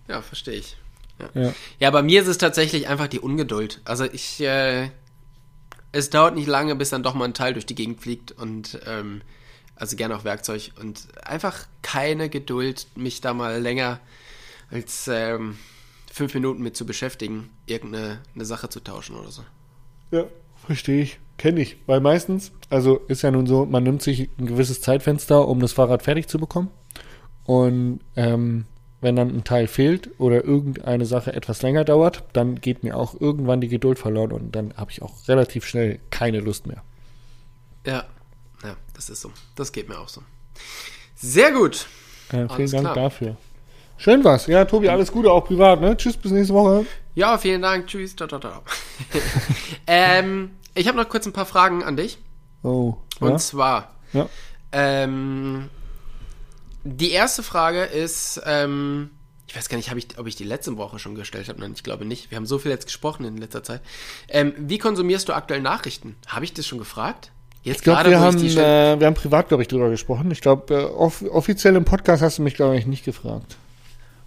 ja, 0.08 0.22
verstehe 0.22 0.54
ich. 0.54 0.76
Ja. 1.18 1.42
Ja. 1.42 1.52
ja, 1.78 1.90
bei 1.90 2.02
mir 2.02 2.20
ist 2.20 2.28
es 2.28 2.38
tatsächlich 2.38 2.88
einfach 2.88 3.06
die 3.06 3.20
Ungeduld. 3.20 3.80
Also 3.84 4.04
ich, 4.04 4.40
äh, 4.40 4.90
es 5.92 6.10
dauert 6.10 6.34
nicht 6.34 6.46
lange, 6.48 6.74
bis 6.76 6.90
dann 6.90 7.02
doch 7.02 7.14
mal 7.14 7.24
ein 7.24 7.34
Teil 7.34 7.54
durch 7.54 7.66
die 7.66 7.74
Gegend 7.74 8.00
fliegt 8.00 8.32
und, 8.32 8.78
ähm, 8.86 9.22
also 9.76 9.96
gerne 9.96 10.16
auch 10.16 10.24
Werkzeug 10.24 10.72
und 10.80 11.06
einfach 11.22 11.66
keine 11.82 12.28
Geduld, 12.28 12.86
mich 12.96 13.20
da 13.20 13.34
mal 13.34 13.60
länger 13.60 14.00
als 14.70 15.08
ähm, 15.08 15.58
fünf 16.12 16.34
Minuten 16.34 16.62
mit 16.62 16.76
zu 16.76 16.86
beschäftigen, 16.86 17.50
irgendeine 17.66 18.20
eine 18.34 18.44
Sache 18.44 18.68
zu 18.68 18.80
tauschen 18.80 19.16
oder 19.16 19.30
so. 19.30 19.42
Ja, 20.10 20.24
verstehe 20.66 21.02
ich. 21.02 21.18
Kenne 21.38 21.60
ich. 21.60 21.76
Weil 21.86 22.00
meistens, 22.00 22.52
also 22.70 22.96
ist 23.08 23.22
ja 23.22 23.30
nun 23.30 23.46
so, 23.46 23.66
man 23.66 23.82
nimmt 23.82 24.02
sich 24.02 24.30
ein 24.38 24.46
gewisses 24.46 24.80
Zeitfenster, 24.80 25.46
um 25.46 25.60
das 25.60 25.74
Fahrrad 25.74 26.02
fertig 26.02 26.28
zu 26.28 26.38
bekommen. 26.38 26.70
Und 27.44 28.00
ähm, 28.16 28.64
wenn 29.00 29.16
dann 29.16 29.28
ein 29.28 29.44
Teil 29.44 29.66
fehlt 29.66 30.10
oder 30.18 30.42
irgendeine 30.44 31.04
Sache 31.04 31.32
etwas 31.34 31.62
länger 31.62 31.84
dauert, 31.84 32.24
dann 32.32 32.60
geht 32.60 32.82
mir 32.82 32.96
auch 32.96 33.20
irgendwann 33.20 33.60
die 33.60 33.68
Geduld 33.68 33.98
verloren 33.98 34.32
und 34.32 34.56
dann 34.56 34.74
habe 34.76 34.90
ich 34.90 35.02
auch 35.02 35.28
relativ 35.28 35.66
schnell 35.66 36.00
keine 36.10 36.40
Lust 36.40 36.66
mehr. 36.66 36.82
Ja, 37.86 38.06
ja, 38.62 38.76
das 38.94 39.10
ist 39.10 39.20
so. 39.20 39.32
Das 39.54 39.72
geht 39.72 39.88
mir 39.88 39.98
auch 39.98 40.08
so. 40.08 40.22
Sehr 41.14 41.52
gut. 41.52 41.86
Äh, 42.30 42.48
vielen 42.54 42.70
Dank 42.70 42.82
klar. 42.84 42.94
dafür. 42.94 43.36
Schön 43.98 44.22
was. 44.24 44.46
Ja, 44.46 44.64
Tobi, 44.64 44.88
alles 44.88 45.10
Gute, 45.10 45.30
auch 45.30 45.44
privat, 45.46 45.80
ne? 45.80 45.96
Tschüss, 45.96 46.16
bis 46.16 46.32
nächste 46.32 46.52
Woche. 46.54 46.84
Ja, 47.14 47.38
vielen 47.38 47.62
Dank. 47.62 47.86
Tschüss. 47.86 48.14
Da, 48.14 48.26
da, 48.26 48.38
da. 48.38 48.62
ähm, 49.86 50.50
ich 50.74 50.86
habe 50.88 50.98
noch 50.98 51.08
kurz 51.08 51.26
ein 51.26 51.32
paar 51.32 51.46
Fragen 51.46 51.82
an 51.82 51.96
dich. 51.96 52.18
Oh. 52.62 52.96
Und 53.20 53.30
Ja? 53.30 53.36
zwar, 53.38 53.94
ja. 54.12 54.28
ähm, 54.72 55.70
die 56.84 57.10
erste 57.10 57.42
Frage 57.42 57.84
ist, 57.84 58.40
ähm, 58.44 59.10
ich 59.46 59.56
weiß 59.56 59.68
gar 59.68 59.76
nicht, 59.78 59.90
ich, 59.92 60.18
ob 60.18 60.26
ich 60.26 60.36
die 60.36 60.44
letzte 60.44 60.76
Woche 60.76 60.98
schon 60.98 61.14
gestellt 61.14 61.48
habe. 61.48 61.60
Nein, 61.60 61.72
ich 61.74 61.82
glaube 61.82 62.04
nicht. 62.04 62.30
Wir 62.30 62.36
haben 62.36 62.46
so 62.46 62.58
viel 62.58 62.70
jetzt 62.70 62.86
gesprochen 62.86 63.24
in 63.24 63.38
letzter 63.38 63.62
Zeit. 63.62 63.80
Ähm, 64.28 64.52
wie 64.58 64.78
konsumierst 64.78 65.28
du 65.28 65.32
aktuell 65.32 65.62
Nachrichten? 65.62 66.16
Habe 66.26 66.44
ich 66.44 66.52
das 66.52 66.66
schon 66.66 66.78
gefragt? 66.78 67.30
Jetzt 67.66 67.78
Ich 67.78 67.82
glaube, 67.82 68.08
wir, 68.10 68.20
haben, 68.20 68.38
äh, 68.38 69.00
wir 69.00 69.06
haben 69.08 69.14
privat, 69.14 69.48
glaube 69.48 69.62
ich, 69.62 69.68
drüber 69.68 69.90
gesprochen. 69.90 70.30
Ich 70.30 70.40
glaube, 70.40 70.72
äh, 70.72 70.84
off 70.84 71.22
offiziell 71.30 71.74
im 71.74 71.84
Podcast 71.84 72.22
hast 72.22 72.38
du 72.38 72.42
mich, 72.42 72.54
glaube 72.54 72.78
ich, 72.78 72.86
nicht 72.86 73.04
gefragt. 73.04 73.56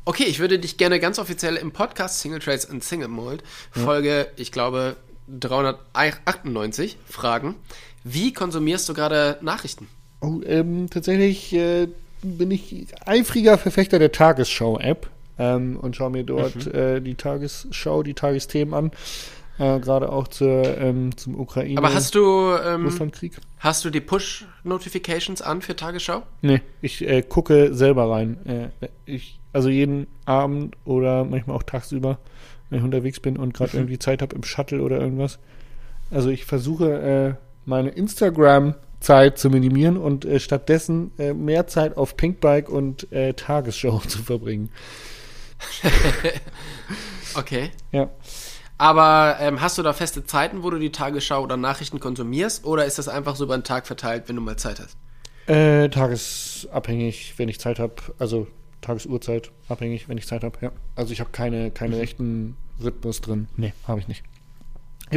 Okay, 0.03 0.25
ich 0.25 0.39
würde 0.39 0.59
dich 0.59 0.75
gerne 0.77 0.99
ganz 0.99 1.19
offiziell 1.19 1.55
im 1.55 1.71
Podcast 1.71 2.19
Single 2.19 2.39
Trades 2.39 2.69
and 2.69 2.83
Single 2.83 3.07
Mold, 3.07 3.41
Folge, 3.71 4.27
ich 4.35 4.51
glaube, 4.51 4.97
398, 5.29 6.97
fragen. 7.07 7.55
Wie 8.03 8.33
konsumierst 8.33 8.89
du 8.89 8.93
gerade 8.93 9.37
Nachrichten? 9.41 9.87
Oh, 10.21 10.41
ähm, 10.45 10.89
tatsächlich 10.89 11.53
äh, 11.53 11.87
bin 12.21 12.51
ich 12.51 12.87
eifriger 13.05 13.57
Verfechter 13.57 13.99
der 13.99 14.11
Tagesschau-App 14.11 15.07
ähm, 15.37 15.77
und 15.77 15.95
schaue 15.95 16.09
mir 16.09 16.23
dort 16.23 16.65
Mhm. 16.65 16.71
äh, 16.73 16.99
die 16.99 17.15
Tagesschau, 17.15 18.03
die 18.03 18.13
Tagesthemen 18.15 18.73
an. 18.73 18.91
Äh, 19.59 19.79
Gerade 19.81 20.11
auch 20.11 20.29
zur, 20.29 20.77
ähm, 20.77 21.15
zum 21.17 21.37
Ukraine. 21.37 21.77
Aber 21.77 21.93
hast 21.93 22.15
du, 22.15 22.55
ähm, 22.65 22.85
Russlandkrieg? 22.85 23.37
hast 23.57 23.83
du 23.83 23.89
die 23.89 23.99
Push-Notifications 23.99 25.41
an 25.41 25.61
für 25.61 25.75
Tagesschau? 25.75 26.23
Nee, 26.41 26.61
ich 26.81 27.05
äh, 27.05 27.21
gucke 27.21 27.73
selber 27.73 28.09
rein. 28.09 28.45
Äh, 28.45 28.69
ich, 29.05 29.39
also 29.51 29.67
jeden 29.67 30.07
Abend 30.25 30.77
oder 30.85 31.25
manchmal 31.25 31.57
auch 31.57 31.63
tagsüber, 31.63 32.19
wenn 32.69 32.79
ich 32.79 32.85
unterwegs 32.85 33.19
bin 33.19 33.35
und 33.37 33.53
gerade 33.53 33.75
irgendwie 33.75 33.99
Zeit 33.99 34.21
habe 34.21 34.33
im 34.33 34.43
Shuttle 34.43 34.81
oder 34.81 34.99
irgendwas. 34.99 35.39
Also 36.09 36.29
ich 36.29 36.45
versuche 36.45 37.37
äh, 37.37 37.43
meine 37.65 37.89
Instagram-Zeit 37.89 39.37
zu 39.37 39.49
minimieren 39.49 39.97
und 39.97 40.23
äh, 40.23 40.39
stattdessen 40.39 41.11
äh, 41.19 41.33
mehr 41.33 41.67
Zeit 41.67 41.97
auf 41.97 42.15
Pinkbike 42.15 42.69
und 42.69 43.11
äh, 43.11 43.33
Tagesschau 43.33 43.99
zu 44.07 44.23
verbringen. 44.23 44.69
Okay. 47.35 47.69
Ja. 47.91 48.09
Aber 48.79 49.35
ähm, 49.41 49.59
hast 49.59 49.77
du 49.77 49.83
da 49.83 49.91
feste 49.91 50.23
Zeiten, 50.23 50.63
wo 50.63 50.69
du 50.69 50.79
die 50.79 50.91
Tagesschau 50.91 51.43
oder 51.43 51.57
Nachrichten 51.57 51.99
konsumierst? 51.99 52.65
Oder 52.65 52.85
ist 52.85 52.97
das 52.97 53.09
einfach 53.09 53.35
so 53.35 53.43
über 53.43 53.57
den 53.57 53.65
Tag 53.65 53.85
verteilt, 53.85 54.23
wenn 54.27 54.37
du 54.37 54.41
mal 54.41 54.55
Zeit 54.55 54.79
hast? 54.79 54.97
Äh, 55.47 55.89
tagesabhängig, 55.89 57.33
wenn 57.37 57.49
ich 57.49 57.59
Zeit 57.59 57.77
habe. 57.77 57.95
Also 58.19 58.47
Tagesuhrzeit 58.79 59.51
abhängig, 59.67 60.07
wenn 60.07 60.17
ich 60.17 60.27
Zeit 60.27 60.45
habe. 60.45 60.57
Ja. 60.61 60.71
Also 60.95 61.11
ich 61.11 61.19
habe 61.19 61.29
keine, 61.31 61.71
keine 61.71 61.97
rechten 61.97 62.55
Rhythmus 62.81 63.19
drin. 63.19 63.49
Nee, 63.57 63.73
habe 63.85 63.99
ich 63.99 64.07
nicht. 64.07 64.23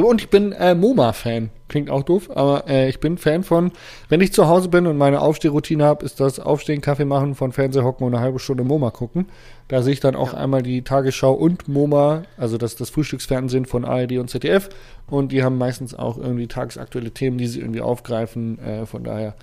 Und 0.00 0.20
ich 0.22 0.30
bin 0.30 0.52
äh, 0.52 0.74
MoMA-Fan. 0.74 1.50
Klingt 1.68 1.90
auch 1.90 2.02
doof, 2.02 2.30
aber 2.34 2.68
äh, 2.68 2.88
ich 2.88 3.00
bin 3.00 3.18
Fan 3.18 3.42
von, 3.44 3.72
wenn 4.08 4.20
ich 4.20 4.32
zu 4.32 4.46
Hause 4.46 4.68
bin 4.68 4.86
und 4.86 4.96
meine 4.96 5.20
Aufstehroutine 5.20 5.84
habe, 5.84 6.04
ist 6.04 6.20
das 6.20 6.38
Aufstehen, 6.38 6.80
Kaffee 6.80 7.04
machen, 7.04 7.34
von 7.34 7.52
Fernseher 7.52 7.84
hocken 7.84 8.06
und 8.06 8.14
eine 8.14 8.22
halbe 8.22 8.38
Stunde 8.38 8.64
MoMA 8.64 8.90
gucken. 8.90 9.28
Da 9.68 9.82
sehe 9.82 9.92
ich 9.92 10.00
dann 10.00 10.14
auch 10.16 10.32
Ja. 10.32 10.38
einmal 10.38 10.62
die 10.62 10.82
Tagesschau 10.82 11.32
und 11.32 11.68
MoMA, 11.68 12.22
also 12.36 12.56
das, 12.58 12.76
das 12.76 12.90
Frühstücksfernsehen 12.90 13.64
von 13.66 13.84
ARD 13.84 14.18
und 14.18 14.28
ZDF. 14.28 14.68
Und 15.08 15.32
die 15.32 15.42
haben 15.42 15.58
meistens 15.58 15.94
auch 15.94 16.16
irgendwie 16.18 16.46
tagesaktuelle 16.46 17.10
Themen, 17.10 17.36
die 17.38 17.46
sie 17.46 17.60
irgendwie 17.60 17.80
aufgreifen. 17.82 18.58
Äh, 18.58 18.86
von 18.86 19.04
daher. 19.04 19.34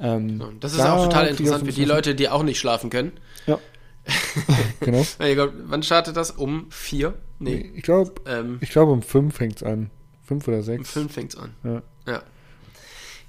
Ähm, 0.00 0.42
das 0.60 0.72
ist 0.72 0.80
da 0.80 0.94
auch 0.94 1.04
total 1.04 1.28
interessant 1.28 1.64
für 1.66 1.72
die 1.72 1.84
Leute, 1.84 2.14
die 2.16 2.28
auch 2.28 2.42
nicht 2.42 2.58
schlafen 2.58 2.90
können. 2.90 3.12
Ja. 3.46 3.58
genau. 4.80 5.04
Gott, 5.18 5.52
wann 5.66 5.82
startet 5.82 6.16
das? 6.16 6.30
Um 6.32 6.66
vier? 6.70 7.14
Nee. 7.38 7.72
Ich 7.74 7.82
glaube, 7.82 8.12
Ähm, 8.26 8.58
ich 8.60 8.70
glaube 8.70 8.92
um 8.92 9.02
fünf 9.02 9.36
fängt's 9.36 9.62
an. 9.62 9.90
Fünf 10.26 10.46
oder 10.48 10.58
um 10.58 10.62
sechs. 10.62 10.90
fünf 10.90 11.12
fängt's 11.12 11.36
an. 11.36 11.54
Ja. 11.64 11.82
Ja. 12.06 12.22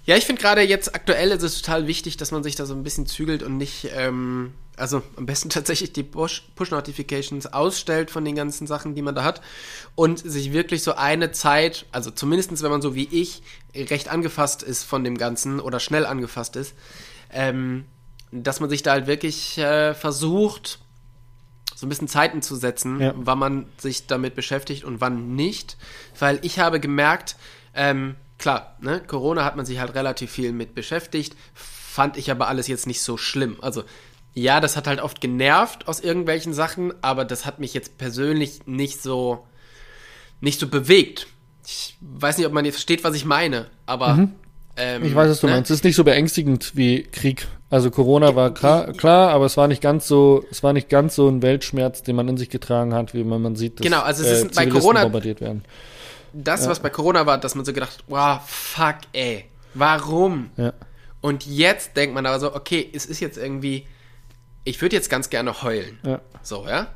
Ja, 0.06 0.16
ich 0.18 0.26
finde 0.26 0.40
gerade 0.42 0.62
jetzt 0.62 0.94
aktuell 0.94 1.32
ist 1.32 1.42
es 1.42 1.62
total 1.62 1.88
wichtig, 1.88 2.16
dass 2.18 2.32
man 2.32 2.44
sich 2.44 2.56
da 2.56 2.68
so 2.68 2.76
ein 2.76 2.84
bisschen 2.84 3.08
zügelt 3.08 3.42
und 3.42 3.58
nicht 3.58 3.90
ähm, 3.96 4.54
also 4.78 5.02
am 5.16 5.26
besten 5.26 5.50
tatsächlich 5.50 5.94
die 5.94 6.04
Push- 6.04 6.44
Push-Notifications 6.56 7.48
ausstellt 7.48 8.12
von 8.12 8.24
den 8.24 8.36
ganzen 8.36 8.68
Sachen, 8.68 8.94
die 8.94 9.02
man 9.02 9.16
da 9.16 9.24
hat 9.24 9.42
und 9.96 10.20
sich 10.20 10.54
wirklich 10.54 10.84
so 10.84 10.94
eine 10.96 11.32
Zeit, 11.32 11.88
also 11.92 12.12
zumindestens 12.12 12.62
wenn 12.62 12.70
man 12.70 12.84
so 12.84 12.94
wie 12.94 13.08
ich 13.10 13.42
recht 13.76 14.10
angefasst 14.10 14.62
ist 14.62 14.84
von 14.84 15.04
dem 15.04 15.18
Ganzen 15.18 15.60
oder 15.60 15.80
schnell 15.80 16.06
angefasst 16.06 16.56
ist, 16.56 16.76
ähm, 17.32 17.86
dass 18.32 18.60
man 18.60 18.70
sich 18.70 18.84
da 18.84 18.92
halt 18.92 19.08
wirklich 19.08 19.58
äh, 19.58 19.94
versucht, 19.94 20.80
so 21.76 21.86
ein 21.86 21.90
bisschen 21.90 22.08
Zeiten 22.08 22.42
zu 22.42 22.56
setzen, 22.56 23.02
Ja. 23.02 23.14
wann 23.16 23.40
man 23.40 23.66
sich 23.78 24.08
damit 24.08 24.36
beschäftigt 24.36 24.84
und 24.84 25.02
wann 25.02 25.36
nicht. 25.36 25.78
Weil 26.18 26.40
ich 26.42 26.60
habe 26.60 26.80
gemerkt, 26.80 27.36
ähm, 27.74 28.16
klar, 28.38 28.78
ne, 28.80 29.02
Corona 29.06 29.44
hat 29.44 29.56
man 29.58 29.66
sich 29.66 29.80
halt 29.80 29.94
relativ 29.96 30.32
viel 30.32 30.52
mit 30.54 30.74
beschäftigt, 30.76 31.36
fand 31.54 32.18
ich 32.18 32.32
aber 32.32 32.48
alles 32.48 32.68
jetzt 32.68 32.88
nicht 32.88 33.02
so 33.02 33.18
schlimm. 33.18 33.58
Also 33.62 33.84
ja, 34.34 34.60
das 34.60 34.76
hat 34.76 34.88
halt 34.88 35.00
oft 35.02 35.22
genervt 35.22 35.88
aus 35.88 36.00
irgendwelchen 36.02 36.54
Sachen, 36.54 36.94
aber 37.02 37.24
das 37.26 37.46
hat 37.46 37.60
mich 37.60 37.74
jetzt 37.74 37.98
persönlich 37.98 38.66
nicht 38.68 39.02
so 39.02 39.46
nicht 40.42 40.60
so 40.60 40.68
bewegt. 40.68 41.28
Ich 41.66 41.98
weiß 42.02 42.38
nicht, 42.38 42.46
ob 42.46 42.54
man 42.54 42.66
jetzt 42.66 42.76
versteht, 42.76 43.04
was 43.04 43.16
ich 43.16 43.24
meine, 43.26 43.68
aber 43.86 44.28
ähm, 44.78 45.04
Ich 45.06 45.16
weiß, 45.16 45.30
was 45.30 45.40
du 45.40 45.48
ne? 45.48 45.54
meinst. 45.54 45.72
Es 45.72 45.78
ist 45.80 45.84
nicht 45.84 45.96
so 45.96 46.04
beängstigend 46.04 46.76
wie 46.76 47.04
Krieg. 47.04 47.48
Also 47.76 47.92
Corona 47.92 48.36
war 48.38 48.54
klar, 48.54 48.94
klar, 48.94 49.32
aber 49.32 49.46
es 49.48 49.58
war 49.58 49.68
nicht 49.68 49.82
ganz 49.82 50.08
so, 50.08 50.46
es 50.50 50.64
war 50.64 50.72
nicht 50.72 50.88
ganz 50.88 51.14
so 51.14 51.28
ein 51.28 51.42
Weltschmerz, 51.42 52.04
den 52.04 52.16
man 52.16 52.26
in 52.30 52.38
sich 52.38 52.50
getragen 52.50 52.94
hat, 52.94 53.14
wie 53.14 53.30
wenn 53.30 53.42
man 53.42 53.58
sieht, 53.58 53.80
dass 53.80 53.84
Genau, 53.84 54.00
also 54.00 54.24
es 54.24 54.30
ist 54.30 54.56
bei 54.56 54.64
Zivilisten 54.64 54.80
Corona- 54.80 55.04
bombardiert 55.04 55.42
werden. 55.42 55.66
das, 56.32 56.70
was 56.70 56.80
bei 56.80 56.90
Corona 56.90 57.26
war, 57.26 57.38
dass 57.38 57.54
man 57.54 57.66
so 57.66 57.74
gedacht, 57.74 57.98
wow, 58.08 58.40
fuck, 58.48 58.96
ey, 59.12 59.44
warum? 59.74 60.52
Ja. 60.56 60.72
Und 61.20 61.46
jetzt 61.46 61.98
denkt 61.98 62.16
man 62.16 62.26
aber 62.26 62.40
so, 62.40 62.56
okay, 62.56 62.90
es 62.94 63.06
ist 63.08 63.20
jetzt 63.20 63.38
irgendwie, 63.38 63.86
ich 64.64 64.82
würde 64.82 64.96
jetzt 64.96 65.10
ganz 65.10 65.30
gerne 65.30 65.62
heulen. 65.62 66.00
Ja. 66.06 66.22
So, 66.44 66.66
ja? 66.66 66.88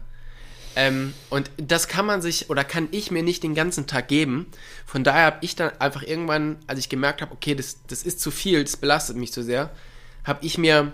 Ähm, 0.78 1.14
und 1.30 1.52
das 1.58 1.90
kann 1.90 2.06
man 2.06 2.22
sich 2.22 2.50
oder 2.50 2.64
kann 2.64 2.88
ich 2.92 3.12
mir 3.12 3.22
nicht 3.22 3.44
den 3.44 3.54
ganzen 3.54 3.86
Tag 3.86 4.08
geben. 4.08 4.48
Von 4.86 5.04
daher 5.04 5.26
habe 5.26 5.38
ich 5.42 5.58
dann 5.58 5.72
einfach 5.80 6.04
irgendwann, 6.04 6.56
als 6.68 6.80
ich 6.80 6.88
gemerkt 6.88 7.22
habe, 7.22 7.34
okay, 7.34 7.54
das, 7.54 7.80
das 7.88 8.04
ist 8.04 8.22
zu 8.22 8.32
viel, 8.32 8.64
das 8.64 8.78
belastet 8.78 9.18
mich 9.18 9.34
zu 9.34 9.44
sehr, 9.44 9.72
habe 10.30 10.46
ich 10.46 10.60
mir 10.60 10.94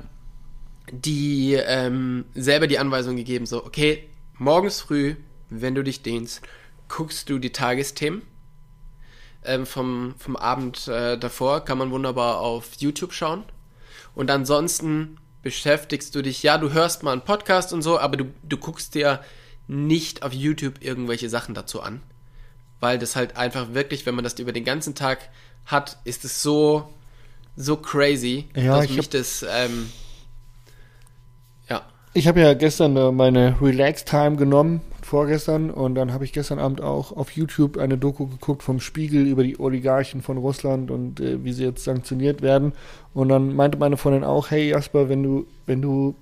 die 0.89 1.53
ähm, 1.53 2.25
selber 2.33 2.67
die 2.67 2.79
Anweisung 2.79 3.17
gegeben, 3.17 3.45
so, 3.45 3.65
okay, 3.65 4.09
morgens 4.37 4.79
früh, 4.81 5.15
wenn 5.49 5.75
du 5.75 5.83
dich 5.83 6.01
dehnst, 6.01 6.41
guckst 6.87 7.29
du 7.29 7.37
die 7.37 7.51
Tagesthemen 7.51 8.21
ähm, 9.43 9.65
vom, 9.65 10.15
vom 10.17 10.37
Abend 10.37 10.87
äh, 10.87 11.17
davor, 11.17 11.65
kann 11.65 11.77
man 11.77 11.91
wunderbar 11.91 12.39
auf 12.39 12.75
YouTube 12.79 13.11
schauen. 13.11 13.43
Und 14.15 14.31
ansonsten 14.31 15.17
beschäftigst 15.41 16.15
du 16.15 16.21
dich, 16.21 16.41
ja, 16.41 16.57
du 16.57 16.71
hörst 16.71 17.03
mal 17.03 17.11
einen 17.11 17.21
Podcast 17.21 17.73
und 17.73 17.81
so, 17.81 17.99
aber 17.99 18.15
du, 18.15 18.25
du 18.43 18.55
guckst 18.55 18.95
dir 18.95 19.21
nicht 19.67 20.23
auf 20.23 20.31
YouTube 20.31 20.81
irgendwelche 20.81 21.29
Sachen 21.29 21.53
dazu 21.53 21.81
an. 21.81 22.01
Weil 22.79 22.99
das 22.99 23.17
halt 23.17 23.35
einfach 23.35 23.73
wirklich, 23.73 24.05
wenn 24.05 24.15
man 24.15 24.23
das 24.23 24.39
über 24.39 24.53
den 24.53 24.63
ganzen 24.63 24.95
Tag 24.95 25.29
hat, 25.65 25.97
ist 26.05 26.23
es 26.23 26.41
so, 26.41 26.93
so 27.55 27.77
crazy, 27.77 28.45
Ja, 28.55 28.75
dass 28.77 28.85
ich 28.85 28.91
mich 28.91 29.05
hab- 29.05 29.11
das, 29.11 29.45
ähm, 29.49 29.89
ja, 31.69 31.81
Ich 32.13 32.27
habe 32.27 32.41
ja 32.41 32.53
gestern 32.53 32.95
äh, 32.97 33.11
meine 33.11 33.59
Relax-Time 33.61 34.35
genommen, 34.37 34.81
vorgestern, 35.01 35.69
und 35.69 35.95
dann 35.95 36.13
habe 36.13 36.25
ich 36.25 36.33
gestern 36.33 36.59
Abend 36.59 36.81
auch 36.81 37.11
auf 37.11 37.31
YouTube 37.31 37.77
eine 37.77 37.97
Doku 37.97 38.27
geguckt 38.27 38.63
vom 38.63 38.79
Spiegel 38.79 39.27
über 39.27 39.43
die 39.43 39.59
Oligarchen 39.59 40.21
von 40.21 40.37
Russland 40.37 40.89
und 40.91 41.19
äh, 41.19 41.43
wie 41.43 41.53
sie 41.53 41.63
jetzt 41.63 41.83
sanktioniert 41.83 42.41
werden. 42.41 42.73
Und 43.13 43.29
dann 43.29 43.55
meinte 43.55 43.77
meine 43.77 43.97
Freundin 43.97 44.23
auch, 44.23 44.49
hey 44.51 44.69
Jasper, 44.69 45.07
wenn 45.09 45.23
du, 45.23 45.45
wenn 45.65 45.81
du, 45.81 46.15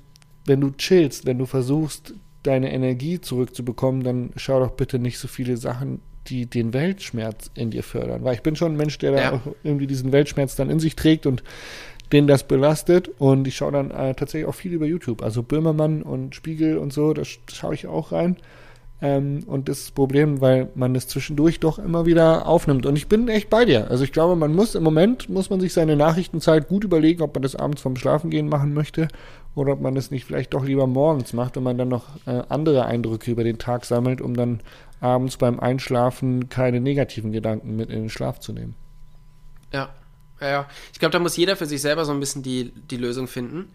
wenn 0.45 0.59
du 0.61 0.71
chillst, 0.71 1.25
wenn 1.25 1.37
du 1.37 1.45
versuchst, 1.45 2.13
deine 2.43 2.73
Energie 2.73 3.21
zurückzubekommen, 3.21 4.03
dann 4.03 4.31
schau 4.35 4.59
doch 4.59 4.71
bitte 4.71 4.99
nicht 4.99 5.17
so 5.17 5.29
viele 5.29 5.55
Sachen, 5.55 6.01
die 6.27 6.45
den 6.45 6.73
Weltschmerz 6.73 7.51
in 7.53 7.71
dir 7.71 7.83
fördern. 7.83 8.23
Weil 8.23 8.35
ich 8.35 8.41
bin 8.41 8.55
schon 8.55 8.73
ein 8.73 8.77
Mensch, 8.77 8.97
der 8.97 9.11
da 9.11 9.21
Ja. 9.21 9.31
auch 9.33 9.41
irgendwie 9.63 9.87
diesen 9.87 10.11
Weltschmerz 10.11 10.55
dann 10.55 10.69
in 10.69 10.79
sich 10.79 10.95
trägt 10.95 11.25
und 11.25 11.43
den 12.11 12.27
das 12.27 12.43
belastet. 12.43 13.09
Und 13.19 13.47
ich 13.47 13.55
schaue 13.55 13.71
dann 13.71 13.91
äh, 13.91 14.13
tatsächlich 14.13 14.47
auch 14.47 14.55
viel 14.55 14.73
über 14.73 14.85
YouTube. 14.85 15.21
Also 15.23 15.43
Böhmermann 15.43 16.01
und 16.01 16.35
Spiegel 16.35 16.77
und 16.77 16.93
so, 16.93 17.13
da 17.13 17.23
sch- 17.23 17.39
schaue 17.51 17.73
ich 17.73 17.87
auch 17.87 18.11
rein. 18.11 18.37
Ähm, 19.01 19.43
und 19.47 19.67
das 19.67 19.79
ist 19.79 19.87
das 19.87 19.91
Problem, 19.91 20.39
weil 20.39 20.69
man 20.75 20.93
das 20.93 21.07
zwischendurch 21.07 21.59
doch 21.59 21.77
immer 21.77 22.05
wieder 22.05 22.47
aufnimmt. 22.47 22.85
Und 22.85 22.95
ich 22.95 23.07
bin 23.07 23.27
echt 23.27 23.49
bei 23.49 23.65
dir. 23.65 23.89
Also 23.91 24.03
ich 24.05 24.13
glaube, 24.13 24.35
man 24.37 24.53
muss 24.55 24.75
im 24.75 24.83
Moment, 24.83 25.27
muss 25.27 25.49
man 25.49 25.59
sich 25.59 25.73
seine 25.73 25.97
Nachrichtenzeit 25.97 26.69
gut 26.69 26.85
überlegen, 26.85 27.21
ob 27.21 27.33
man 27.35 27.41
das 27.41 27.55
abends 27.55 27.81
vorm 27.81 27.97
Schlafengehen 27.97 28.47
machen 28.47 28.73
möchte 28.73 29.07
oder 29.55 29.73
ob 29.73 29.81
man 29.81 29.95
das 29.95 30.11
nicht 30.11 30.25
vielleicht 30.25 30.53
doch 30.53 30.63
lieber 30.63 30.87
morgens 30.87 31.33
macht, 31.33 31.55
wenn 31.55 31.63
man 31.63 31.77
dann 31.77 31.89
noch 31.89 32.05
äh, 32.25 32.41
andere 32.49 32.85
Eindrücke 32.85 33.31
über 33.31 33.43
den 33.43 33.57
Tag 33.57 33.85
sammelt, 33.85 34.21
um 34.21 34.35
dann 34.35 34.61
abends 34.99 35.37
beim 35.37 35.59
Einschlafen 35.59 36.49
keine 36.49 36.79
negativen 36.79 37.31
Gedanken 37.31 37.75
mit 37.75 37.89
in 37.89 38.03
den 38.03 38.09
Schlaf 38.09 38.39
zu 38.39 38.53
nehmen. 38.53 38.75
Ja, 39.71 39.89
ja, 40.39 40.49
ja. 40.49 40.69
Ich 40.91 40.99
glaube, 40.99 41.11
da 41.11 41.19
muss 41.19 41.37
jeder 41.37 41.55
für 41.55 41.65
sich 41.65 41.81
selber 41.81 42.05
so 42.05 42.11
ein 42.11 42.19
bisschen 42.19 42.43
die, 42.43 42.71
die 42.71 42.97
Lösung 42.97 43.27
finden. 43.27 43.69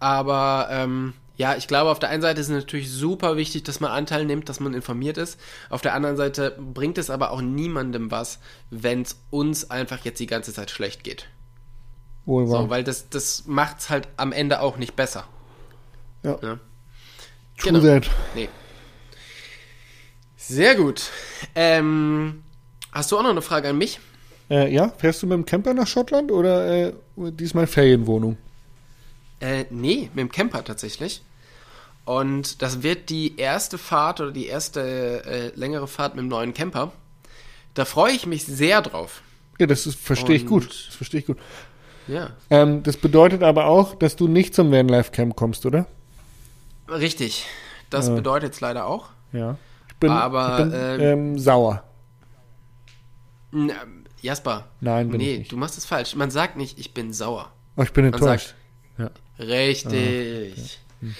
Aber 0.00 0.68
ähm, 0.70 1.14
ja, 1.36 1.56
ich 1.56 1.66
glaube, 1.68 1.90
auf 1.90 1.98
der 1.98 2.10
einen 2.10 2.22
Seite 2.22 2.40
ist 2.40 2.48
es 2.48 2.54
natürlich 2.54 2.90
super 2.90 3.36
wichtig, 3.36 3.64
dass 3.64 3.80
man 3.80 3.90
Anteil 3.90 4.24
nimmt, 4.24 4.48
dass 4.48 4.60
man 4.60 4.74
informiert 4.74 5.18
ist. 5.18 5.40
Auf 5.70 5.80
der 5.82 5.94
anderen 5.94 6.16
Seite 6.16 6.56
bringt 6.58 6.98
es 6.98 7.10
aber 7.10 7.30
auch 7.30 7.40
niemandem 7.40 8.10
was, 8.10 8.38
wenn 8.70 9.02
es 9.02 9.20
uns 9.30 9.70
einfach 9.70 10.04
jetzt 10.04 10.20
die 10.20 10.26
ganze 10.26 10.52
Zeit 10.52 10.70
schlecht 10.70 11.02
geht. 11.02 11.28
Wohl 12.26 12.48
wahr. 12.48 12.62
So, 12.62 12.70
weil 12.70 12.84
das, 12.84 13.08
das 13.08 13.44
macht 13.46 13.80
es 13.80 13.90
halt 13.90 14.08
am 14.16 14.32
Ende 14.32 14.60
auch 14.60 14.76
nicht 14.76 14.96
besser. 14.96 15.26
ja. 16.22 16.38
Ne? 16.42 16.60
True 17.58 17.72
genau. 17.72 17.80
that. 17.80 18.10
Nee. 18.34 18.48
Sehr 20.36 20.74
gut. 20.74 21.10
Ähm, 21.54 22.42
hast 22.92 23.12
du 23.12 23.18
auch 23.18 23.22
noch 23.22 23.30
eine 23.30 23.42
Frage 23.42 23.68
an 23.68 23.78
mich? 23.78 24.00
Äh, 24.50 24.72
ja, 24.74 24.92
fährst 24.98 25.22
du 25.22 25.26
mit 25.26 25.36
dem 25.36 25.46
Camper 25.46 25.72
nach 25.72 25.86
Schottland 25.86 26.30
oder 26.30 26.88
äh, 26.88 26.92
diesmal 27.16 27.66
Ferienwohnung? 27.66 28.36
Äh, 29.40 29.64
nee, 29.70 30.10
mit 30.14 30.22
dem 30.22 30.32
Camper 30.32 30.64
tatsächlich. 30.64 31.22
Und 32.04 32.60
das 32.60 32.82
wird 32.82 33.08
die 33.08 33.38
erste 33.38 33.78
Fahrt 33.78 34.20
oder 34.20 34.32
die 34.32 34.46
erste 34.46 35.24
äh, 35.24 35.58
längere 35.58 35.88
Fahrt 35.88 36.14
mit 36.14 36.24
dem 36.24 36.28
neuen 36.28 36.52
Camper. 36.52 36.92
Da 37.72 37.84
freue 37.84 38.12
ich 38.12 38.26
mich 38.26 38.44
sehr 38.44 38.82
drauf. 38.82 39.22
Ja, 39.58 39.66
das 39.66 39.94
verstehe 39.94 40.36
ich 40.36 40.46
gut. 40.46 40.68
Das 40.68 40.94
verstehe 40.94 41.20
ich 41.20 41.26
gut. 41.26 41.38
Ja. 42.08 42.30
Ähm, 42.50 42.82
das 42.82 42.96
bedeutet 42.96 43.42
aber 43.42 43.66
auch, 43.66 43.94
dass 43.94 44.16
du 44.16 44.28
nicht 44.28 44.54
zum 44.54 44.70
Vanlife 44.70 45.10
Camp 45.10 45.36
kommst, 45.36 45.64
oder? 45.66 45.86
Richtig. 46.88 47.46
Das 47.90 48.08
Ja. 48.08 48.14
bedeutet 48.14 48.54
es 48.54 48.60
leider 48.60 48.86
auch. 48.86 49.08
Ja. 49.32 49.56
Ich 49.88 49.94
bin, 49.96 50.10
Aber, 50.10 50.58
ich 50.58 50.64
bin 50.64 50.72
ähm, 50.74 51.00
ähm, 51.00 51.38
sauer. 51.38 51.82
Ähm, 53.52 53.72
Jasper. 54.20 54.66
Nein, 54.80 55.10
bin 55.10 55.20
ich 55.20 55.38
nee, 55.38 55.46
du 55.48 55.56
machst 55.56 55.78
es 55.78 55.84
falsch. 55.84 56.14
Man 56.16 56.30
sagt 56.30 56.56
nicht, 56.56 56.78
ich 56.78 56.92
bin 56.94 57.12
sauer. 57.12 57.52
Oh, 57.76 57.82
ich 57.82 57.92
bin 57.92 58.04
enttäuscht. 58.06 58.54
sagt, 58.98 59.14
Ja. 59.38 59.44
Richtig. 59.44 60.80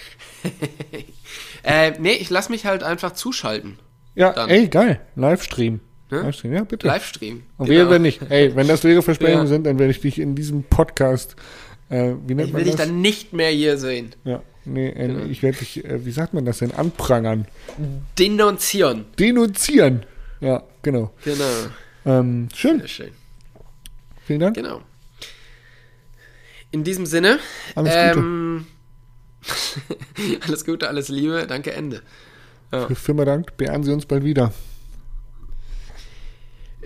äh, 1.62 1.93
nee, 1.99 2.12
ich 2.12 2.30
lass 2.30 2.49
mich 2.49 2.66
halt 2.66 2.82
einfach 2.82 3.12
zuschalten. 3.12 3.78
Ja, 4.14 4.32
Dann. 4.32 4.49
ey, 4.51 4.68
geil. 4.68 5.01
Livestream. 5.16 5.80
Ne? 6.15 6.23
Livestream, 6.23 6.53
ja, 6.55 6.65
bitte. 6.65 6.87
Livestream. 6.87 7.43
Und 7.59 7.67
Genau. 7.69 7.91
wenn 7.91 8.03
nicht. 8.03 8.21
Ey, 8.31 8.55
wenn 8.57 8.69
das 8.69 8.83
leere 8.83 9.03
Versprechungen 9.03 9.47
Ja. 9.47 9.49
sind, 9.49 9.65
dann 9.65 9.79
werde 9.79 9.91
ich 9.91 10.01
dich 10.01 10.19
in 10.19 10.35
diesem 10.35 10.62
Podcast, 10.65 11.37
äh, 11.91 12.15
wie 12.27 12.35
nennt 12.35 12.49
Ich 12.49 12.53
man 12.53 12.61
will 12.65 12.65
dich 12.71 12.77
dann 12.77 13.01
nicht 13.01 13.33
mehr 13.33 13.51
hier 13.51 13.77
sehen. 13.79 14.15
ja, 14.25 14.43
nee, 14.65 14.89
äh, 14.89 15.07
Genau. 15.09 15.25
ich 15.27 15.43
werde 15.43 15.59
dich, 15.59 15.85
äh, 15.85 16.05
wie 16.05 16.11
sagt 16.12 16.35
man 16.35 16.45
das 16.45 16.59
denn, 16.59 16.73
anprangern. 16.73 17.47
Denunzieren. 18.19 19.05
Denunzieren. 19.19 20.05
Ja, 20.41 20.62
genau. 20.83 21.12
Genau. 21.25 21.45
Ähm, 22.07 22.49
schön, 22.55 22.81
Sehr 22.81 22.89
schön. 22.89 23.11
vielen 24.27 24.41
Dank. 24.41 24.57
Genau. 24.57 24.83
In 26.71 26.83
diesem 26.85 27.07
Sinne. 27.07 27.39
Alles 27.77 27.93
Gute. 27.95 28.19
ähm, 28.19 28.67
alles 30.47 30.65
Gute, 30.65 30.89
alles 30.89 31.09
Liebe. 31.09 31.47
Danke, 31.49 31.73
Ende. 31.73 32.03
Ja. 32.73 32.89
Vielen 32.95 33.19
Dank, 33.25 33.57
beehren 33.57 33.85
Sie 33.85 33.93
uns 33.93 34.05
bald 34.07 34.25
wieder. 34.25 34.53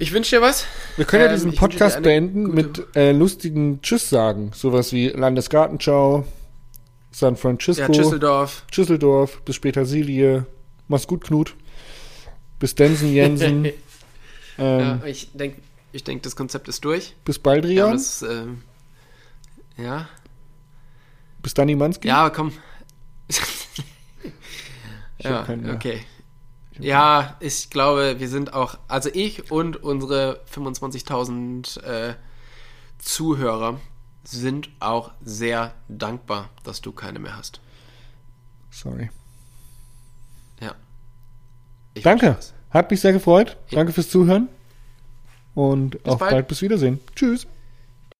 Ich 0.00 0.12
wünsche 0.12 0.36
dir 0.36 0.42
was. 0.42 0.64
Wir 0.96 1.04
können 1.04 1.24
ja 1.24 1.28
Ähm, 1.28 1.34
diesen 1.34 1.46
wünsche 1.50 1.60
dir 1.60 1.68
Podcast 1.68 2.02
beenden 2.02 2.54
mit 2.54 2.86
äh, 2.94 3.12
lustigen 3.12 3.82
Tschüss 3.82 4.08
sagen. 4.08 4.52
Sowas 4.54 4.92
wie 4.92 5.08
Landesgartenschau, 5.08 6.24
San 7.10 7.36
Francisco, 7.36 7.82
Ja, 7.82 7.94
Schüsseldorf. 7.94 8.64
Schüsseldorf, 8.72 9.42
bis 9.42 9.56
später 9.56 9.84
Silie. 9.84 10.46
Mach's 10.86 11.06
gut, 11.06 11.24
Knut. 11.24 11.56
Bis 12.60 12.74
Densen, 12.76 13.12
Jensen. 13.12 13.64
ähm, 14.58 14.80
Ja, 14.80 15.00
ich 15.04 15.32
denke, 15.32 15.60
ich 15.92 16.04
denk, 16.04 16.22
das 16.22 16.36
Konzept 16.36 16.68
ist 16.68 16.84
durch. 16.84 17.14
Bis 17.24 17.36
Ja, 17.36 17.42
Baldrian. 17.42 17.92
das, 17.92 18.22
ähm, 18.22 18.62
ja. 19.76 20.08
bis 21.42 21.54
Danny 21.54 21.74
Manski. 21.74 22.06
ja, 22.08 22.30
komm. 22.30 22.52
Ja, 25.20 25.44
okay. 25.74 26.02
Ja, 26.78 27.36
ich 27.40 27.70
glaube, 27.70 28.16
wir 28.18 28.28
sind 28.28 28.52
auch, 28.52 28.78
also 28.88 29.10
ich 29.12 29.50
und 29.50 29.82
unsere 29.82 30.40
25.000 30.54 31.82
äh, 31.82 32.14
Zuhörer 32.98 33.80
sind 34.24 34.68
auch 34.80 35.12
sehr 35.22 35.74
dankbar, 35.88 36.50
dass 36.62 36.80
du 36.80 36.92
keine 36.92 37.18
mehr 37.18 37.36
hast. 37.36 37.60
Sorry. 38.70 39.10
Ja. 40.60 40.74
Ich 41.94 42.02
Danke. 42.02 42.38
Hat 42.70 42.90
mich 42.90 43.00
sehr 43.00 43.12
gefreut. 43.12 43.56
Ja. 43.70 43.76
Danke 43.76 43.92
fürs 43.92 44.10
Zuhören. 44.10 44.48
Und 45.54 46.04
auf 46.06 46.18
bald. 46.18 46.30
bald. 46.30 46.48
Bis 46.48 46.62
Wiedersehen. 46.62 47.00
Tschüss. 47.16 47.46